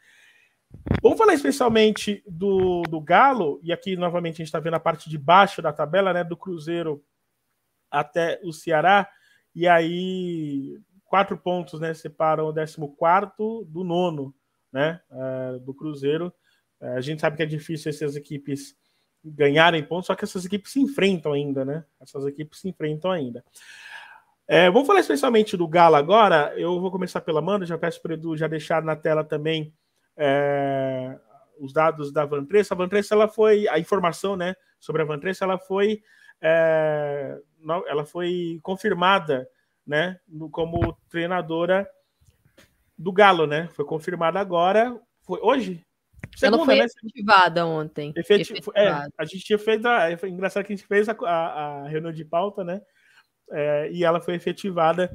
Vamos 1.01 1.17
falar 1.17 1.33
especialmente 1.33 2.23
do, 2.27 2.83
do 2.83 3.01
Galo, 3.01 3.59
e 3.61 3.73
aqui 3.73 3.95
novamente 3.97 4.35
a 4.35 4.37
gente 4.37 4.47
está 4.47 4.59
vendo 4.59 4.75
a 4.75 4.79
parte 4.79 5.09
de 5.09 5.17
baixo 5.17 5.61
da 5.61 5.73
tabela, 5.73 6.13
né? 6.13 6.23
Do 6.23 6.37
Cruzeiro 6.37 7.03
até 7.91 8.39
o 8.43 8.53
Ceará, 8.53 9.09
e 9.53 9.67
aí 9.67 10.79
quatro 11.05 11.37
pontos, 11.37 11.79
né? 11.79 11.93
Separam 11.93 12.47
o 12.47 12.53
14 12.53 13.65
do 13.65 13.83
nono, 13.83 14.33
né? 14.71 15.01
É, 15.11 15.59
do 15.59 15.73
Cruzeiro. 15.73 16.31
É, 16.79 16.93
a 16.93 17.01
gente 17.01 17.19
sabe 17.19 17.35
que 17.35 17.43
é 17.43 17.47
difícil 17.47 17.89
essas 17.89 18.15
equipes 18.15 18.77
ganharem 19.23 19.83
pontos, 19.83 20.07
só 20.07 20.15
que 20.15 20.23
essas 20.23 20.45
equipes 20.45 20.71
se 20.71 20.79
enfrentam 20.79 21.33
ainda, 21.33 21.65
né? 21.65 21.83
Essas 21.99 22.25
equipes 22.25 22.59
se 22.59 22.69
enfrentam 22.69 23.11
ainda. 23.11 23.43
É, 24.47 24.69
vamos 24.71 24.87
falar 24.87 25.01
especialmente 25.01 25.55
do 25.55 25.67
Galo 25.67 25.95
agora. 25.95 26.53
Eu 26.57 26.79
vou 26.79 26.89
começar 26.89 27.21
pela 27.21 27.39
Amanda, 27.39 27.65
já 27.65 27.77
peço 27.77 28.01
para 28.01 28.11
o 28.11 28.13
Edu 28.13 28.35
já 28.35 28.47
deixar 28.47 28.81
na 28.81 28.95
tela 28.95 29.23
também 29.23 29.73
é, 30.17 31.19
os 31.59 31.71
dados 31.71 32.11
da 32.11 32.25
Vantressa. 32.25 32.73
A 32.73 32.77
Vantressa, 32.77 33.13
ela 33.13 33.27
foi, 33.27 33.67
a 33.67 33.77
informação 33.77 34.35
né, 34.35 34.55
sobre 34.79 35.01
a 35.01 35.05
Vantressa, 35.05 35.45
ela 35.45 35.59
foi, 35.59 36.01
é, 36.41 37.37
ela 37.87 38.05
foi 38.05 38.59
confirmada 38.63 39.47
né, 39.85 40.19
como 40.51 40.97
treinadora 41.09 41.87
do 42.97 43.11
Galo, 43.11 43.45
né? 43.45 43.69
Foi 43.73 43.85
confirmada 43.85 44.39
agora. 44.39 44.99
Foi 45.21 45.39
hoje? 45.41 45.85
Segunda, 46.35 46.57
Ela 46.57 46.65
foi 46.65 46.75
né? 46.75 46.85
efetivada 46.85 47.65
ontem. 47.65 48.13
Efeti 48.15 48.53
efetivada. 48.53 48.79
É, 48.79 49.07
a 49.17 49.25
gente 49.25 49.43
tinha 49.43 49.59
feito. 49.59 49.87
A, 49.87 50.17
foi 50.17 50.29
engraçado 50.29 50.65
que 50.65 50.73
a 50.73 50.75
gente 50.75 50.87
fez 50.87 51.09
a, 51.09 51.15
a, 51.23 51.83
a 51.83 51.87
reunião 51.87 52.11
de 52.11 52.23
pauta, 52.25 52.63
né? 52.63 52.81
É, 53.51 53.89
e 53.91 54.03
ela 54.03 54.21
foi 54.21 54.35
efetivada. 54.35 55.11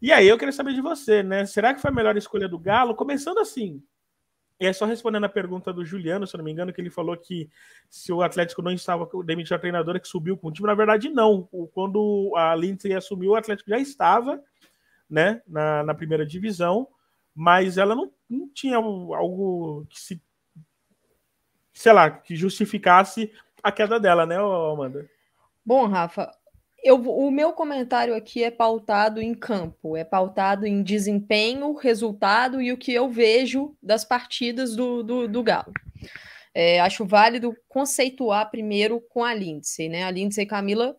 E 0.00 0.12
aí 0.12 0.28
eu 0.28 0.38
queria 0.38 0.52
saber 0.52 0.74
de 0.74 0.80
você, 0.80 1.22
né? 1.22 1.46
Será 1.46 1.74
que 1.74 1.80
foi 1.80 1.90
a 1.90 1.94
melhor 1.94 2.16
escolha 2.16 2.48
do 2.48 2.58
Galo? 2.58 2.94
Começando 2.94 3.38
assim. 3.38 3.82
E 4.58 4.66
é 4.66 4.72
só 4.72 4.86
respondendo 4.86 5.24
a 5.24 5.28
pergunta 5.28 5.72
do 5.72 5.84
Juliano, 5.84 6.26
se 6.26 6.34
eu 6.34 6.38
não 6.38 6.44
me 6.44 6.50
engano, 6.50 6.72
que 6.72 6.80
ele 6.80 6.90
falou 6.90 7.16
que 7.16 7.50
se 7.90 8.10
o 8.10 8.22
Atlético 8.22 8.62
não 8.62 8.72
estava 8.72 9.06
demitindo 9.22 9.54
a 9.54 9.58
treinadora 9.58 10.00
que 10.00 10.08
subiu 10.08 10.36
com 10.36 10.48
o 10.48 10.52
time, 10.52 10.66
na 10.66 10.74
verdade, 10.74 11.10
não. 11.10 11.42
Quando 11.74 12.32
a 12.34 12.54
Lindsay 12.54 12.94
assumiu, 12.94 13.32
o 13.32 13.36
Atlético 13.36 13.68
já 13.68 13.78
estava 13.78 14.42
né, 15.08 15.42
na, 15.46 15.82
na 15.82 15.94
primeira 15.94 16.24
divisão, 16.24 16.88
mas 17.34 17.76
ela 17.76 17.94
não, 17.94 18.10
não 18.28 18.48
tinha 18.48 18.76
algo 18.76 19.86
que 19.90 20.00
se 20.00 20.22
sei 21.76 21.92
lá, 21.92 22.10
que 22.10 22.34
justificasse 22.34 23.30
a 23.62 23.70
queda 23.70 24.00
dela, 24.00 24.24
né, 24.24 24.36
Amanda? 24.36 25.06
Bom, 25.64 25.86
Rafa, 25.86 26.32
eu, 26.82 26.96
o 26.96 27.30
meu 27.30 27.52
comentário 27.52 28.14
aqui 28.14 28.42
é 28.42 28.50
pautado 28.50 29.20
em 29.20 29.34
campo, 29.34 29.94
é 29.94 30.02
pautado 30.02 30.66
em 30.66 30.82
desempenho, 30.82 31.74
resultado 31.74 32.62
e 32.62 32.72
o 32.72 32.78
que 32.78 32.92
eu 32.92 33.10
vejo 33.10 33.76
das 33.82 34.04
partidas 34.04 34.74
do, 34.74 35.02
do, 35.02 35.28
do 35.28 35.42
Galo. 35.42 35.72
é, 36.54 36.80
acho 36.80 37.04
válido 37.04 37.54
conceituar 37.68 38.50
primeiro 38.50 38.98
com 39.10 39.22
a 39.22 39.34
Lindsay, 39.34 39.90
né? 39.90 40.04
A 40.04 40.10
Lindsay 40.10 40.46
Camila 40.46 40.96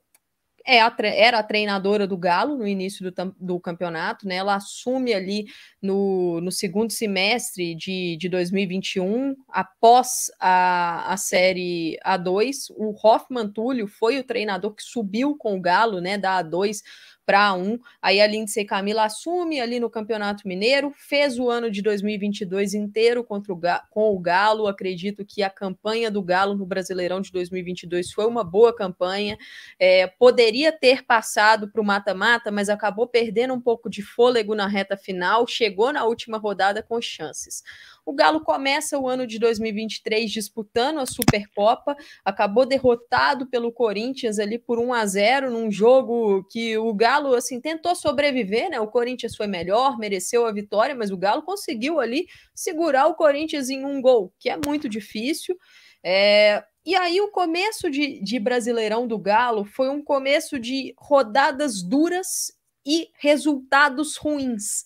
é 0.67 0.81
a, 0.81 0.93
era 0.99 1.39
a 1.39 1.43
treinadora 1.43 2.05
do 2.05 2.17
Galo 2.17 2.57
no 2.57 2.67
início 2.67 3.09
do, 3.09 3.35
do 3.39 3.59
campeonato, 3.59 4.27
né? 4.27 4.35
Ela 4.35 4.55
assume 4.55 5.13
ali 5.13 5.45
no, 5.81 6.41
no 6.41 6.51
segundo 6.51 6.91
semestre 6.91 7.73
de, 7.73 8.17
de 8.17 8.27
2021, 8.27 9.33
após 9.47 10.29
a, 10.39 11.13
a 11.13 11.15
série 11.15 11.97
A2. 12.05 12.69
O 12.75 12.93
Hoffman 13.01 13.49
Túlio 13.49 13.87
foi 13.87 14.19
o 14.19 14.23
treinador 14.23 14.75
que 14.75 14.83
subiu 14.83 15.37
com 15.37 15.55
o 15.55 15.61
Galo, 15.61 16.01
né? 16.01 16.17
Da 16.17 16.43
A2 16.43 16.81
para 17.27 17.53
um. 17.53 17.77
Aí 18.01 18.21
a 18.21 18.25
Lindsay 18.25 18.63
Camila 18.63 19.03
assume 19.03 19.59
ali 19.59 19.81
no 19.81 19.89
Campeonato 19.89 20.47
Mineiro, 20.47 20.93
fez 20.95 21.37
o 21.37 21.49
ano 21.49 21.69
de 21.69 21.81
2022 21.81 22.73
inteiro 22.73 23.21
contra 23.21 23.53
o 23.53 23.59
com 23.89 24.15
o 24.15 24.19
Galo. 24.19 24.65
Acredito 24.65 25.25
que 25.25 25.43
a 25.43 25.49
campanha 25.49 26.09
do 26.09 26.23
Galo 26.23 26.55
no 26.55 26.65
Brasileirão 26.65 27.19
de 27.19 27.29
2022 27.33 28.13
foi 28.13 28.25
uma 28.25 28.45
boa 28.45 28.73
campanha. 28.73 29.37
É, 29.77 30.07
poderia 30.07 30.71
ter 30.71 31.03
passado 31.03 31.69
para 31.69 31.81
o 31.81 31.85
mata-mata, 31.85 32.49
mas 32.49 32.69
acabou 32.69 33.05
perdendo 33.05 33.53
um 33.53 33.59
pouco 33.59 33.89
de 33.89 34.01
fôlego 34.01 34.55
na 34.55 34.65
reta 34.65 34.95
final. 34.95 35.45
Chegou 35.45 35.91
na 35.91 36.05
última 36.05 36.37
rodada 36.37 36.81
com 36.81 37.01
chances. 37.01 37.61
O 38.07 38.13
Galo 38.13 38.39
começa 38.39 38.97
o 38.97 39.05
ano 39.05 39.27
de 39.27 39.37
2023 39.37 40.31
disputando 40.31 40.99
a 40.99 41.05
Supercopa, 41.05 41.93
acabou 42.23 42.65
derrotado 42.65 43.47
pelo 43.47 43.69
Corinthians 43.69 44.39
ali 44.39 44.57
por 44.57 44.79
1 44.79 44.93
a 44.93 45.05
0 45.05 45.51
num 45.51 45.69
jogo 45.69 46.41
que 46.49 46.77
o 46.77 46.93
Galo 46.93 47.35
assim 47.35 47.59
tentou 47.59 47.93
sobreviver, 47.95 48.69
né? 48.69 48.79
O 48.79 48.87
Corinthians 48.87 49.35
foi 49.35 49.45
melhor, 49.45 49.97
mereceu 49.97 50.45
a 50.45 50.53
vitória, 50.53 50.95
mas 50.95 51.11
o 51.11 51.17
Galo 51.17 51.41
conseguiu 51.41 51.99
ali 51.99 52.27
segurar 52.55 53.07
o 53.07 53.15
Corinthians 53.15 53.69
em 53.69 53.83
um 53.83 54.01
gol, 54.01 54.33
que 54.39 54.49
é 54.49 54.57
muito 54.65 54.87
difícil. 54.87 55.57
É, 56.01 56.63
e 56.85 56.95
aí, 56.95 57.19
o 57.19 57.29
começo 57.29 57.91
de, 57.91 58.23
de, 58.23 58.39
Brasileirão 58.39 59.05
do 59.05 59.19
Galo 59.19 59.65
foi 59.65 59.89
um 59.89 60.01
começo 60.01 60.57
de 60.57 60.93
rodadas 60.97 61.83
duras 61.83 62.53
e 62.85 63.09
resultados 63.19 64.15
ruins. 64.15 64.85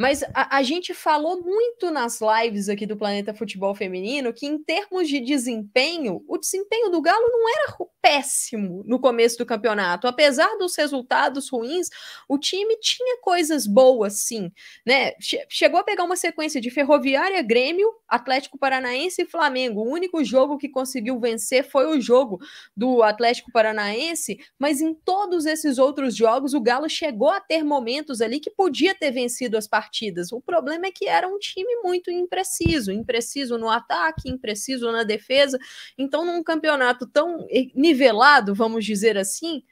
Mas 0.00 0.22
a, 0.32 0.56
a, 0.56 0.62
gente 0.62 0.94
falou 0.94 1.42
muito 1.42 1.90
nas 1.90 2.20
lives 2.22 2.70
aqui 2.70 2.86
do 2.86 2.96
Planeta 2.96 3.34
Futebol 3.34 3.74
Feminino 3.74 4.32
que, 4.32 4.46
em 4.46 4.56
termos 4.56 5.06
de 5.06 5.20
desempenho, 5.20 6.24
o 6.26 6.38
desempenho 6.38 6.88
do 6.88 7.02
Galo 7.02 7.28
não 7.28 7.46
era 7.50 7.76
péssimo 8.00 8.82
no 8.86 8.98
começo 8.98 9.36
do 9.36 9.44
campeonato. 9.44 10.06
Apesar 10.06 10.56
dos 10.56 10.74
resultados 10.74 11.50
ruins, 11.50 11.90
o 12.26 12.38
time 12.38 12.78
tinha 12.80 13.20
coisas 13.20 13.66
boas, 13.66 14.22
sim. 14.22 14.50
Né? 14.86 15.12
Chegou 15.50 15.78
a 15.78 15.84
pegar 15.84 16.04
uma 16.04 16.16
sequência 16.16 16.62
de 16.62 16.70
Ferroviária, 16.70 17.42
Grêmio, 17.42 17.92
Atlético 18.08 18.58
Paranaense 18.58 19.20
e 19.20 19.26
Flamengo. 19.26 19.82
O 19.82 19.92
único 19.92 20.24
jogo 20.24 20.56
que 20.56 20.70
conseguiu 20.70 21.20
vencer 21.20 21.62
foi 21.62 21.86
o 21.86 22.00
jogo 22.00 22.40
do 22.74 23.02
Atlético 23.02 23.52
Paranaense, 23.52 24.38
mas 24.58 24.80
em 24.80 24.94
todos 24.94 25.44
esses 25.44 25.76
outros 25.76 26.16
jogos, 26.16 26.54
o 26.54 26.60
Galo 26.62 26.88
chegou 26.88 27.28
a 27.28 27.38
ter 27.38 27.62
momentos 27.62 28.22
ali 28.22 28.40
que 28.40 28.48
podia 28.50 28.94
ter 28.94 29.10
vencido 29.10 29.58
as 29.58 29.68
partidas 29.68 29.89
partidas. 29.90 30.30
O 30.30 30.40
problema 30.40 30.86
é 30.86 30.92
que 30.92 31.08
era 31.08 31.26
um 31.26 31.38
time 31.38 31.76
muito 31.82 32.10
impreciso, 32.10 32.92
impreciso 32.92 33.58
no 33.58 33.68
ataque, 33.68 34.30
impreciso 34.30 34.90
na 34.92 35.02
defesa. 35.02 35.58
Então, 35.98 36.24
num 36.24 36.42
campeonato 36.42 37.06
tão 37.06 37.46
nivelado, 37.74 38.54
vamos 38.54 38.84
dizer 38.84 39.18
assim, 39.18 39.62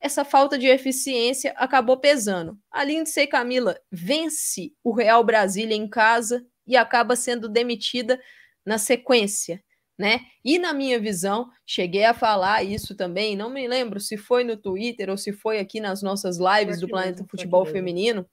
essa 0.00 0.24
falta 0.24 0.58
de 0.58 0.66
eficiência 0.66 1.52
acabou 1.56 1.98
pesando. 1.98 2.58
A 2.70 2.82
Lindsay 2.82 3.26
Camila 3.26 3.78
vence 3.92 4.72
o 4.82 4.92
Real 4.92 5.22
Brasília 5.22 5.76
em 5.76 5.88
casa 5.88 6.44
e 6.66 6.76
acaba 6.76 7.14
sendo 7.14 7.48
demitida 7.48 8.18
na 8.64 8.78
sequência. 8.78 9.62
Né? 9.98 10.20
E 10.44 10.58
na 10.58 10.74
minha 10.74 11.00
visão, 11.00 11.48
cheguei 11.64 12.04
a 12.04 12.12
falar 12.12 12.62
isso 12.62 12.94
também, 12.94 13.34
não 13.34 13.48
me 13.48 13.66
lembro 13.66 13.98
se 13.98 14.18
foi 14.18 14.44
no 14.44 14.54
Twitter 14.54 15.08
ou 15.08 15.16
se 15.16 15.32
foi 15.32 15.58
aqui 15.58 15.80
nas 15.80 16.02
nossas 16.02 16.36
lives 16.36 16.80
do 16.80 16.86
Planeta 16.86 17.24
Futebol 17.24 17.64
Feminino, 17.64 18.26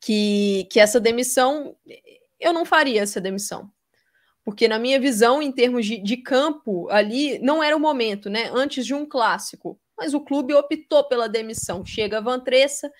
que, 0.00 0.66
que 0.70 0.80
essa 0.80 0.98
demissão, 0.98 1.76
eu 2.38 2.52
não 2.52 2.64
faria 2.64 3.02
essa 3.02 3.20
demissão. 3.20 3.70
Porque, 4.44 4.66
na 4.66 4.78
minha 4.78 4.98
visão, 4.98 5.42
em 5.42 5.52
termos 5.52 5.84
de, 5.86 5.98
de 5.98 6.16
campo, 6.16 6.88
ali 6.90 7.38
não 7.40 7.62
era 7.62 7.76
o 7.76 7.80
momento, 7.80 8.30
né? 8.30 8.50
Antes 8.52 8.86
de 8.86 8.94
um 8.94 9.06
clássico. 9.06 9.78
Mas 9.96 10.14
o 10.14 10.20
clube 10.20 10.54
optou 10.54 11.04
pela 11.04 11.28
demissão. 11.28 11.84
Chega 11.84 12.18
a 12.18 12.22
Vantressa, 12.22 12.90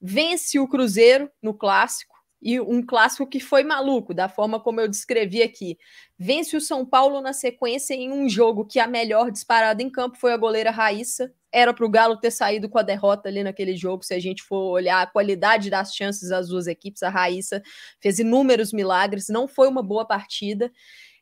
vence 0.00 0.58
o 0.60 0.68
Cruzeiro 0.68 1.28
no 1.42 1.52
clássico, 1.52 2.16
e 2.40 2.60
um 2.60 2.84
clássico 2.84 3.26
que 3.26 3.40
foi 3.40 3.64
maluco, 3.64 4.14
da 4.14 4.28
forma 4.28 4.60
como 4.60 4.80
eu 4.80 4.86
descrevi 4.86 5.42
aqui. 5.42 5.76
Vence 6.18 6.56
o 6.56 6.60
São 6.60 6.86
Paulo 6.86 7.20
na 7.20 7.32
sequência 7.32 7.94
em 7.94 8.12
um 8.12 8.28
jogo 8.28 8.64
que 8.64 8.78
a 8.78 8.86
melhor 8.86 9.30
disparada 9.32 9.82
em 9.82 9.90
campo 9.90 10.16
foi 10.16 10.32
a 10.32 10.36
goleira 10.36 10.70
Raíssa, 10.70 11.34
era 11.56 11.72
para 11.72 11.86
o 11.86 11.88
Galo 11.88 12.18
ter 12.18 12.30
saído 12.30 12.68
com 12.68 12.78
a 12.78 12.82
derrota 12.82 13.30
ali 13.30 13.42
naquele 13.42 13.74
jogo, 13.74 14.04
se 14.04 14.12
a 14.12 14.20
gente 14.20 14.42
for 14.42 14.72
olhar 14.72 15.00
a 15.00 15.06
qualidade 15.06 15.70
das 15.70 15.94
chances 15.94 16.28
das 16.28 16.48
duas 16.48 16.66
equipes. 16.66 17.02
A 17.02 17.08
Raíssa 17.08 17.62
fez 17.98 18.18
inúmeros 18.18 18.74
milagres, 18.74 19.30
não 19.30 19.48
foi 19.48 19.66
uma 19.66 19.82
boa 19.82 20.04
partida. 20.04 20.70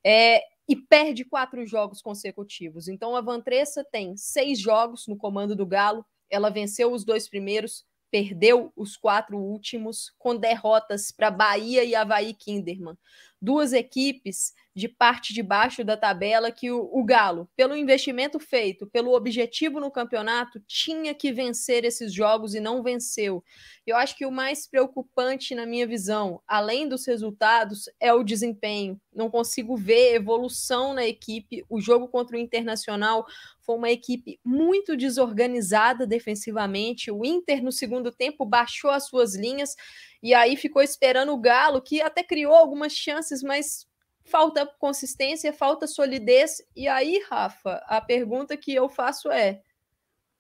É, 0.05 0.43
e 0.69 0.75
perde 0.75 1.25
quatro 1.25 1.65
jogos 1.65 2.03
consecutivos. 2.03 2.89
Então 2.89 3.15
a 3.15 3.21
Vantressa 3.21 3.85
tem 3.85 4.17
seis 4.17 4.59
jogos 4.59 5.07
no 5.07 5.17
comando 5.17 5.55
do 5.55 5.65
Galo. 5.65 6.05
Ela 6.29 6.51
venceu 6.51 6.93
os 6.93 7.05
dois 7.05 7.29
primeiros, 7.29 7.85
perdeu 8.11 8.73
os 8.75 8.97
quatro 8.97 9.39
últimos, 9.39 10.13
com 10.19 10.35
derrotas 10.35 11.13
para 11.13 11.31
Bahia 11.31 11.85
e 11.85 11.95
Havaí 11.95 12.35
Kinderman. 12.35 12.99
Duas 13.45 13.75
equipes 13.75 14.55
de 14.75 14.89
parte 14.89 15.33
de 15.33 15.43
baixo 15.43 15.85
da 15.85 15.97
tabela 15.97 16.51
que 16.51 16.71
o, 16.71 16.91
o, 16.93 17.05
Galo, 17.05 17.49
pelo 17.55 17.77
investimento 17.77 18.41
feito, 18.41 18.87
pelo 18.89 19.15
objetivo 19.15 19.79
no 19.79 19.91
campeonato, 19.91 20.61
tinha 20.67 21.15
que 21.15 21.31
vencer 21.31 21.85
esses 21.85 22.13
jogos 22.13 22.55
e 22.55 22.61
não 22.61 22.83
venceu. 22.83 23.45
Eu 23.87 23.97
acho 23.97 24.17
que 24.17 24.27
o 24.27 24.33
mais 24.33 24.67
preocupante, 24.67 25.55
na 25.55 25.65
minha 25.65 25.87
visão, 25.87 26.41
além 26.49 26.89
dos 26.89 27.07
resultados, 27.07 27.89
é 28.01 28.13
o 28.13 28.25
desempenho. 28.25 29.01
Não 29.15 29.31
consigo 29.31 29.77
ver 29.77 30.15
evolução 30.15 30.93
na 30.93 31.07
equipe. 31.07 31.65
O 31.69 31.81
jogo 31.81 32.09
contra 32.09 32.37
o 32.37 32.41
Internacional 32.41 33.27
foi 33.61 33.77
uma 33.77 33.91
equipe 33.91 34.41
muito 34.45 34.97
desorganizada 34.97 36.07
defensivamente. 36.07 37.11
O 37.13 37.25
Inter, 37.25 37.63
no 37.63 37.71
segundo 37.71 38.11
tempo, 38.11 38.45
baixou 38.45 38.91
as 38.91 39.07
suas 39.07 39.37
linhas 39.37 39.77
e 40.25 40.33
aí 40.33 40.57
ficou 40.57 40.81
esperando 40.81 41.35
o 41.35 41.39
Galo, 41.39 41.83
que 41.83 42.01
até 42.01 42.23
criou 42.23 42.55
algumas 42.55 42.95
chances, 42.95 43.43
mas 43.43 43.87
falta 44.25 44.65
consistência, 44.79 45.53
falta 45.53 45.87
solidez. 45.87 46.63
E 46.75 46.89
aí, 46.89 47.23
Rafa, 47.29 47.75
a 47.87 48.01
pergunta 48.01 48.57
que 48.57 48.75
eu 48.75 48.89
faço 48.89 49.31
é: 49.31 49.61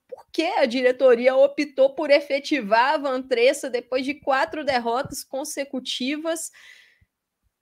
por 0.09 0.24
que 0.32 0.43
a 0.43 0.64
diretoria 0.64 1.37
optou 1.37 1.95
por 1.95 2.11
efetivar 2.11 2.95
a 2.95 2.97
Vantressa 2.97 3.68
depois 3.68 4.07
de 4.07 4.14
quatro 4.14 4.64
derrotas 4.64 5.22
consecutivas, 5.22 6.51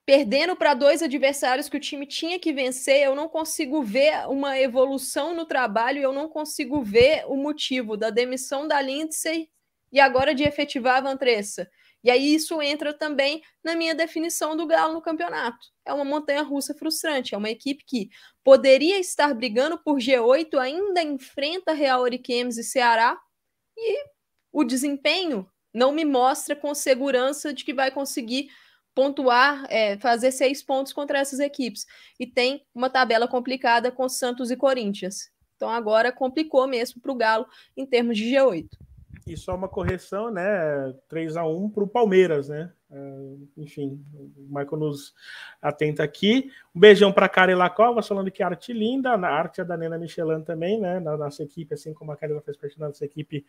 perdendo 0.06 0.54
para 0.54 0.74
dois 0.74 1.02
adversários 1.02 1.68
que 1.68 1.76
o 1.76 1.80
time 1.80 2.06
tinha 2.06 2.38
que 2.38 2.52
vencer? 2.52 3.02
Eu 3.02 3.16
não 3.16 3.28
consigo 3.28 3.82
ver 3.82 4.28
uma 4.28 4.56
evolução 4.60 5.34
no 5.34 5.44
trabalho, 5.44 6.00
eu 6.00 6.12
não 6.12 6.28
consigo 6.28 6.84
ver 6.84 7.24
o 7.26 7.34
motivo 7.34 7.96
da 7.96 8.10
demissão 8.10 8.68
da 8.68 8.80
Lindsay 8.80 9.50
e 9.90 9.98
agora 9.98 10.32
de 10.32 10.44
efetivar 10.44 10.98
a 10.98 11.00
Vantressa. 11.00 11.68
E 12.02 12.10
aí 12.10 12.34
isso 12.34 12.60
entra 12.60 12.92
também 12.92 13.42
na 13.62 13.76
minha 13.76 13.94
definição 13.94 14.56
do 14.56 14.66
Galo 14.66 14.94
no 14.94 15.02
campeonato. 15.02 15.58
É 15.84 15.92
uma 15.92 16.04
montanha 16.04 16.42
russa 16.42 16.74
frustrante, 16.74 17.34
é 17.34 17.38
uma 17.38 17.50
equipe 17.50 17.84
que 17.86 18.10
poderia 18.42 18.98
estar 18.98 19.32
brigando 19.34 19.78
por 19.78 19.98
G8, 19.98 20.58
ainda 20.58 21.02
enfrenta 21.02 21.72
Real 21.72 22.04
Ariquemes 22.04 22.58
e 22.58 22.64
Ceará, 22.64 23.18
e 23.76 24.04
o 24.52 24.64
desempenho 24.64 25.48
não 25.72 25.92
me 25.92 26.04
mostra 26.04 26.56
com 26.56 26.74
segurança 26.74 27.52
de 27.52 27.64
que 27.64 27.72
vai 27.72 27.90
conseguir 27.90 28.48
pontuar, 28.94 29.64
é, 29.70 29.96
fazer 29.98 30.32
seis 30.32 30.62
pontos 30.62 30.92
contra 30.92 31.18
essas 31.18 31.40
equipes. 31.40 31.86
E 32.18 32.26
tem 32.26 32.66
uma 32.74 32.90
tabela 32.90 33.26
complicada 33.26 33.90
com 33.90 34.08
Santos 34.08 34.50
e 34.50 34.56
Corinthians. 34.56 35.30
Então 35.56 35.70
agora 35.70 36.12
complicou 36.12 36.66
mesmo 36.66 37.00
para 37.00 37.12
o 37.12 37.16
Galo 37.16 37.46
em 37.76 37.86
termos 37.86 38.18
de 38.18 38.24
G8 38.24 38.68
e 39.26 39.36
só 39.36 39.54
uma 39.54 39.68
correção, 39.68 40.30
né? 40.30 40.94
3 41.08 41.36
a 41.36 41.44
1 41.44 41.70
para 41.70 41.84
o 41.84 41.88
Palmeiras, 41.88 42.48
né? 42.48 42.72
Uh, 42.90 43.48
enfim, 43.56 44.04
o 44.14 44.46
Michael 44.48 44.78
nos 44.78 45.14
atenta 45.60 46.02
aqui. 46.02 46.50
Um 46.74 46.80
beijão 46.80 47.12
para 47.12 47.26
a 47.26 47.28
Carila 47.28 47.70
Covas, 47.70 48.06
falando 48.06 48.30
que 48.30 48.42
arte 48.42 48.72
linda, 48.72 49.16
na 49.16 49.28
arte 49.28 49.60
é 49.60 49.64
da 49.64 49.76
Nena 49.76 49.98
Michelin 49.98 50.42
também, 50.42 50.80
né? 50.80 51.00
Na 51.00 51.16
nossa 51.16 51.42
equipe, 51.42 51.72
assim 51.72 51.94
como 51.94 52.12
a 52.12 52.16
Carila 52.16 52.40
fez 52.40 52.56
parte 52.56 52.78
da 52.78 52.88
nossa 52.88 53.04
equipe 53.04 53.46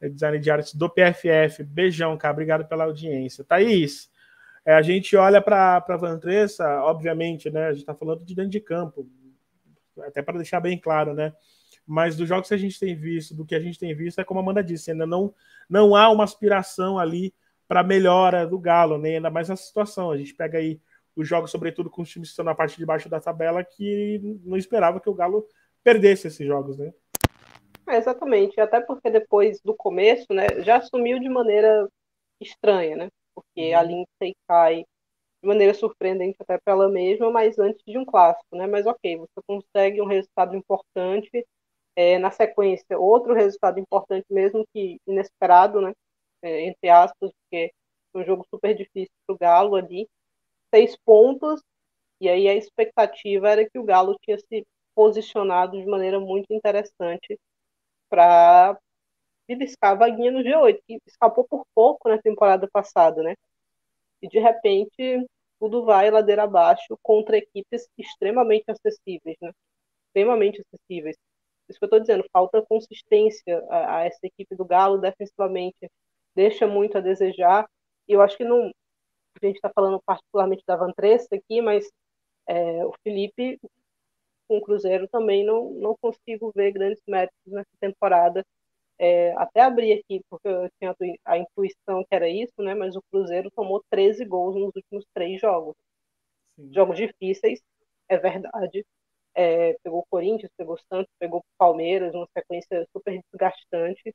de 0.00 0.10
design 0.10 0.38
de 0.38 0.50
artes 0.50 0.74
do 0.74 0.88
PFF. 0.88 1.64
Beijão, 1.64 2.16
cara, 2.16 2.32
obrigado 2.32 2.66
pela 2.66 2.84
audiência. 2.84 3.44
Thaís, 3.44 4.10
é, 4.64 4.74
a 4.74 4.82
gente 4.82 5.16
olha 5.16 5.40
para 5.40 5.76
a 5.76 5.96
Vantressa, 5.96 6.82
obviamente, 6.82 7.50
né? 7.50 7.66
A 7.66 7.72
gente 7.72 7.80
está 7.80 7.94
falando 7.94 8.24
de 8.24 8.34
dentro 8.34 8.50
de 8.50 8.60
campo, 8.60 9.08
até 10.00 10.22
para 10.22 10.38
deixar 10.38 10.60
bem 10.60 10.78
claro, 10.78 11.14
né? 11.14 11.32
Mas 11.86 12.16
dos 12.16 12.28
jogos 12.28 12.48
que 12.48 12.54
a 12.54 12.58
gente 12.58 12.78
tem 12.80 12.94
visto, 12.94 13.34
do 13.34 13.44
que 13.44 13.54
a 13.54 13.60
gente 13.60 13.78
tem 13.78 13.94
visto, 13.94 14.20
é 14.20 14.24
como 14.24 14.40
a 14.40 14.42
Amanda 14.42 14.62
disse, 14.62 14.90
ainda 14.90 15.06
não, 15.06 15.32
não 15.68 15.94
há 15.94 16.10
uma 16.10 16.24
aspiração 16.24 16.98
ali 16.98 17.32
para 17.68 17.82
melhora 17.82 18.46
do 18.46 18.58
Galo, 18.58 18.98
nem 18.98 19.12
né? 19.12 19.16
ainda 19.18 19.30
mais 19.30 19.48
nessa 19.48 19.62
situação. 19.62 20.10
A 20.10 20.16
gente 20.16 20.34
pega 20.34 20.58
aí 20.58 20.80
os 21.14 21.26
jogos, 21.26 21.50
sobretudo 21.50 21.88
com 21.88 22.02
os 22.02 22.10
times 22.10 22.28
que 22.28 22.32
estão 22.32 22.44
na 22.44 22.54
parte 22.54 22.76
de 22.76 22.84
baixo 22.84 23.08
da 23.08 23.20
tabela, 23.20 23.64
que 23.64 24.20
não 24.44 24.56
esperava 24.56 25.00
que 25.00 25.08
o 25.08 25.14
Galo 25.14 25.46
perdesse 25.82 26.26
esses 26.26 26.46
jogos, 26.46 26.76
né? 26.76 26.92
É, 27.88 27.96
exatamente, 27.96 28.60
até 28.60 28.80
porque 28.80 29.08
depois 29.08 29.60
do 29.60 29.74
começo, 29.74 30.26
né, 30.30 30.46
já 30.64 30.78
assumiu 30.78 31.20
de 31.20 31.28
maneira 31.28 31.88
estranha, 32.40 32.96
né? 32.96 33.08
Porque 33.34 33.72
uhum. 33.72 33.78
a 33.78 33.82
Lindsay 33.82 34.36
cai 34.48 34.84
de 35.42 35.48
maneira 35.48 35.72
surpreendente 35.72 36.36
até 36.40 36.58
para 36.58 36.74
ela 36.74 36.88
mesma, 36.88 37.30
mas 37.30 37.58
antes 37.58 37.82
de 37.86 37.96
um 37.96 38.04
clássico, 38.04 38.56
né? 38.56 38.66
Mas 38.66 38.86
ok, 38.86 39.16
você 39.16 39.40
consegue 39.46 40.02
um 40.02 40.06
resultado 40.06 40.56
importante 40.56 41.46
é, 41.96 42.18
na 42.18 42.30
sequência, 42.32 42.98
outro 42.98 43.34
resultado 43.34 43.80
importante 43.80 44.26
mesmo 44.30 44.66
que 44.74 44.98
inesperado, 45.06 45.80
né? 45.82 45.92
É, 46.42 46.62
entre 46.66 46.88
aspas, 46.90 47.32
porque 47.32 47.72
foi 48.12 48.22
um 48.22 48.26
jogo 48.26 48.46
super 48.50 48.74
difícil 48.76 49.12
para 49.26 49.34
o 49.34 49.38
Galo 49.38 49.76
ali, 49.76 50.08
seis 50.74 50.96
pontos 51.04 51.62
e 52.20 52.28
aí 52.28 52.48
a 52.48 52.54
expectativa 52.54 53.50
era 53.50 53.68
que 53.68 53.78
o 53.78 53.84
Galo 53.84 54.16
tinha 54.22 54.38
se 54.38 54.66
posicionado 54.94 55.78
de 55.78 55.86
maneira 55.86 56.20
muito 56.20 56.52
interessante 56.52 57.38
para 58.10 58.78
beliscar 59.48 59.92
a 59.92 59.94
vaguinha 59.96 60.30
no 60.32 60.42
G8, 60.42 60.82
que 60.86 60.98
escapou 61.06 61.46
por 61.48 61.64
pouco 61.74 62.08
na 62.08 62.18
temporada 62.20 62.68
passada, 62.72 63.22
né? 63.22 63.34
E 64.22 64.28
de 64.28 64.38
repente 64.38 65.26
tudo 65.60 65.84
vai 65.84 66.10
ladeira 66.10 66.44
abaixo 66.44 66.98
contra 67.02 67.38
equipes 67.38 67.88
extremamente 67.98 68.64
acessíveis, 68.70 69.36
né? 69.40 69.52
Extremamente 70.08 70.62
acessíveis. 70.62 71.16
Isso 71.68 71.78
que 71.78 71.84
eu 71.84 71.88
estou 71.88 72.00
dizendo, 72.00 72.24
falta 72.32 72.62
consistência 72.62 73.58
a, 73.70 73.98
a, 73.98 74.04
essa 74.04 74.20
equipe 74.24 74.54
do 74.56 74.64
Galo 74.64 74.98
defensivamente, 74.98 75.90
deixa 76.34 76.66
muito 76.66 76.98
a 76.98 77.00
desejar. 77.00 77.66
E 78.08 78.12
eu 78.12 78.22
acho 78.22 78.36
que 78.36 78.44
não. 78.44 78.70
A 79.42 79.46
gente 79.46 79.56
está 79.56 79.70
falando 79.74 80.00
particularmente 80.06 80.64
da 80.66 80.76
Vantressa 80.76 81.28
aqui, 81.34 81.60
mas 81.60 81.88
é, 82.48 82.84
o 82.86 82.92
Felipe 83.04 83.58
com 84.48 84.58
o 84.58 84.62
Cruzeiro 84.62 85.08
também 85.08 85.44
não, 85.44 85.72
não 85.74 85.96
consigo 86.00 86.52
ver 86.54 86.72
grandes 86.72 87.02
méritos 87.06 87.38
nessa 87.46 87.70
temporada. 87.80 88.44
É, 88.98 89.32
até 89.34 89.60
abri 89.60 89.92
aqui, 89.92 90.22
porque 90.30 90.48
eu 90.48 90.68
tinha 90.78 90.94
a 91.24 91.38
intuição 91.38 92.02
que 92.04 92.14
era 92.14 92.28
isso, 92.28 92.54
né? 92.58 92.74
Mas 92.74 92.96
o 92.96 93.02
Cruzeiro 93.10 93.50
tomou 93.50 93.84
13 93.90 94.24
gols 94.24 94.56
nos 94.56 94.72
últimos 94.74 95.04
três 95.14 95.40
jogos. 95.40 95.74
Sim. 96.56 96.72
Jogos 96.74 96.96
difíceis, 96.96 97.60
é 98.08 98.16
verdade. 98.18 98.84
É, 99.38 99.76
pegou 99.82 100.00
o 100.00 100.06
Corinthians, 100.08 100.50
pegou 100.56 100.76
o 100.76 100.80
Santos, 100.88 101.12
pegou 101.18 101.40
o 101.40 101.44
Palmeiras, 101.58 102.14
uma 102.14 102.26
sequência 102.36 102.86
super 102.90 103.20
desgastante, 103.30 104.14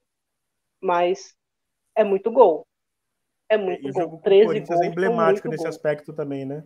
mas 0.82 1.36
é 1.95 2.03
muito 2.03 2.32
gol. 2.32 2.65
É 3.47 3.55
muito 3.55 3.88
e 3.88 3.91
gol. 3.91 4.19
13 4.19 4.59
gols. 4.61 4.82
É 4.82 4.88
emblemático 4.88 5.47
nesse 5.47 5.63
gol. 5.63 5.69
aspecto 5.69 6.11
também, 6.11 6.43
né? 6.43 6.63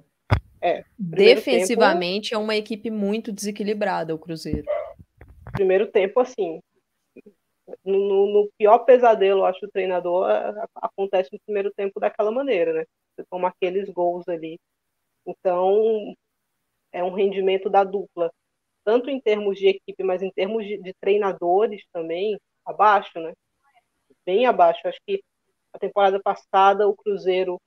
É, 0.62 0.84
Defensivamente 0.98 2.30
tempo, 2.30 2.42
é 2.42 2.44
uma 2.44 2.56
equipe 2.56 2.90
muito 2.90 3.32
desequilibrada 3.32 4.16
o 4.16 4.20
Cruzeiro. 4.20 4.66
Primeiro 5.52 5.92
tempo, 5.92 6.20
assim, 6.20 6.60
no, 7.84 8.34
no 8.34 8.50
pior 8.58 8.80
pesadelo, 8.80 9.46
acho, 9.46 9.66
o 9.66 9.72
treinador 9.72 10.28
acontece 10.76 11.30
no 11.34 11.40
primeiro 11.46 11.72
tempo 11.76 12.00
daquela 12.00 12.32
maneira, 12.32 12.74
né? 12.74 12.86
Você 13.16 13.26
toma 13.30 13.50
aqueles 13.50 13.90
gols 13.90 14.28
ali. 14.28 14.60
Então, 15.26 16.16
é 16.92 17.04
um 17.04 17.14
rendimento 17.14 17.70
da 17.70 17.84
dupla, 17.84 18.32
tanto 18.86 19.10
em 19.10 19.20
termos 19.20 19.58
de 19.58 19.68
equipe, 19.68 20.04
mas 20.04 20.22
em 20.22 20.32
termos 20.32 20.66
de, 20.66 20.78
de 20.78 20.94
treinadores 21.02 21.84
também, 21.92 22.40
abaixo, 22.66 23.20
né? 23.20 23.34
Bem 24.26 24.46
abaixo. 24.46 24.88
Acho 24.88 25.00
que 25.06 25.24
a 25.74 25.80
temporada 25.80 26.20
passada 26.22 26.88
o 26.88 26.96
Cruzeiro 26.96 27.60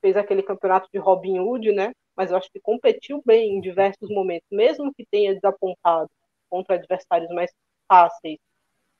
fez 0.00 0.16
aquele 0.16 0.42
campeonato 0.42 0.88
de 0.92 0.98
Robin 0.98 1.38
Hood, 1.38 1.72
né? 1.72 1.92
mas 2.16 2.30
eu 2.30 2.36
acho 2.36 2.50
que 2.50 2.60
competiu 2.60 3.22
bem 3.24 3.56
em 3.56 3.60
diversos 3.60 4.08
momentos, 4.10 4.46
mesmo 4.50 4.92
que 4.94 5.06
tenha 5.06 5.34
desapontado 5.34 6.10
contra 6.48 6.76
adversários 6.76 7.30
mais 7.30 7.50
fáceis, 7.88 8.38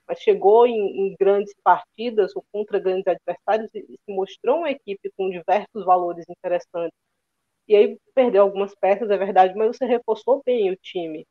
mas 0.07 0.19
chegou 0.19 0.67
em, 0.67 1.07
em 1.07 1.15
grandes 1.19 1.53
partidas 1.63 2.35
ou 2.35 2.43
contra 2.51 2.79
grandes 2.79 3.07
adversários 3.07 3.69
e, 3.73 3.79
e, 3.79 3.97
se 4.05 4.13
mostrou 4.13 4.59
uma 4.59 4.71
equipe 4.71 5.11
com 5.17 5.29
diversos 5.29 5.85
valores 5.85 6.25
interessantes. 6.29 6.97
E 7.67 7.75
aí 7.75 7.97
perdeu 8.15 8.43
algumas 8.43 8.75
peças, 8.75 9.09
é 9.09 9.17
verdade, 9.17 9.55
mas 9.55 9.77
você 9.77 9.85
reforçou 9.85 10.41
bem 10.45 10.71
o 10.71 10.75
time. 10.77 11.25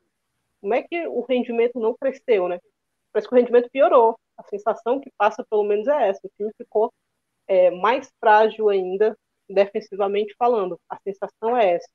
Como 0.63 0.73
é 0.75 0.81
que 0.81 1.05
o 1.09 1.19
rendimento 1.25 1.77
não 1.77 1.93
cresceu, 1.93 2.47
né? 2.47 2.57
Parece 3.11 3.27
que 3.27 3.35
o 3.35 3.37
rendimento 3.37 3.69
piorou. 3.69 4.17
A 4.37 4.43
sensação 4.43 4.97
que 4.97 5.11
passa, 5.17 5.45
pelo 5.49 5.65
menos, 5.65 5.89
é 5.89 6.07
essa. 6.07 6.25
O 6.25 6.31
time 6.37 6.53
ficou 6.57 6.89
é, 7.45 7.69
mais 7.69 8.09
frágil 8.17 8.69
ainda 8.69 9.13
defensivamente 9.49 10.33
falando. 10.39 10.79
A 10.89 10.97
sensação 11.01 11.57
é 11.57 11.73
essa. 11.73 11.91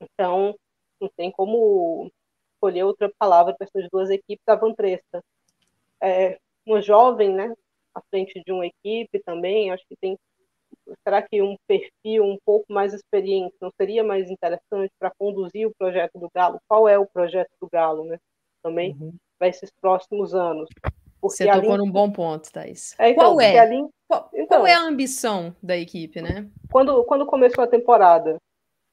Então, 0.00 0.56
não 1.00 1.08
tem 1.16 1.30
como 1.30 2.10
escolher 2.54 2.82
outra 2.82 3.12
palavra 3.16 3.54
para 3.56 3.68
essas 3.68 3.88
duas 3.92 4.10
equipes 4.10 4.44
da 4.44 4.56
Vantresta. 4.56 5.22
É, 6.02 6.36
uma 6.66 6.82
jovem, 6.82 7.32
né, 7.32 7.54
à 7.94 8.02
frente 8.10 8.42
de 8.44 8.52
uma 8.52 8.66
equipe 8.66 9.20
também, 9.20 9.70
acho 9.70 9.84
que 9.88 9.94
tem. 10.00 10.18
Será 11.02 11.22
que 11.22 11.42
um 11.42 11.56
perfil 11.66 12.24
um 12.24 12.38
pouco 12.44 12.72
mais 12.72 12.94
experiente 12.94 13.54
não 13.60 13.70
seria 13.80 14.02
mais 14.02 14.30
interessante 14.30 14.92
para 14.98 15.12
conduzir 15.18 15.66
o 15.66 15.74
projeto 15.78 16.18
do 16.18 16.28
Galo? 16.34 16.60
Qual 16.68 16.88
é 16.88 16.98
o 16.98 17.06
projeto 17.06 17.50
do 17.60 17.68
Galo, 17.70 18.04
né? 18.04 18.18
Também 18.62 18.92
uhum. 18.92 19.14
para 19.38 19.48
esses 19.48 19.70
próximos 19.80 20.34
anos. 20.34 20.68
Porque 21.20 21.36
Você 21.36 21.50
tocou 21.50 21.76
num 21.76 21.90
bom 21.90 22.10
ponto, 22.10 22.50
Thais. 22.50 22.94
É, 22.98 23.10
então, 23.10 23.34
Qual 23.34 23.40
é? 23.40 23.66
Lin... 23.66 23.88
Qual, 24.06 24.30
então, 24.32 24.60
qual, 24.60 24.66
é 24.66 24.74
a 24.74 24.82
ambição 24.82 25.54
da 25.62 25.76
equipe, 25.76 26.22
né? 26.22 26.48
Quando, 26.70 27.04
quando 27.04 27.26
começou 27.26 27.62
a 27.62 27.68
temporada, 27.68 28.38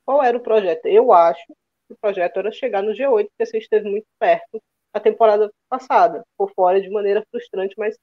qual 0.05 0.23
era 0.23 0.35
o 0.35 0.41
projeto? 0.41 0.85
Eu 0.87 1.13
acho 1.13 1.45
que 1.87 1.93
o 1.93 1.97
projeto 2.01 2.37
era 2.37 2.51
chegar 2.51 2.81
no 2.81 2.93
G8, 2.93 3.27
porque 3.27 3.45
você 3.45 3.57
esteve 3.57 3.89
muito 3.89 4.07
perto 4.19 4.61
a 4.93 4.99
temporada 4.99 5.51
passada, 5.69 6.23
por 6.37 6.51
fora 6.53 6.81
de 6.81 6.89
maneira 6.89 7.23
frustrante, 7.29 7.75
mas 7.77 7.97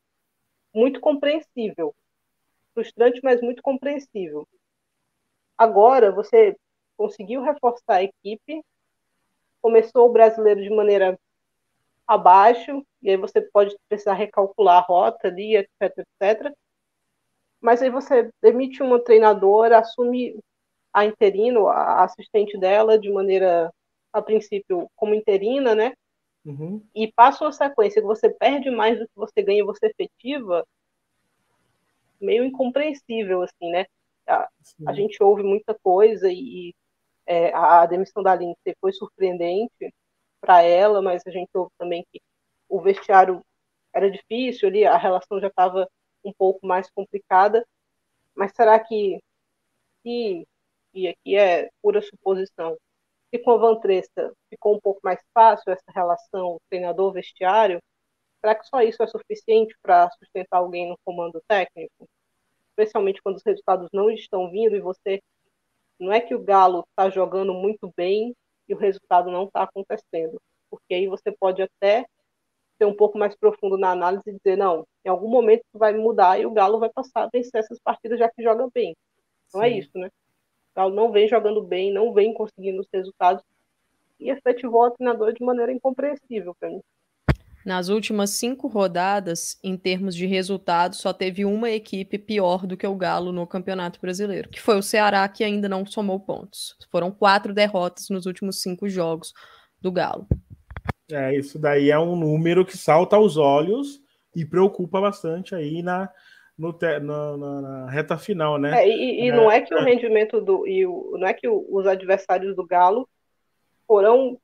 muito 0.75 1.01
compreensível. 1.01 1.95
Frustrante, 2.75 3.21
mas 3.23 3.41
muito 3.41 3.63
compreensível. 3.63 4.47
Agora, 5.57 6.11
você 6.11 6.57
conseguiu 6.97 7.43
reforçar 7.43 7.97
a 7.97 8.03
equipe, 8.03 8.63
começou 9.61 10.09
o 10.09 10.13
brasileiro 10.13 10.63
de 10.63 10.71
maneira 10.71 11.19
abaixo, 12.07 12.85
e 13.03 13.11
aí 13.11 13.17
você 13.17 13.41
pode 13.41 13.77
precisar 13.89 14.15
recalcular 14.15 14.79
a 14.79 14.87
rota 14.87 15.29
ali, 15.29 15.57
etc, 15.57 15.99
etc. 16.21 16.53
Mas 17.61 17.81
aí 17.81 17.91
você 17.91 18.31
demite 18.43 18.83
uma 18.83 18.99
treinadora, 18.99 19.79
assume 19.79 20.39
a 20.93 21.05
interino, 21.05 21.69
a 21.69 22.05
assistente 22.05 22.59
dela, 22.59 22.99
de 22.99 23.11
maneira, 23.11 23.73
a 24.13 24.21
princípio, 24.21 24.91
como 24.97 25.15
interina, 25.15 25.75
né? 25.75 25.93
Uhum. 26.45 26.85
E 26.95 27.11
passa 27.13 27.45
uma 27.45 27.53
sequência 27.53 28.03
que 28.03 28.07
você 28.07 28.29
perde 28.29 28.69
mais 28.71 28.99
do 28.99 29.07
que 29.07 29.15
você 29.15 29.43
ganha, 29.43 29.65
você 29.65 29.87
efetiva, 29.87 30.67
meio 32.23 32.45
incompreensível, 32.45 33.43
assim, 33.43 33.71
né? 33.71 33.87
A, 34.27 34.49
a 34.87 34.93
gente 34.95 35.23
ouve 35.23 35.43
muita 35.43 35.75
coisa 35.83 36.29
e 36.31 36.75
é, 37.27 37.53
a 37.55 37.87
demissão 37.87 38.23
da 38.23 38.35
Lindsay 38.35 38.75
foi 38.81 38.93
surpreendente, 38.93 39.93
para 40.43 40.63
ela, 40.63 41.01
mas 41.01 41.23
a 41.27 41.31
gente 41.31 41.49
ouve 41.55 41.71
também 41.79 42.05
que 42.13 42.21
o 42.69 42.81
vestiário 42.81 43.43
era 43.95 44.11
difícil 44.11 44.69
ali, 44.69 44.85
a 44.85 44.97
relação 44.97 45.41
já 45.41 45.47
estava 45.47 45.89
um 46.25 46.33
pouco 46.33 46.67
mais 46.67 46.91
complicada. 46.91 47.65
Mas 48.35 48.53
será 48.55 48.79
que, 48.81 49.21
e, 50.05 50.47
e 50.95 51.09
aqui 51.09 51.37
é 51.37 51.71
pura 51.83 52.03
suposição, 52.03 52.77
se 53.31 53.39
com 53.43 53.53
a 53.53 53.57
Vantresta 53.59 54.33
ficou 54.51 54.77
um 54.77 54.81
pouco 54.81 55.01
mais 55.05 55.21
fácil 55.35 55.73
essa 55.73 55.93
relação 55.95 56.59
treinador-vestiário, 56.71 57.81
será 58.43 58.57
que 58.57 58.67
só 58.67 58.83
isso 58.83 59.03
é 59.03 59.07
suficiente 59.07 59.75
para 59.81 60.11
sustentar 60.19 60.59
alguém 60.59 60.89
no 60.89 60.99
comando 61.05 61.41
técnico? 61.47 62.09
Especialmente 62.71 63.23
quando 63.23 63.37
os 63.37 63.45
resultados 63.45 63.89
não 63.93 64.11
estão 64.11 64.51
vindo 64.51 64.75
e 64.75 64.81
você. 64.81 65.23
Não 65.99 66.13
é 66.13 66.21
que 66.21 66.35
o 66.35 66.43
Galo 66.43 66.85
está 66.91 67.09
jogando 67.09 67.55
muito 67.55 67.93
bem 67.97 68.35
e 68.69 68.75
o 68.75 68.79
resultado 68.79 69.31
não 69.31 69.45
está 69.45 69.63
acontecendo. 69.63 70.41
Porque 70.69 70.95
aí 70.95 71.07
você 71.07 71.31
pode 71.31 71.63
até 71.63 72.05
ser 72.77 72.85
um 72.87 72.97
pouco 72.97 73.17
mais 73.17 73.37
profundo 73.37 73.79
na 73.79 73.93
análise 73.93 74.25
e 74.27 74.37
dizer, 74.37 74.57
não, 74.57 74.85
em 75.05 75.09
algum 75.09 75.29
momento 75.29 75.63
vai 75.73 75.93
mudar 75.93 76.41
e 76.41 76.47
o 76.47 76.51
Galo 76.51 76.81
vai 76.81 76.91
passar 76.91 77.25
a 77.25 77.29
vencer 77.33 77.61
essas 77.61 77.79
partidas 77.79 78.19
já 78.19 78.29
que 78.29 78.43
joga 78.43 78.69
bem. 78.75 78.97
Não 79.55 79.63
é 79.63 79.69
Sim. 79.69 79.75
é 79.75 79.79
isso, 79.79 79.91
né? 79.95 80.09
O 80.09 80.75
Galo 80.75 80.95
não 80.95 81.13
vem 81.13 81.29
jogando 81.29 81.63
bem, 81.63 81.93
não 81.93 82.13
vem 82.13 82.35
conseguindo 82.35 82.81
os 82.81 82.89
resultados 82.93 83.45
e 84.19 84.31
efetivou 84.31 84.87
o 84.87 84.91
treinador 84.91 85.33
de 85.33 85.45
maneira 85.45 85.71
incompreensível 85.73 86.57
para 86.59 86.71
mim. 86.71 86.83
Nas 87.65 87.89
últimas 87.89 88.31
cinco 88.31 88.67
rodadas, 88.67 89.59
em 89.63 89.77
termos 89.77 90.15
de 90.17 90.27
resultados, 90.27 90.99
só 90.99 91.13
teve 91.13 91.45
uma 91.45 91.71
equipe 91.71 92.19
pior 92.19 92.67
do 92.67 92.77
que 92.77 92.87
o 92.87 92.95
Galo 92.95 93.33
no 93.33 93.47
Campeonato 93.47 94.01
Brasileiro, 94.01 94.49
que 94.49 94.61
foi 94.61 94.77
o 94.77 94.83
Ceará, 94.83 95.29
que 95.29 95.45
ainda 95.45 95.69
não 95.69 95.87
somou 95.87 96.19
pontos. 96.19 96.77
Foram 96.91 97.11
quatro 97.11 97.55
derrotas 97.55 98.09
nos 98.11 98.27
últimos 98.27 98.61
cinco 98.61 98.89
jogos 98.89 99.33
do 99.81 99.93
Galo. 99.93 100.27
É, 101.11 101.37
isso 101.37 101.59
daí 101.59 101.91
é 101.91 101.99
um 101.99 102.17
número 102.17 102.65
que 102.65 102.77
salta 102.77 103.17
aos 103.17 103.37
olhos 103.37 104.01
e 104.35 104.45
preocupa 104.45 105.01
bastante 105.01 105.55
aí 105.55 105.83
na, 105.83 106.11
no, 106.59 106.77
no, 107.01 107.61
na 107.61 107.91
reta 107.91 108.17
final, 108.17 108.59
né? 108.59 108.83
É, 108.83 108.89
e, 108.89 109.25
e 109.25 109.29
é, 109.29 109.37
não 109.37 109.51
é 109.51 109.61
que 109.61 109.75
o 109.75 109.85
rendimento 109.85 110.41
do. 110.41 110.67
E 110.67 110.87
o, 110.87 111.17
não 111.19 111.27
é 111.27 111.35
que 111.35 111.47
o, 111.47 111.67
os 111.71 111.87
adversários 111.87 112.57
do 112.57 112.67
Galo 112.67 113.09
foram 113.87 114.39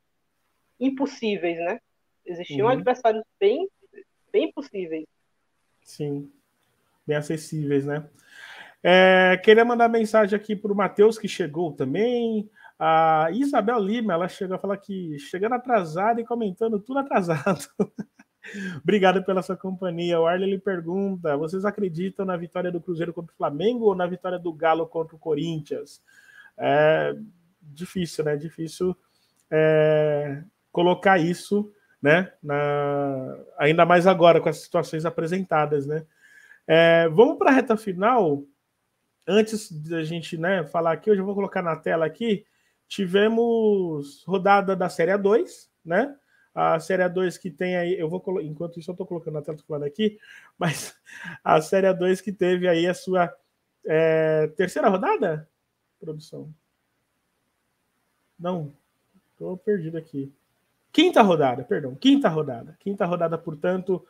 impossíveis, 0.78 1.56
né? 1.58 1.80
Existiam 2.28 2.66
uhum. 2.66 2.72
adversários 2.72 3.24
bem, 3.40 3.68
bem 4.30 4.52
possíveis. 4.52 5.06
Sim, 5.82 6.30
bem 7.06 7.16
acessíveis, 7.16 7.86
né? 7.86 8.06
É, 8.82 9.40
queria 9.42 9.64
mandar 9.64 9.88
mensagem 9.88 10.36
aqui 10.36 10.54
para 10.54 10.72
o 10.72 10.76
Matheus, 10.76 11.18
que 11.18 11.26
chegou 11.26 11.72
também. 11.72 12.48
A 12.78 13.28
Isabel 13.32 13.78
Lima, 13.80 14.12
ela 14.12 14.28
chegou 14.28 14.54
a 14.54 14.58
falar 14.58 14.76
que 14.76 15.18
chegando 15.18 15.54
atrasada 15.54 16.20
e 16.20 16.24
comentando 16.24 16.78
tudo 16.78 17.00
atrasado. 17.00 17.66
Obrigado 18.82 19.24
pela 19.24 19.42
sua 19.42 19.56
companhia. 19.56 20.20
O 20.20 20.26
Arley 20.26 20.50
lhe 20.50 20.58
pergunta: 20.58 21.36
vocês 21.36 21.64
acreditam 21.64 22.24
na 22.24 22.36
vitória 22.36 22.70
do 22.70 22.80
Cruzeiro 22.80 23.12
contra 23.12 23.32
o 23.32 23.36
Flamengo 23.36 23.86
ou 23.86 23.94
na 23.94 24.06
vitória 24.06 24.38
do 24.38 24.52
Galo 24.52 24.86
contra 24.86 25.16
o 25.16 25.18
Corinthians? 25.18 26.00
É 26.56 27.16
difícil, 27.62 28.24
né? 28.24 28.36
Difícil 28.36 28.96
é, 29.50 30.42
colocar 30.70 31.18
isso, 31.18 31.72
né? 32.00 32.32
Na, 32.42 33.38
ainda 33.58 33.84
mais 33.84 34.06
agora 34.06 34.40
com 34.40 34.48
as 34.48 34.58
situações 34.58 35.04
apresentadas, 35.04 35.86
né? 35.86 36.06
É, 36.66 37.08
vamos 37.08 37.38
para 37.38 37.50
a 37.50 37.54
reta 37.54 37.76
final. 37.76 38.44
Antes 39.26 39.70
da 39.70 40.02
gente 40.04 40.36
né, 40.38 40.64
falar 40.64 40.92
aqui, 40.92 41.10
eu 41.10 41.16
já 41.16 41.22
vou 41.22 41.34
colocar 41.34 41.62
na 41.62 41.76
tela 41.76 42.06
aqui. 42.06 42.46
Tivemos 42.86 44.24
rodada 44.24 44.74
da 44.74 44.88
Série 44.88 45.12
A2, 45.12 45.68
né? 45.84 46.16
A 46.54 46.80
Série 46.80 47.02
A2 47.02 47.38
que 47.38 47.50
tem 47.50 47.76
aí, 47.76 47.98
eu 47.98 48.08
vou 48.08 48.22
enquanto 48.40 48.80
isso 48.80 48.90
eu 48.90 48.94
estou 48.94 49.06
colocando 49.06 49.34
na 49.34 49.42
tela, 49.42 49.58
falando 49.66 49.84
aqui, 49.84 50.18
mas 50.58 50.96
a 51.44 51.60
Série 51.60 51.86
A2 51.86 52.22
que 52.22 52.32
teve 52.32 52.66
aí 52.66 52.86
a 52.86 52.94
sua 52.94 53.32
é, 53.86 54.48
terceira 54.48 54.88
rodada, 54.88 55.48
produção. 56.00 56.52
Não, 58.38 58.72
estou 59.32 59.56
perdido 59.56 59.98
aqui. 59.98 60.32
Quinta 60.92 61.22
rodada, 61.22 61.64
perdão, 61.64 61.94
quinta 61.94 62.28
rodada. 62.28 62.76
Quinta 62.80 63.04
rodada, 63.04 63.36
portanto, 63.38 64.04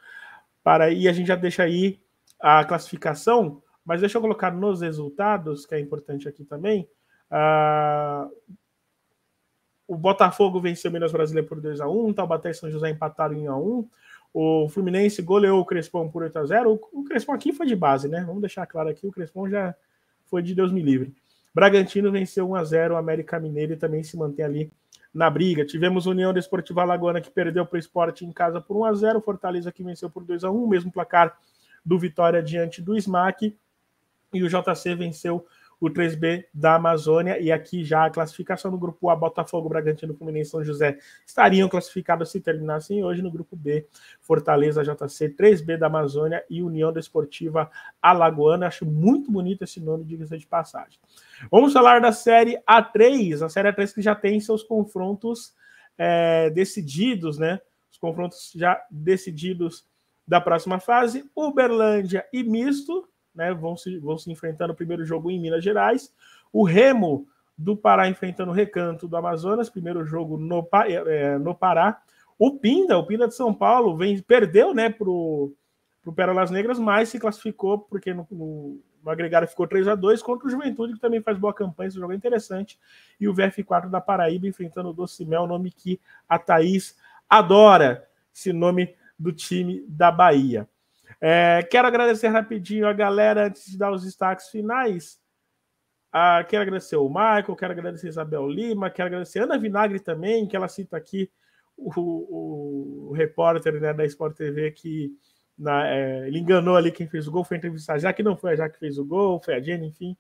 para 0.63 0.85
aí 0.85 1.09
a 1.09 1.13
gente 1.13 1.27
já 1.27 1.37
deixa 1.37 1.63
aí 1.63 2.01
a 2.41 2.65
classificação, 2.65 3.63
mas 3.85 4.01
deixa 4.01 4.19
eu 4.19 4.23
colocar 4.23 4.53
nos 4.53 4.81
resultados, 4.81 5.67
que 5.67 5.75
é 5.75 5.81
importante 5.81 6.29
aqui 6.29 6.45
também. 6.45 6.89
Uh, 7.31 8.31
o 9.87 9.97
Botafogo 9.97 10.61
venceu 10.61 10.91
o 10.91 10.95
Minas 10.95 11.13
Brasileiro 11.13 11.49
por 11.49 11.61
2x1, 11.61 12.15
Taubaté 12.15 12.51
e 12.51 12.55
São 12.55 12.71
José 12.71 12.91
empataram 12.91 13.35
em 13.35 13.45
1x1. 13.45 13.89
O 14.35 14.69
Fluminense 14.69 15.23
goleou 15.23 15.61
o 15.61 15.65
Crespão 15.65 16.11
por 16.11 16.23
8x0. 16.23 16.79
O 16.93 17.05
Crespão 17.05 17.35
aqui 17.35 17.53
foi 17.53 17.67
de 17.67 17.75
base, 17.75 18.07
né? 18.07 18.23
Vamos 18.27 18.43
deixar 18.43 18.67
claro 18.67 18.91
aqui, 18.91 19.07
o 19.07 19.11
Crespão 19.11 19.49
já 19.49 19.75
foi 20.27 20.43
de 20.43 20.55
Deus 20.55 20.71
me 20.71 20.83
livre. 20.83 21.15
Bragantino 21.55 22.13
venceu 22.13 22.47
1x0 22.47 22.93
o 22.93 22.97
América 22.97 23.41
Mineiro 23.41 23.73
e 23.73 23.77
também 23.77 24.03
se 24.03 24.17
mantém 24.17 24.45
ali 24.45 24.73
na 25.13 25.29
briga. 25.31 25.65
Tivemos 25.65 26.07
União 26.07 26.33
Desportiva 26.33 26.83
Alagoana 26.83 27.21
que 27.21 27.31
perdeu 27.31 27.65
para 27.67 27.77
o 27.77 27.79
esporte 27.79 28.25
em 28.25 28.33
casa 28.33 28.61
por 28.61 28.77
1x0. 28.77 29.23
Fortaleza 29.23 29.73
que 29.73 29.83
venceu 29.83 30.11
por 30.11 30.25
2x1, 30.25 30.69
mesmo 30.69 30.93
placar 30.93 31.37
do 31.85 31.99
Vitória 31.99 32.43
diante 32.43 32.83
do 32.83 32.97
SMAC. 32.97 33.57
E 34.33 34.43
o 34.43 34.49
JC 34.49 34.95
venceu 34.95 35.47
o 35.81 35.89
3B 35.89 36.45
da 36.53 36.75
Amazônia, 36.75 37.39
e 37.39 37.53
aqui 37.53 37.85
já 37.85 38.05
a 38.05 38.11
classificação 38.11 38.71
do 38.71 38.79
grupo 38.79 39.09
A, 39.09 39.17
Botafogo, 39.17 39.69
Bragantino, 39.69 40.15
Fluminense 40.15 40.49
e 40.49 40.51
São 40.51 40.65
José 40.65 40.99
estariam 41.25 41.69
classificados 41.69 42.31
se 42.31 42.41
terminassem 42.41 43.05
hoje 43.05 43.23
no 43.23 43.31
grupo 43.31 43.55
B, 43.55 43.87
Fortaleza, 44.21 44.83
JC, 44.83 45.29
3B 45.29 45.77
da 45.77 45.87
Amazônia 45.87 46.45
e 46.51 46.63
União 46.63 46.93
Desportiva 46.93 47.71
Alagoana. 48.03 48.67
Acho 48.67 48.85
muito 48.85 49.31
bonito 49.31 49.63
esse 49.63 49.81
nome, 49.81 50.05
diga-se 50.05 50.37
de 50.37 50.47
passagem. 50.47 50.99
Vamos 51.51 51.73
falar 51.73 52.01
da 52.01 52.11
Série 52.11 52.59
A3, 52.69 53.45
a 53.45 53.49
Série 53.49 53.73
A3 53.73 53.95
que 53.95 54.03
já 54.03 54.15
tem 54.15 54.41
seus 54.41 54.65
confrontos 54.65 55.55
é, 55.97 56.51
decididos, 56.51 57.39
né? 57.39 57.61
Os 57.91 57.99
confrontos 57.99 58.53
já 58.55 58.81
decididos 58.91 59.87
da 60.27 60.41
próxima 60.41 60.79
fase, 60.79 61.25
Uberlândia 61.35 62.27
e 62.33 62.43
Misto, 62.43 63.09
né, 63.39 63.55
vão, 63.55 63.77
se, 63.77 63.97
vão 63.99 64.19
se 64.19 64.31
enfrentar 64.33 64.67
no 64.67 64.75
primeiro 64.75 65.05
jogo 65.05 65.31
em 65.31 65.39
Minas 65.39 65.63
Gerais. 65.63 66.13
O 66.53 66.65
Remo 66.65 67.29
do 67.57 67.77
Pará 67.77 68.09
enfrentando 68.09 68.51
o 68.51 68.55
Recanto 68.55 69.07
do 69.07 69.17
Amazonas, 69.17 69.71
primeiro 69.71 70.05
jogo 70.05 70.37
no, 70.37 70.69
é, 71.07 71.39
no 71.39 71.55
Pará. 71.55 72.03
O 72.37 72.59
Pinda, 72.59 72.99
o 72.99 73.07
Pinda 73.07 73.29
de 73.29 73.35
São 73.35 73.55
Paulo, 73.55 73.97
vem, 73.97 74.21
perdeu 74.21 74.75
né, 74.75 74.91
para 74.91 75.09
o 75.09 75.55
Pérolas 76.15 76.51
Negras, 76.51 76.81
mas 76.81 77.11
se 77.11 77.19
classificou 77.21 77.79
porque 77.79 78.13
no, 78.13 78.27
no, 78.31 78.81
no 79.05 79.11
agregado 79.11 79.47
ficou 79.47 79.69
3 79.69 79.87
a 79.87 79.95
2 79.95 80.21
contra 80.21 80.49
o 80.49 80.51
Juventude, 80.51 80.95
que 80.95 81.01
também 81.01 81.23
faz 81.23 81.39
boa 81.39 81.55
campanha, 81.55 81.89
esse 81.89 81.99
jogo 81.99 82.13
é 82.13 82.17
interessante. 82.17 82.79
E 83.21 83.29
o 83.29 83.35
VF4 83.35 83.89
da 83.89 84.01
Paraíba 84.01 84.49
enfrentando 84.49 84.91
o 84.91 84.93
Docimel, 84.93 85.47
nome 85.47 85.71
que 85.71 86.01
a 86.29 86.39
Thaís 86.41 86.97
adora, 87.29 88.05
esse 88.35 88.53
nome 88.53 88.95
do 89.17 89.33
time 89.33 89.85
da 89.89 90.11
Bahia. 90.11 90.69
É, 91.21 91.63
quero 91.71 91.89
agradecer 91.89 92.29
rapidinho 92.29 92.87
a 92.87 92.93
galera 92.93 93.47
antes 93.47 93.67
de 93.67 93.79
dar 93.79 93.93
os 93.93 94.05
destaques 94.05 94.49
finais. 94.49 95.19
Ah, 96.13 96.45
quero 96.49 96.63
agradecer 96.63 96.97
o 96.97 97.09
Michael, 97.09 97.57
quero 97.57 97.73
agradecer 97.73 98.07
a 98.07 98.11
Isabel 98.11 98.49
Lima, 98.49 98.91
quero 98.91 99.09
agradecer 99.09 99.41
a 99.41 99.45
Ana 99.45 99.59
Vinagre 99.59 100.01
também, 100.01 100.47
que 100.47 100.57
ela 100.57 100.69
cita 100.69 100.97
aqui 100.97 101.31
o, 101.77 101.91
o, 102.01 103.09
o 103.11 103.13
repórter 103.13 103.81
né, 103.81 103.93
da 103.93 104.05
Sport 104.07 104.37
TV 104.37 104.71
que 104.73 105.13
na, 105.59 105.87
é, 105.89 106.27
ele 106.29 106.39
enganou 106.39 106.77
ali 106.77 106.91
quem 106.91 107.09
fez 107.09 107.27
o 107.27 107.31
gol, 107.31 107.45
foi 107.45 107.57
entrevistar 107.57 107.99
já 107.99 108.13
que 108.13 108.23
não 108.23 108.37
foi 108.37 108.53
a 108.53 108.57
já 108.57 108.69
que 108.69 108.79
fez 108.79 108.97
o 108.99 109.05
gol, 109.05 109.41
foi 109.43 109.55
a 109.55 109.61
Jenny, 109.61 109.89
enfim. 109.89 110.17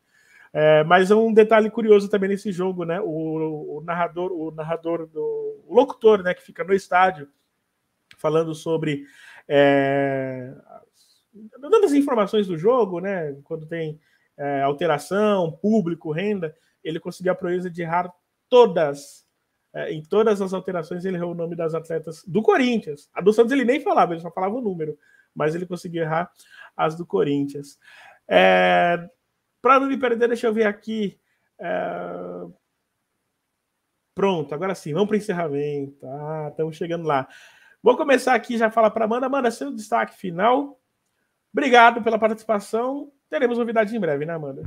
É, 0.52 0.82
mas 0.84 1.10
um 1.10 1.32
detalhe 1.32 1.70
curioso 1.70 2.08
também 2.08 2.30
nesse 2.30 2.50
jogo, 2.50 2.84
né? 2.84 3.00
O, 3.00 3.78
o 3.78 3.82
narrador, 3.84 4.32
o 4.32 4.50
narrador 4.50 5.06
do 5.06 5.62
o 5.66 5.74
locutor, 5.74 6.22
né, 6.22 6.32
que 6.34 6.42
fica 6.42 6.64
no 6.64 6.72
estádio, 6.72 7.28
falando 8.16 8.54
sobre 8.54 9.04
é, 9.48 10.52
dando 11.60 11.84
as 11.84 11.92
informações 11.92 12.46
do 12.46 12.58
jogo, 12.58 13.00
né? 13.00 13.36
Quando 13.44 13.66
tem 13.66 13.98
é, 14.36 14.62
alteração, 14.62 15.52
público, 15.52 16.12
renda, 16.12 16.54
ele 16.84 17.00
conseguiu 17.00 17.32
a 17.32 17.36
proeza 17.36 17.70
de 17.70 17.82
errar 17.82 18.12
todas. 18.48 19.26
É, 19.74 19.92
em 19.92 20.02
todas 20.02 20.40
as 20.40 20.52
alterações, 20.52 21.04
ele 21.04 21.16
errou 21.16 21.32
o 21.32 21.36
nome 21.36 21.56
das 21.56 21.74
atletas 21.74 22.22
do 22.26 22.42
Corinthians. 22.42 23.08
A 23.12 23.20
do 23.20 23.32
Santos 23.32 23.52
ele 23.52 23.64
nem 23.64 23.80
falava, 23.80 24.12
ele 24.12 24.20
só 24.20 24.30
falava 24.30 24.54
o 24.54 24.60
número, 24.60 24.98
mas 25.34 25.54
ele 25.54 25.66
conseguiu 25.66 26.02
errar 26.02 26.30
as 26.76 26.96
do 26.96 27.04
Corinthians. 27.04 27.78
É, 28.28 29.08
Para 29.60 29.80
não 29.80 29.88
me 29.88 29.96
perder, 29.98 30.28
deixa 30.28 30.46
eu 30.46 30.54
ver 30.54 30.66
aqui. 30.66 31.18
É... 31.58 32.46
Pronto, 34.14 34.52
agora 34.54 34.74
sim, 34.74 34.92
vamos 34.92 35.08
para 35.08 35.14
o 35.14 35.18
encerramento. 35.18 36.04
Ah, 36.04 36.48
estamos 36.50 36.76
chegando 36.76 37.06
lá. 37.06 37.28
Vou 37.82 37.96
começar 37.96 38.34
aqui 38.34 38.58
já 38.58 38.70
falar 38.70 38.90
para 38.90 39.04
Amanda. 39.04 39.26
Amanda, 39.26 39.50
seu 39.50 39.72
destaque 39.72 40.16
final. 40.16 40.80
Obrigado 41.52 42.02
pela 42.02 42.18
participação. 42.18 43.12
Teremos 43.30 43.58
novidades 43.58 43.94
em 43.94 44.00
breve, 44.00 44.26
né, 44.26 44.34
Amanda? 44.34 44.62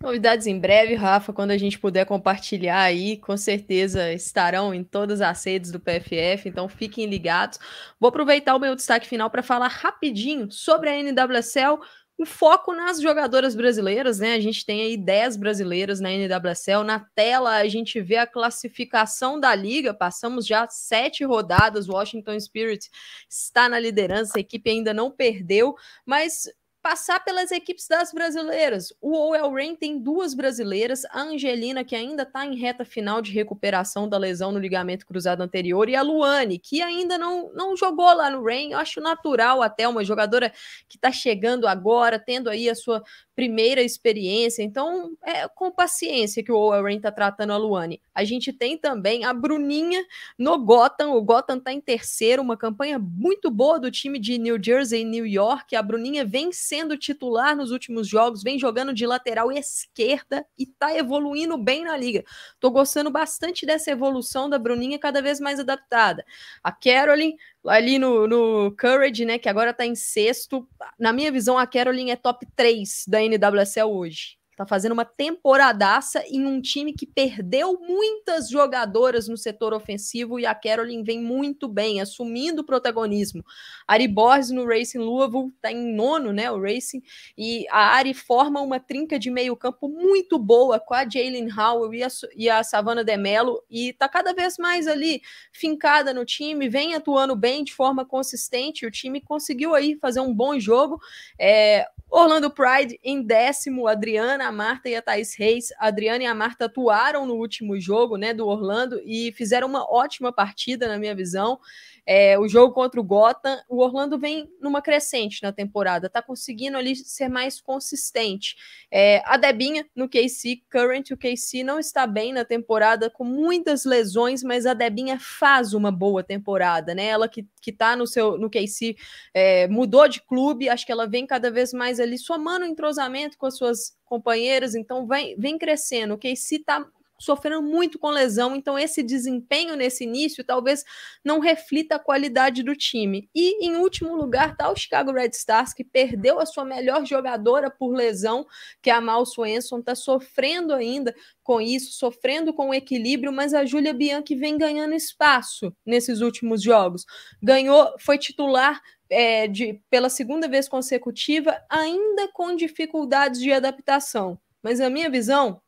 Novidades 0.00 0.46
em 0.46 0.58
breve, 0.58 0.94
Rafa, 0.94 1.32
quando 1.32 1.50
a 1.50 1.58
gente 1.58 1.80
puder 1.80 2.04
compartilhar 2.04 2.80
aí, 2.80 3.16
com 3.16 3.36
certeza 3.36 4.12
estarão 4.12 4.72
em 4.72 4.84
todas 4.84 5.20
as 5.20 5.42
redes 5.44 5.72
do 5.72 5.80
PFF, 5.80 6.48
então 6.48 6.68
fiquem 6.68 7.06
ligados. 7.06 7.58
Vou 7.98 8.08
aproveitar 8.08 8.54
o 8.54 8.60
meu 8.60 8.76
destaque 8.76 9.08
final 9.08 9.28
para 9.30 9.42
falar 9.42 9.68
rapidinho 9.68 10.48
sobre 10.50 10.90
a 10.90 11.02
NWSL, 11.02 11.80
o 12.18 12.24
foco 12.24 12.72
nas 12.72 13.00
jogadoras 13.00 13.54
brasileiras, 13.54 14.18
né? 14.18 14.34
A 14.34 14.40
gente 14.40 14.64
tem 14.64 14.80
aí 14.82 14.96
10 14.96 15.36
brasileiras 15.36 16.00
na 16.00 16.10
NWSL. 16.10 16.82
Na 16.82 17.00
tela 17.14 17.56
a 17.56 17.68
gente 17.68 18.00
vê 18.00 18.16
a 18.16 18.26
classificação 18.26 19.38
da 19.38 19.54
liga. 19.54 19.92
Passamos 19.92 20.46
já 20.46 20.66
sete 20.68 21.24
rodadas. 21.24 21.88
Washington 21.88 22.40
Spirit 22.40 22.90
está 23.28 23.68
na 23.68 23.78
liderança, 23.78 24.32
a 24.36 24.40
equipe 24.40 24.70
ainda 24.70 24.94
não 24.94 25.10
perdeu, 25.10 25.74
mas 26.06 26.48
passar 26.86 27.18
pelas 27.24 27.50
equipes 27.50 27.88
das 27.88 28.12
brasileiras. 28.12 28.94
O 29.00 29.12
OL 29.12 29.52
Rain 29.52 29.74
tem 29.74 29.98
duas 29.98 30.34
brasileiras, 30.34 31.04
a 31.06 31.20
Angelina, 31.20 31.82
que 31.82 31.96
ainda 31.96 32.22
está 32.22 32.46
em 32.46 32.54
reta 32.54 32.84
final 32.84 33.20
de 33.20 33.32
recuperação 33.32 34.08
da 34.08 34.16
lesão 34.16 34.52
no 34.52 34.60
ligamento 34.60 35.04
cruzado 35.04 35.42
anterior, 35.42 35.88
e 35.88 35.96
a 35.96 36.02
Luane, 36.02 36.60
que 36.60 36.80
ainda 36.80 37.18
não, 37.18 37.52
não 37.54 37.76
jogou 37.76 38.14
lá 38.14 38.30
no 38.30 38.44
Rain. 38.44 38.70
Eu 38.70 38.78
acho 38.78 39.00
natural 39.00 39.62
até 39.62 39.88
uma 39.88 40.04
jogadora 40.04 40.52
que 40.88 40.96
está 40.96 41.10
chegando 41.10 41.66
agora, 41.66 42.20
tendo 42.20 42.48
aí 42.48 42.70
a 42.70 42.74
sua 42.76 43.02
primeira 43.36 43.82
experiência. 43.82 44.62
Então, 44.62 45.12
é 45.22 45.46
com 45.46 45.70
paciência 45.70 46.42
que 46.42 46.50
o 46.50 46.56
Owen 46.56 46.96
está 46.96 47.12
tratando 47.12 47.52
a 47.52 47.58
Luane. 47.58 48.00
A 48.14 48.24
gente 48.24 48.50
tem 48.50 48.78
também 48.78 49.24
a 49.24 49.34
Bruninha 49.34 50.02
no 50.38 50.58
Gotham. 50.58 51.12
O 51.12 51.22
Gotham 51.22 51.58
está 51.58 51.70
em 51.70 51.80
terceiro, 51.80 52.40
uma 52.40 52.56
campanha 52.56 52.98
muito 52.98 53.50
boa 53.50 53.78
do 53.78 53.90
time 53.90 54.18
de 54.18 54.38
New 54.38 54.56
Jersey 54.60 55.02
e 55.02 55.04
New 55.04 55.26
York. 55.26 55.76
A 55.76 55.82
Bruninha 55.82 56.24
vem 56.24 56.50
sendo 56.50 56.96
titular 56.96 57.54
nos 57.54 57.70
últimos 57.70 58.08
jogos, 58.08 58.42
vem 58.42 58.58
jogando 58.58 58.94
de 58.94 59.06
lateral 59.06 59.52
esquerda 59.52 60.46
e 60.58 60.62
está 60.62 60.96
evoluindo 60.96 61.58
bem 61.58 61.84
na 61.84 61.94
liga. 61.94 62.24
Tô 62.58 62.70
gostando 62.70 63.10
bastante 63.10 63.66
dessa 63.66 63.90
evolução 63.90 64.48
da 64.48 64.58
Bruninha, 64.58 64.98
cada 64.98 65.20
vez 65.20 65.38
mais 65.38 65.60
adaptada. 65.60 66.24
A 66.64 66.72
Caroline 66.72 67.36
ali 67.68 67.98
no, 67.98 68.26
no 68.26 68.76
Courage, 68.76 69.24
né, 69.24 69.38
que 69.38 69.48
agora 69.48 69.70
está 69.70 69.84
em 69.86 69.94
sexto. 69.94 70.68
Na 70.98 71.12
minha 71.12 71.30
visão, 71.30 71.58
a 71.58 71.66
Caroline 71.66 72.10
é 72.10 72.16
top 72.16 72.46
3 72.54 73.04
da 73.06 73.20
NWSL 73.20 73.90
hoje. 73.90 74.38
Tá 74.56 74.64
fazendo 74.66 74.92
uma 74.92 75.04
temporadaça 75.04 76.24
em 76.26 76.46
um 76.46 76.62
time 76.62 76.94
que 76.94 77.06
perdeu 77.06 77.78
muitas 77.78 78.48
jogadoras 78.48 79.28
no 79.28 79.36
setor 79.36 79.74
ofensivo 79.74 80.40
e 80.40 80.46
a 80.46 80.54
Caroline 80.54 81.02
vem 81.02 81.20
muito 81.20 81.68
bem, 81.68 82.00
assumindo 82.00 82.62
o 82.62 82.64
protagonismo. 82.64 83.44
Ari 83.86 84.08
Borges 84.08 84.50
no 84.50 84.66
Racing 84.66 85.00
Louisville 85.00 85.52
tá 85.60 85.70
em 85.70 85.94
nono, 85.94 86.32
né, 86.32 86.50
o 86.50 86.58
Racing, 86.58 87.02
e 87.36 87.66
a 87.68 87.96
Ari 87.96 88.14
forma 88.14 88.62
uma 88.62 88.80
trinca 88.80 89.18
de 89.18 89.30
meio 89.30 89.54
campo 89.54 89.90
muito 89.90 90.38
boa 90.38 90.80
com 90.80 90.94
a 90.94 91.06
Jalen 91.06 91.48
Howell 91.52 91.92
e 91.92 92.02
a, 92.02 92.08
e 92.34 92.48
a 92.48 92.64
Savannah 92.64 93.02
Demelo 93.02 93.62
e 93.68 93.92
tá 93.92 94.08
cada 94.08 94.32
vez 94.32 94.56
mais 94.56 94.86
ali 94.86 95.20
fincada 95.52 96.14
no 96.14 96.24
time, 96.24 96.66
vem 96.66 96.94
atuando 96.94 97.36
bem 97.36 97.62
de 97.62 97.74
forma 97.74 98.06
consistente, 98.06 98.86
o 98.86 98.90
time 98.90 99.20
conseguiu 99.20 99.74
aí 99.74 99.96
fazer 99.96 100.20
um 100.20 100.32
bom 100.32 100.58
jogo. 100.58 100.98
É, 101.38 101.86
Orlando 102.08 102.50
Pride 102.50 102.98
em 103.02 103.20
décimo, 103.22 103.88
Adriana, 103.88 104.46
a 104.46 104.52
Marta 104.52 104.88
e 104.88 104.94
a 104.94 105.02
Thaís 105.02 105.34
Reis. 105.34 105.72
A 105.78 105.88
Adriana 105.88 106.22
e 106.22 106.26
a 106.26 106.34
Marta 106.34 106.66
atuaram 106.66 107.26
no 107.26 107.34
último 107.34 107.78
jogo 107.80 108.16
né, 108.16 108.32
do 108.32 108.46
Orlando 108.46 109.00
e 109.04 109.32
fizeram 109.32 109.66
uma 109.68 109.84
ótima 109.90 110.32
partida, 110.32 110.86
na 110.86 110.98
minha 110.98 111.14
visão. 111.14 111.58
É, 112.06 112.38
o 112.38 112.46
jogo 112.46 112.72
contra 112.72 113.00
o 113.00 113.04
Gotham, 113.04 113.60
o 113.68 113.78
Orlando 113.82 114.16
vem 114.18 114.48
numa 114.60 114.80
crescente 114.80 115.42
na 115.42 115.52
temporada, 115.52 116.08
tá 116.08 116.22
conseguindo 116.22 116.78
ali 116.78 116.94
ser 116.94 117.28
mais 117.28 117.60
consistente. 117.60 118.56
É, 118.90 119.22
a 119.26 119.36
Debinha 119.36 119.84
no 119.94 120.08
KC, 120.08 120.62
Current, 120.70 121.10
o 121.10 121.16
KC 121.16 121.64
não 121.64 121.80
está 121.80 122.06
bem 122.06 122.32
na 122.32 122.44
temporada, 122.44 123.10
com 123.10 123.24
muitas 123.24 123.84
lesões, 123.84 124.42
mas 124.44 124.66
a 124.66 124.74
Debinha 124.74 125.18
faz 125.18 125.74
uma 125.74 125.90
boa 125.90 126.22
temporada, 126.22 126.94
né? 126.94 127.06
Ela 127.06 127.28
que, 127.28 127.46
que 127.60 127.72
tá 127.72 127.96
no 127.96 128.06
seu 128.06 128.38
no 128.38 128.48
KC 128.48 128.96
é, 129.34 129.66
mudou 129.66 130.06
de 130.08 130.20
clube, 130.20 130.68
acho 130.68 130.86
que 130.86 130.92
ela 130.92 131.06
vem 131.06 131.26
cada 131.26 131.50
vez 131.50 131.72
mais 131.72 131.98
ali 131.98 132.18
somando 132.18 132.64
entrosamento 132.64 133.36
com 133.36 133.46
as 133.46 133.56
suas 133.56 133.96
companheiras, 134.04 134.74
então 134.74 135.06
vem, 135.06 135.36
vem 135.36 135.58
crescendo. 135.58 136.14
O 136.14 136.18
KC 136.18 136.60
tá 136.64 136.86
sofrendo 137.18 137.62
muito 137.62 137.98
com 137.98 138.10
lesão, 138.10 138.54
então 138.54 138.78
esse 138.78 139.02
desempenho 139.02 139.76
nesse 139.76 140.04
início 140.04 140.44
talvez 140.44 140.84
não 141.24 141.38
reflita 141.38 141.96
a 141.96 141.98
qualidade 141.98 142.62
do 142.62 142.74
time. 142.74 143.28
E 143.34 143.66
em 143.66 143.76
último 143.76 144.14
lugar 144.14 144.52
está 144.52 144.70
o 144.70 144.76
Chicago 144.76 145.12
Red 145.12 145.30
Stars, 145.30 145.72
que 145.72 145.84
perdeu 145.84 146.38
a 146.38 146.46
sua 146.46 146.64
melhor 146.64 147.04
jogadora 147.06 147.70
por 147.70 147.94
lesão, 147.94 148.46
que 148.82 148.90
é 148.90 148.92
a 148.92 149.00
Mal 149.00 149.24
Swenson, 149.24 149.78
está 149.78 149.94
sofrendo 149.94 150.74
ainda 150.74 151.14
com 151.42 151.60
isso, 151.60 151.92
sofrendo 151.92 152.52
com 152.52 152.70
o 152.70 152.74
equilíbrio, 152.74 153.32
mas 153.32 153.54
a 153.54 153.64
Júlia 153.64 153.94
Bianchi 153.94 154.34
vem 154.34 154.58
ganhando 154.58 154.94
espaço 154.94 155.72
nesses 155.84 156.20
últimos 156.20 156.62
jogos. 156.62 157.04
Ganhou, 157.42 157.94
foi 157.98 158.18
titular 158.18 158.80
é, 159.08 159.46
de, 159.46 159.80
pela 159.88 160.08
segunda 160.08 160.48
vez 160.48 160.68
consecutiva, 160.68 161.56
ainda 161.70 162.28
com 162.32 162.54
dificuldades 162.54 163.40
de 163.40 163.52
adaptação. 163.52 164.38
Mas 164.62 164.80
a 164.80 164.90
minha 164.90 165.08
visão, 165.08 165.62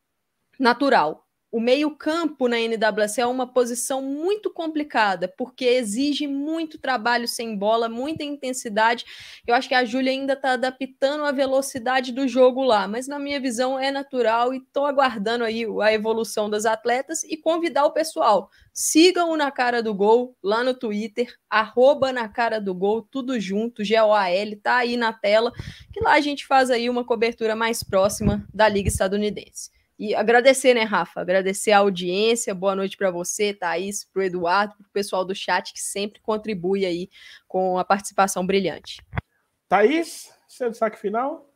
natural 0.59 1.28
o 1.51 1.59
meio-campo 1.59 2.47
na 2.47 2.57
NWC 2.59 3.21
é 3.21 3.25
uma 3.25 3.47
posição 3.47 4.01
muito 4.01 4.51
complicada, 4.51 5.27
porque 5.27 5.65
exige 5.65 6.27
muito 6.27 6.77
trabalho 6.77 7.27
sem 7.27 7.57
bola, 7.57 7.89
muita 7.89 8.23
intensidade. 8.23 9.03
Eu 9.47 9.55
acho 9.55 9.67
que 9.67 9.73
a 9.73 9.83
Júlia 9.83 10.11
ainda 10.11 10.33
está 10.33 10.51
adaptando 10.51 11.25
a 11.25 11.31
velocidade 11.31 12.11
do 12.11 12.27
jogo 12.27 12.63
lá, 12.63 12.87
mas 12.87 13.07
na 13.07 13.17
minha 13.17 13.39
visão 13.39 13.79
é 13.79 13.91
natural 13.91 14.53
e 14.53 14.57
estou 14.57 14.85
aguardando 14.85 15.43
aí 15.43 15.65
a 15.81 15.91
evolução 15.91 16.49
das 16.49 16.65
atletas 16.65 17.23
e 17.23 17.35
convidar 17.35 17.85
o 17.85 17.93
pessoal. 17.93 18.51
Sigam 18.71 19.31
o 19.31 19.37
Na 19.37 19.49
Cara 19.49 19.81
do 19.81 19.93
Gol 19.93 20.37
lá 20.43 20.63
no 20.63 20.73
Twitter, 20.73 21.35
arroba 21.49 22.13
Na 22.13 22.29
Cara 22.29 22.61
do 22.61 22.75
Gol, 22.75 23.01
tudo 23.01 23.39
junto, 23.39 23.83
G-O-A-L, 23.83 24.55
tá 24.57 24.77
aí 24.77 24.95
na 24.95 25.11
tela, 25.11 25.51
que 25.91 25.99
lá 25.99 26.13
a 26.13 26.21
gente 26.21 26.45
faz 26.45 26.69
aí 26.69 26.89
uma 26.89 27.03
cobertura 27.03 27.55
mais 27.55 27.83
próxima 27.83 28.47
da 28.53 28.69
Liga 28.69 28.87
Estadunidense. 28.87 29.78
E 29.99 30.15
agradecer, 30.15 30.73
né, 30.73 30.83
Rafa? 30.83 31.19
Agradecer 31.19 31.73
a 31.73 31.79
audiência. 31.79 32.55
Boa 32.55 32.73
noite 32.73 32.95
para 32.95 33.11
você, 33.11 33.53
Thaís, 33.53 34.05
para 34.05 34.21
o 34.21 34.23
Eduardo, 34.23 34.73
para 34.77 34.87
o 34.87 34.91
pessoal 34.91 35.25
do 35.25 35.35
chat 35.35 35.73
que 35.73 35.81
sempre 35.81 36.21
contribui 36.21 36.85
aí 36.85 37.09
com 37.45 37.77
a 37.77 37.83
participação 37.83 38.47
brilhante. 38.47 39.05
Thaís, 39.67 40.33
seu 40.47 40.69
destaque 40.69 40.97
final? 40.97 41.53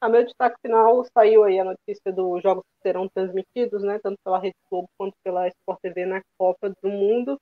A 0.00 0.08
meu 0.08 0.24
destaque 0.24 0.56
final 0.62 1.04
saiu 1.12 1.44
aí 1.44 1.60
a 1.60 1.64
notícia 1.64 2.10
dos 2.10 2.42
jogos 2.42 2.64
que 2.64 2.88
serão 2.88 3.06
transmitidos, 3.06 3.82
né, 3.82 3.98
tanto 4.02 4.16
pela 4.24 4.38
Rede 4.38 4.56
Globo 4.70 4.88
quanto 4.96 5.14
pela 5.22 5.46
Sport 5.48 5.78
TV 5.82 6.06
na 6.06 6.22
Copa 6.38 6.70
do 6.82 6.88
Mundo. 6.88 7.38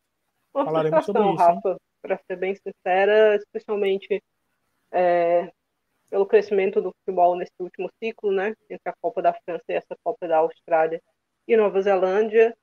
Uma 0.52 0.64
Falaremos 0.64 1.06
sobre 1.06 1.22
isso, 1.22 1.34
Rafa, 1.34 1.76
para 2.02 2.18
ser 2.26 2.36
bem 2.36 2.56
sincera, 2.56 3.36
especialmente 3.36 4.20
é, 4.92 5.52
pelo 6.14 6.26
crescimento 6.26 6.80
do 6.80 6.92
futebol 6.92 7.34
nesse 7.34 7.50
último 7.58 7.90
ciclo, 8.00 8.30
né, 8.30 8.54
entre 8.70 8.88
a 8.88 8.94
Copa 9.02 9.20
da 9.20 9.34
França 9.34 9.64
e 9.68 9.72
essa 9.72 9.96
Copa 10.04 10.28
da 10.28 10.36
Austrália 10.36 11.02
e 11.48 11.56
Nova 11.56 11.82
Zelândia. 11.82 12.56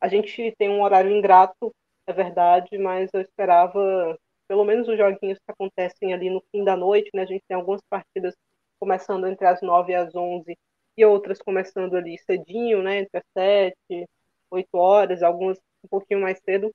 A 0.00 0.08
gente 0.08 0.54
tem 0.56 0.70
um 0.70 0.82
horário 0.82 1.10
ingrato, 1.10 1.70
é 2.06 2.14
verdade, 2.14 2.78
mas 2.78 3.10
eu 3.12 3.20
esperava 3.20 4.18
pelo 4.48 4.64
menos 4.64 4.88
os 4.88 4.96
joguinhos 4.96 5.38
que 5.38 5.52
acontecem 5.52 6.14
ali 6.14 6.30
no 6.30 6.42
fim 6.50 6.64
da 6.64 6.74
noite, 6.78 7.10
né? 7.12 7.24
A 7.24 7.26
gente 7.26 7.44
tem 7.46 7.58
algumas 7.58 7.82
partidas 7.90 8.34
começando 8.80 9.26
entre 9.26 9.46
as 9.46 9.60
9 9.60 9.92
e 9.92 9.94
as 9.94 10.14
11 10.14 10.56
e 10.96 11.04
outras 11.04 11.42
começando 11.42 11.94
ali 11.94 12.16
cedinho, 12.16 12.82
né, 12.82 13.00
entre 13.00 13.18
as 13.18 13.24
7, 13.36 14.08
8 14.50 14.74
horas, 14.78 15.22
algumas 15.22 15.58
um 15.84 15.88
pouquinho 15.90 16.22
mais 16.22 16.40
cedo, 16.42 16.70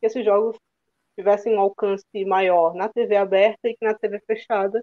que 0.00 0.06
esses 0.06 0.22
jogos 0.22 0.58
tivessem 1.18 1.54
um 1.56 1.60
alcance 1.60 2.04
maior 2.26 2.74
na 2.74 2.90
TV 2.90 3.16
aberta 3.16 3.70
e 3.70 3.74
que 3.74 3.86
na 3.86 3.94
TV 3.94 4.20
fechada 4.26 4.82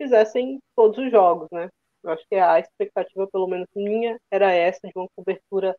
fizessem 0.00 0.58
todos 0.74 0.96
os 0.96 1.10
jogos, 1.10 1.48
né? 1.52 1.68
Eu 2.02 2.10
acho 2.10 2.24
que 2.26 2.34
a 2.34 2.58
expectativa, 2.58 3.28
pelo 3.30 3.46
menos 3.46 3.68
minha, 3.76 4.18
era 4.30 4.50
essa, 4.50 4.80
de 4.88 4.92
uma 4.96 5.08
cobertura 5.14 5.76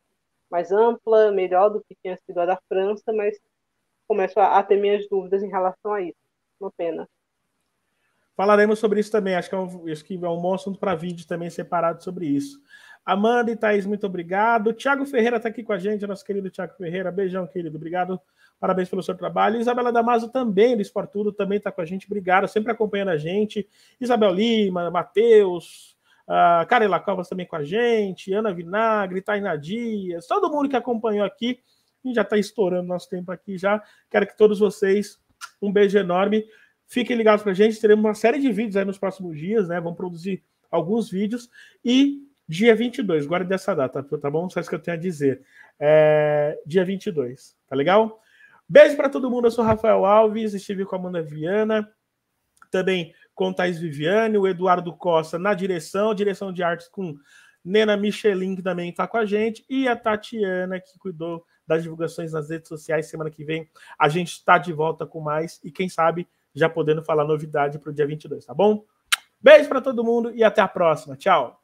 mais 0.51 0.71
ampla, 0.71 1.31
melhor 1.31 1.69
do 1.69 1.81
que 1.81 1.95
tinha 2.03 2.15
sido 2.25 2.39
a 2.39 2.45
da 2.45 2.59
França, 2.69 3.11
mas 3.11 3.39
começo 4.07 4.39
a, 4.39 4.59
a 4.59 4.63
ter 4.63 4.77
minhas 4.77 5.07
dúvidas 5.09 5.41
em 5.41 5.49
relação 5.49 5.93
a 5.93 6.01
isso. 6.01 6.17
Uma 6.59 6.71
pena. 6.77 7.07
Falaremos 8.35 8.77
sobre 8.77 8.99
isso 8.99 9.11
também. 9.11 9.35
Acho 9.35 9.49
que 9.49 9.55
é 9.55 9.57
um, 9.57 9.91
acho 9.91 10.05
que 10.05 10.13
é 10.13 10.29
um 10.29 10.41
bom 10.41 10.53
assunto 10.53 10.79
para 10.79 10.93
vídeo 10.93 11.25
também 11.25 11.49
separado 11.49 12.03
sobre 12.03 12.27
isso. 12.27 12.59
Amanda 13.03 13.51
e 13.51 13.55
Thaís, 13.55 13.85
muito 13.87 14.05
obrigado. 14.05 14.73
Tiago 14.73 15.05
Ferreira 15.05 15.37
está 15.37 15.49
aqui 15.49 15.63
com 15.63 15.73
a 15.73 15.79
gente, 15.79 16.05
nosso 16.05 16.23
querido 16.23 16.51
Tiago 16.51 16.75
Ferreira. 16.75 17.11
Beijão, 17.11 17.47
querido. 17.47 17.75
Obrigado 17.75 18.21
Parabéns 18.61 18.87
pelo 18.87 19.01
seu 19.01 19.15
trabalho. 19.15 19.59
Isabela 19.59 19.91
Damaso 19.91 20.29
também, 20.29 20.75
do 20.75 20.83
Esporte 20.83 21.13
Tudo, 21.13 21.31
também 21.31 21.57
está 21.57 21.71
com 21.71 21.81
a 21.81 21.85
gente. 21.85 22.05
Obrigado, 22.05 22.47
sempre 22.47 22.71
acompanhando 22.71 23.09
a 23.09 23.17
gente. 23.17 23.67
Isabel 23.99 24.31
Lima, 24.31 24.91
Matheus, 24.91 25.97
uh, 26.27 26.63
Carela 26.67 26.99
Covas 26.99 27.27
também 27.27 27.47
com 27.47 27.55
a 27.55 27.63
gente. 27.63 28.31
Ana 28.31 28.53
Vinagre, 28.53 29.19
Tainá 29.19 29.55
Dias, 29.55 30.27
todo 30.27 30.51
mundo 30.51 30.69
que 30.69 30.75
acompanhou 30.75 31.25
aqui. 31.25 31.59
A 32.05 32.07
gente 32.07 32.15
já 32.15 32.21
está 32.21 32.37
estourando 32.37 32.87
nosso 32.87 33.09
tempo 33.09 33.31
aqui 33.31 33.57
já. 33.57 33.81
Quero 34.11 34.27
que 34.27 34.37
todos 34.37 34.59
vocês, 34.59 35.19
um 35.59 35.71
beijo 35.71 35.97
enorme. 35.97 36.45
Fiquem 36.85 37.17
ligados 37.17 37.41
para 37.41 37.53
a 37.53 37.55
gente. 37.55 37.81
Teremos 37.81 38.05
uma 38.05 38.13
série 38.13 38.37
de 38.37 38.51
vídeos 38.51 38.77
aí 38.77 38.85
nos 38.85 38.99
próximos 38.99 39.39
dias, 39.39 39.69
né? 39.69 39.81
Vamos 39.81 39.97
produzir 39.97 40.43
alguns 40.69 41.09
vídeos. 41.09 41.49
E 41.83 42.19
dia 42.47 42.75
22, 42.75 43.25
guarde 43.25 43.49
dessa 43.49 43.73
data, 43.73 44.03
tá 44.03 44.29
bom? 44.29 44.47
Só 44.51 44.59
isso 44.59 44.69
que 44.69 44.75
eu 44.75 44.79
tenho 44.79 44.97
a 44.97 44.99
dizer. 44.99 45.41
É, 45.79 46.59
dia 46.63 46.85
22, 46.85 47.55
tá 47.67 47.75
legal? 47.75 48.21
Beijo 48.71 48.95
para 48.95 49.09
todo 49.09 49.29
mundo. 49.29 49.47
Eu 49.47 49.51
sou 49.51 49.65
Rafael 49.65 50.05
Alves, 50.05 50.53
estive 50.53 50.85
com 50.85 50.95
a 50.95 50.97
Amanda 50.97 51.21
Viana, 51.21 51.91
também 52.71 53.13
com 53.35 53.51
Thais 53.51 53.77
Viviane, 53.77 54.37
o 54.37 54.47
Eduardo 54.47 54.95
Costa 54.95 55.37
na 55.37 55.53
direção, 55.53 56.15
direção 56.15 56.53
de 56.53 56.63
artes 56.63 56.87
com 56.87 57.17
Nena 57.65 57.97
Michelin, 57.97 58.55
que 58.55 58.61
também 58.61 58.89
está 58.89 59.05
com 59.05 59.17
a 59.17 59.25
gente, 59.25 59.65
e 59.69 59.89
a 59.89 59.95
Tatiana, 59.97 60.79
que 60.79 60.97
cuidou 60.97 61.43
das 61.67 61.83
divulgações 61.83 62.31
nas 62.31 62.49
redes 62.49 62.69
sociais. 62.69 63.09
Semana 63.09 63.29
que 63.29 63.43
vem 63.43 63.69
a 63.99 64.07
gente 64.07 64.31
está 64.31 64.57
de 64.57 64.71
volta 64.71 65.05
com 65.05 65.19
mais 65.19 65.59
e 65.65 65.69
quem 65.69 65.89
sabe 65.89 66.25
já 66.55 66.69
podendo 66.69 67.03
falar 67.03 67.25
novidade 67.25 67.77
para 67.77 67.89
o 67.89 67.93
dia 67.93 68.07
22, 68.07 68.45
tá 68.45 68.53
bom? 68.53 68.85
Beijo 69.41 69.67
para 69.67 69.81
todo 69.81 70.01
mundo 70.01 70.31
e 70.33 70.45
até 70.45 70.61
a 70.61 70.67
próxima. 70.69 71.17
Tchau. 71.17 71.60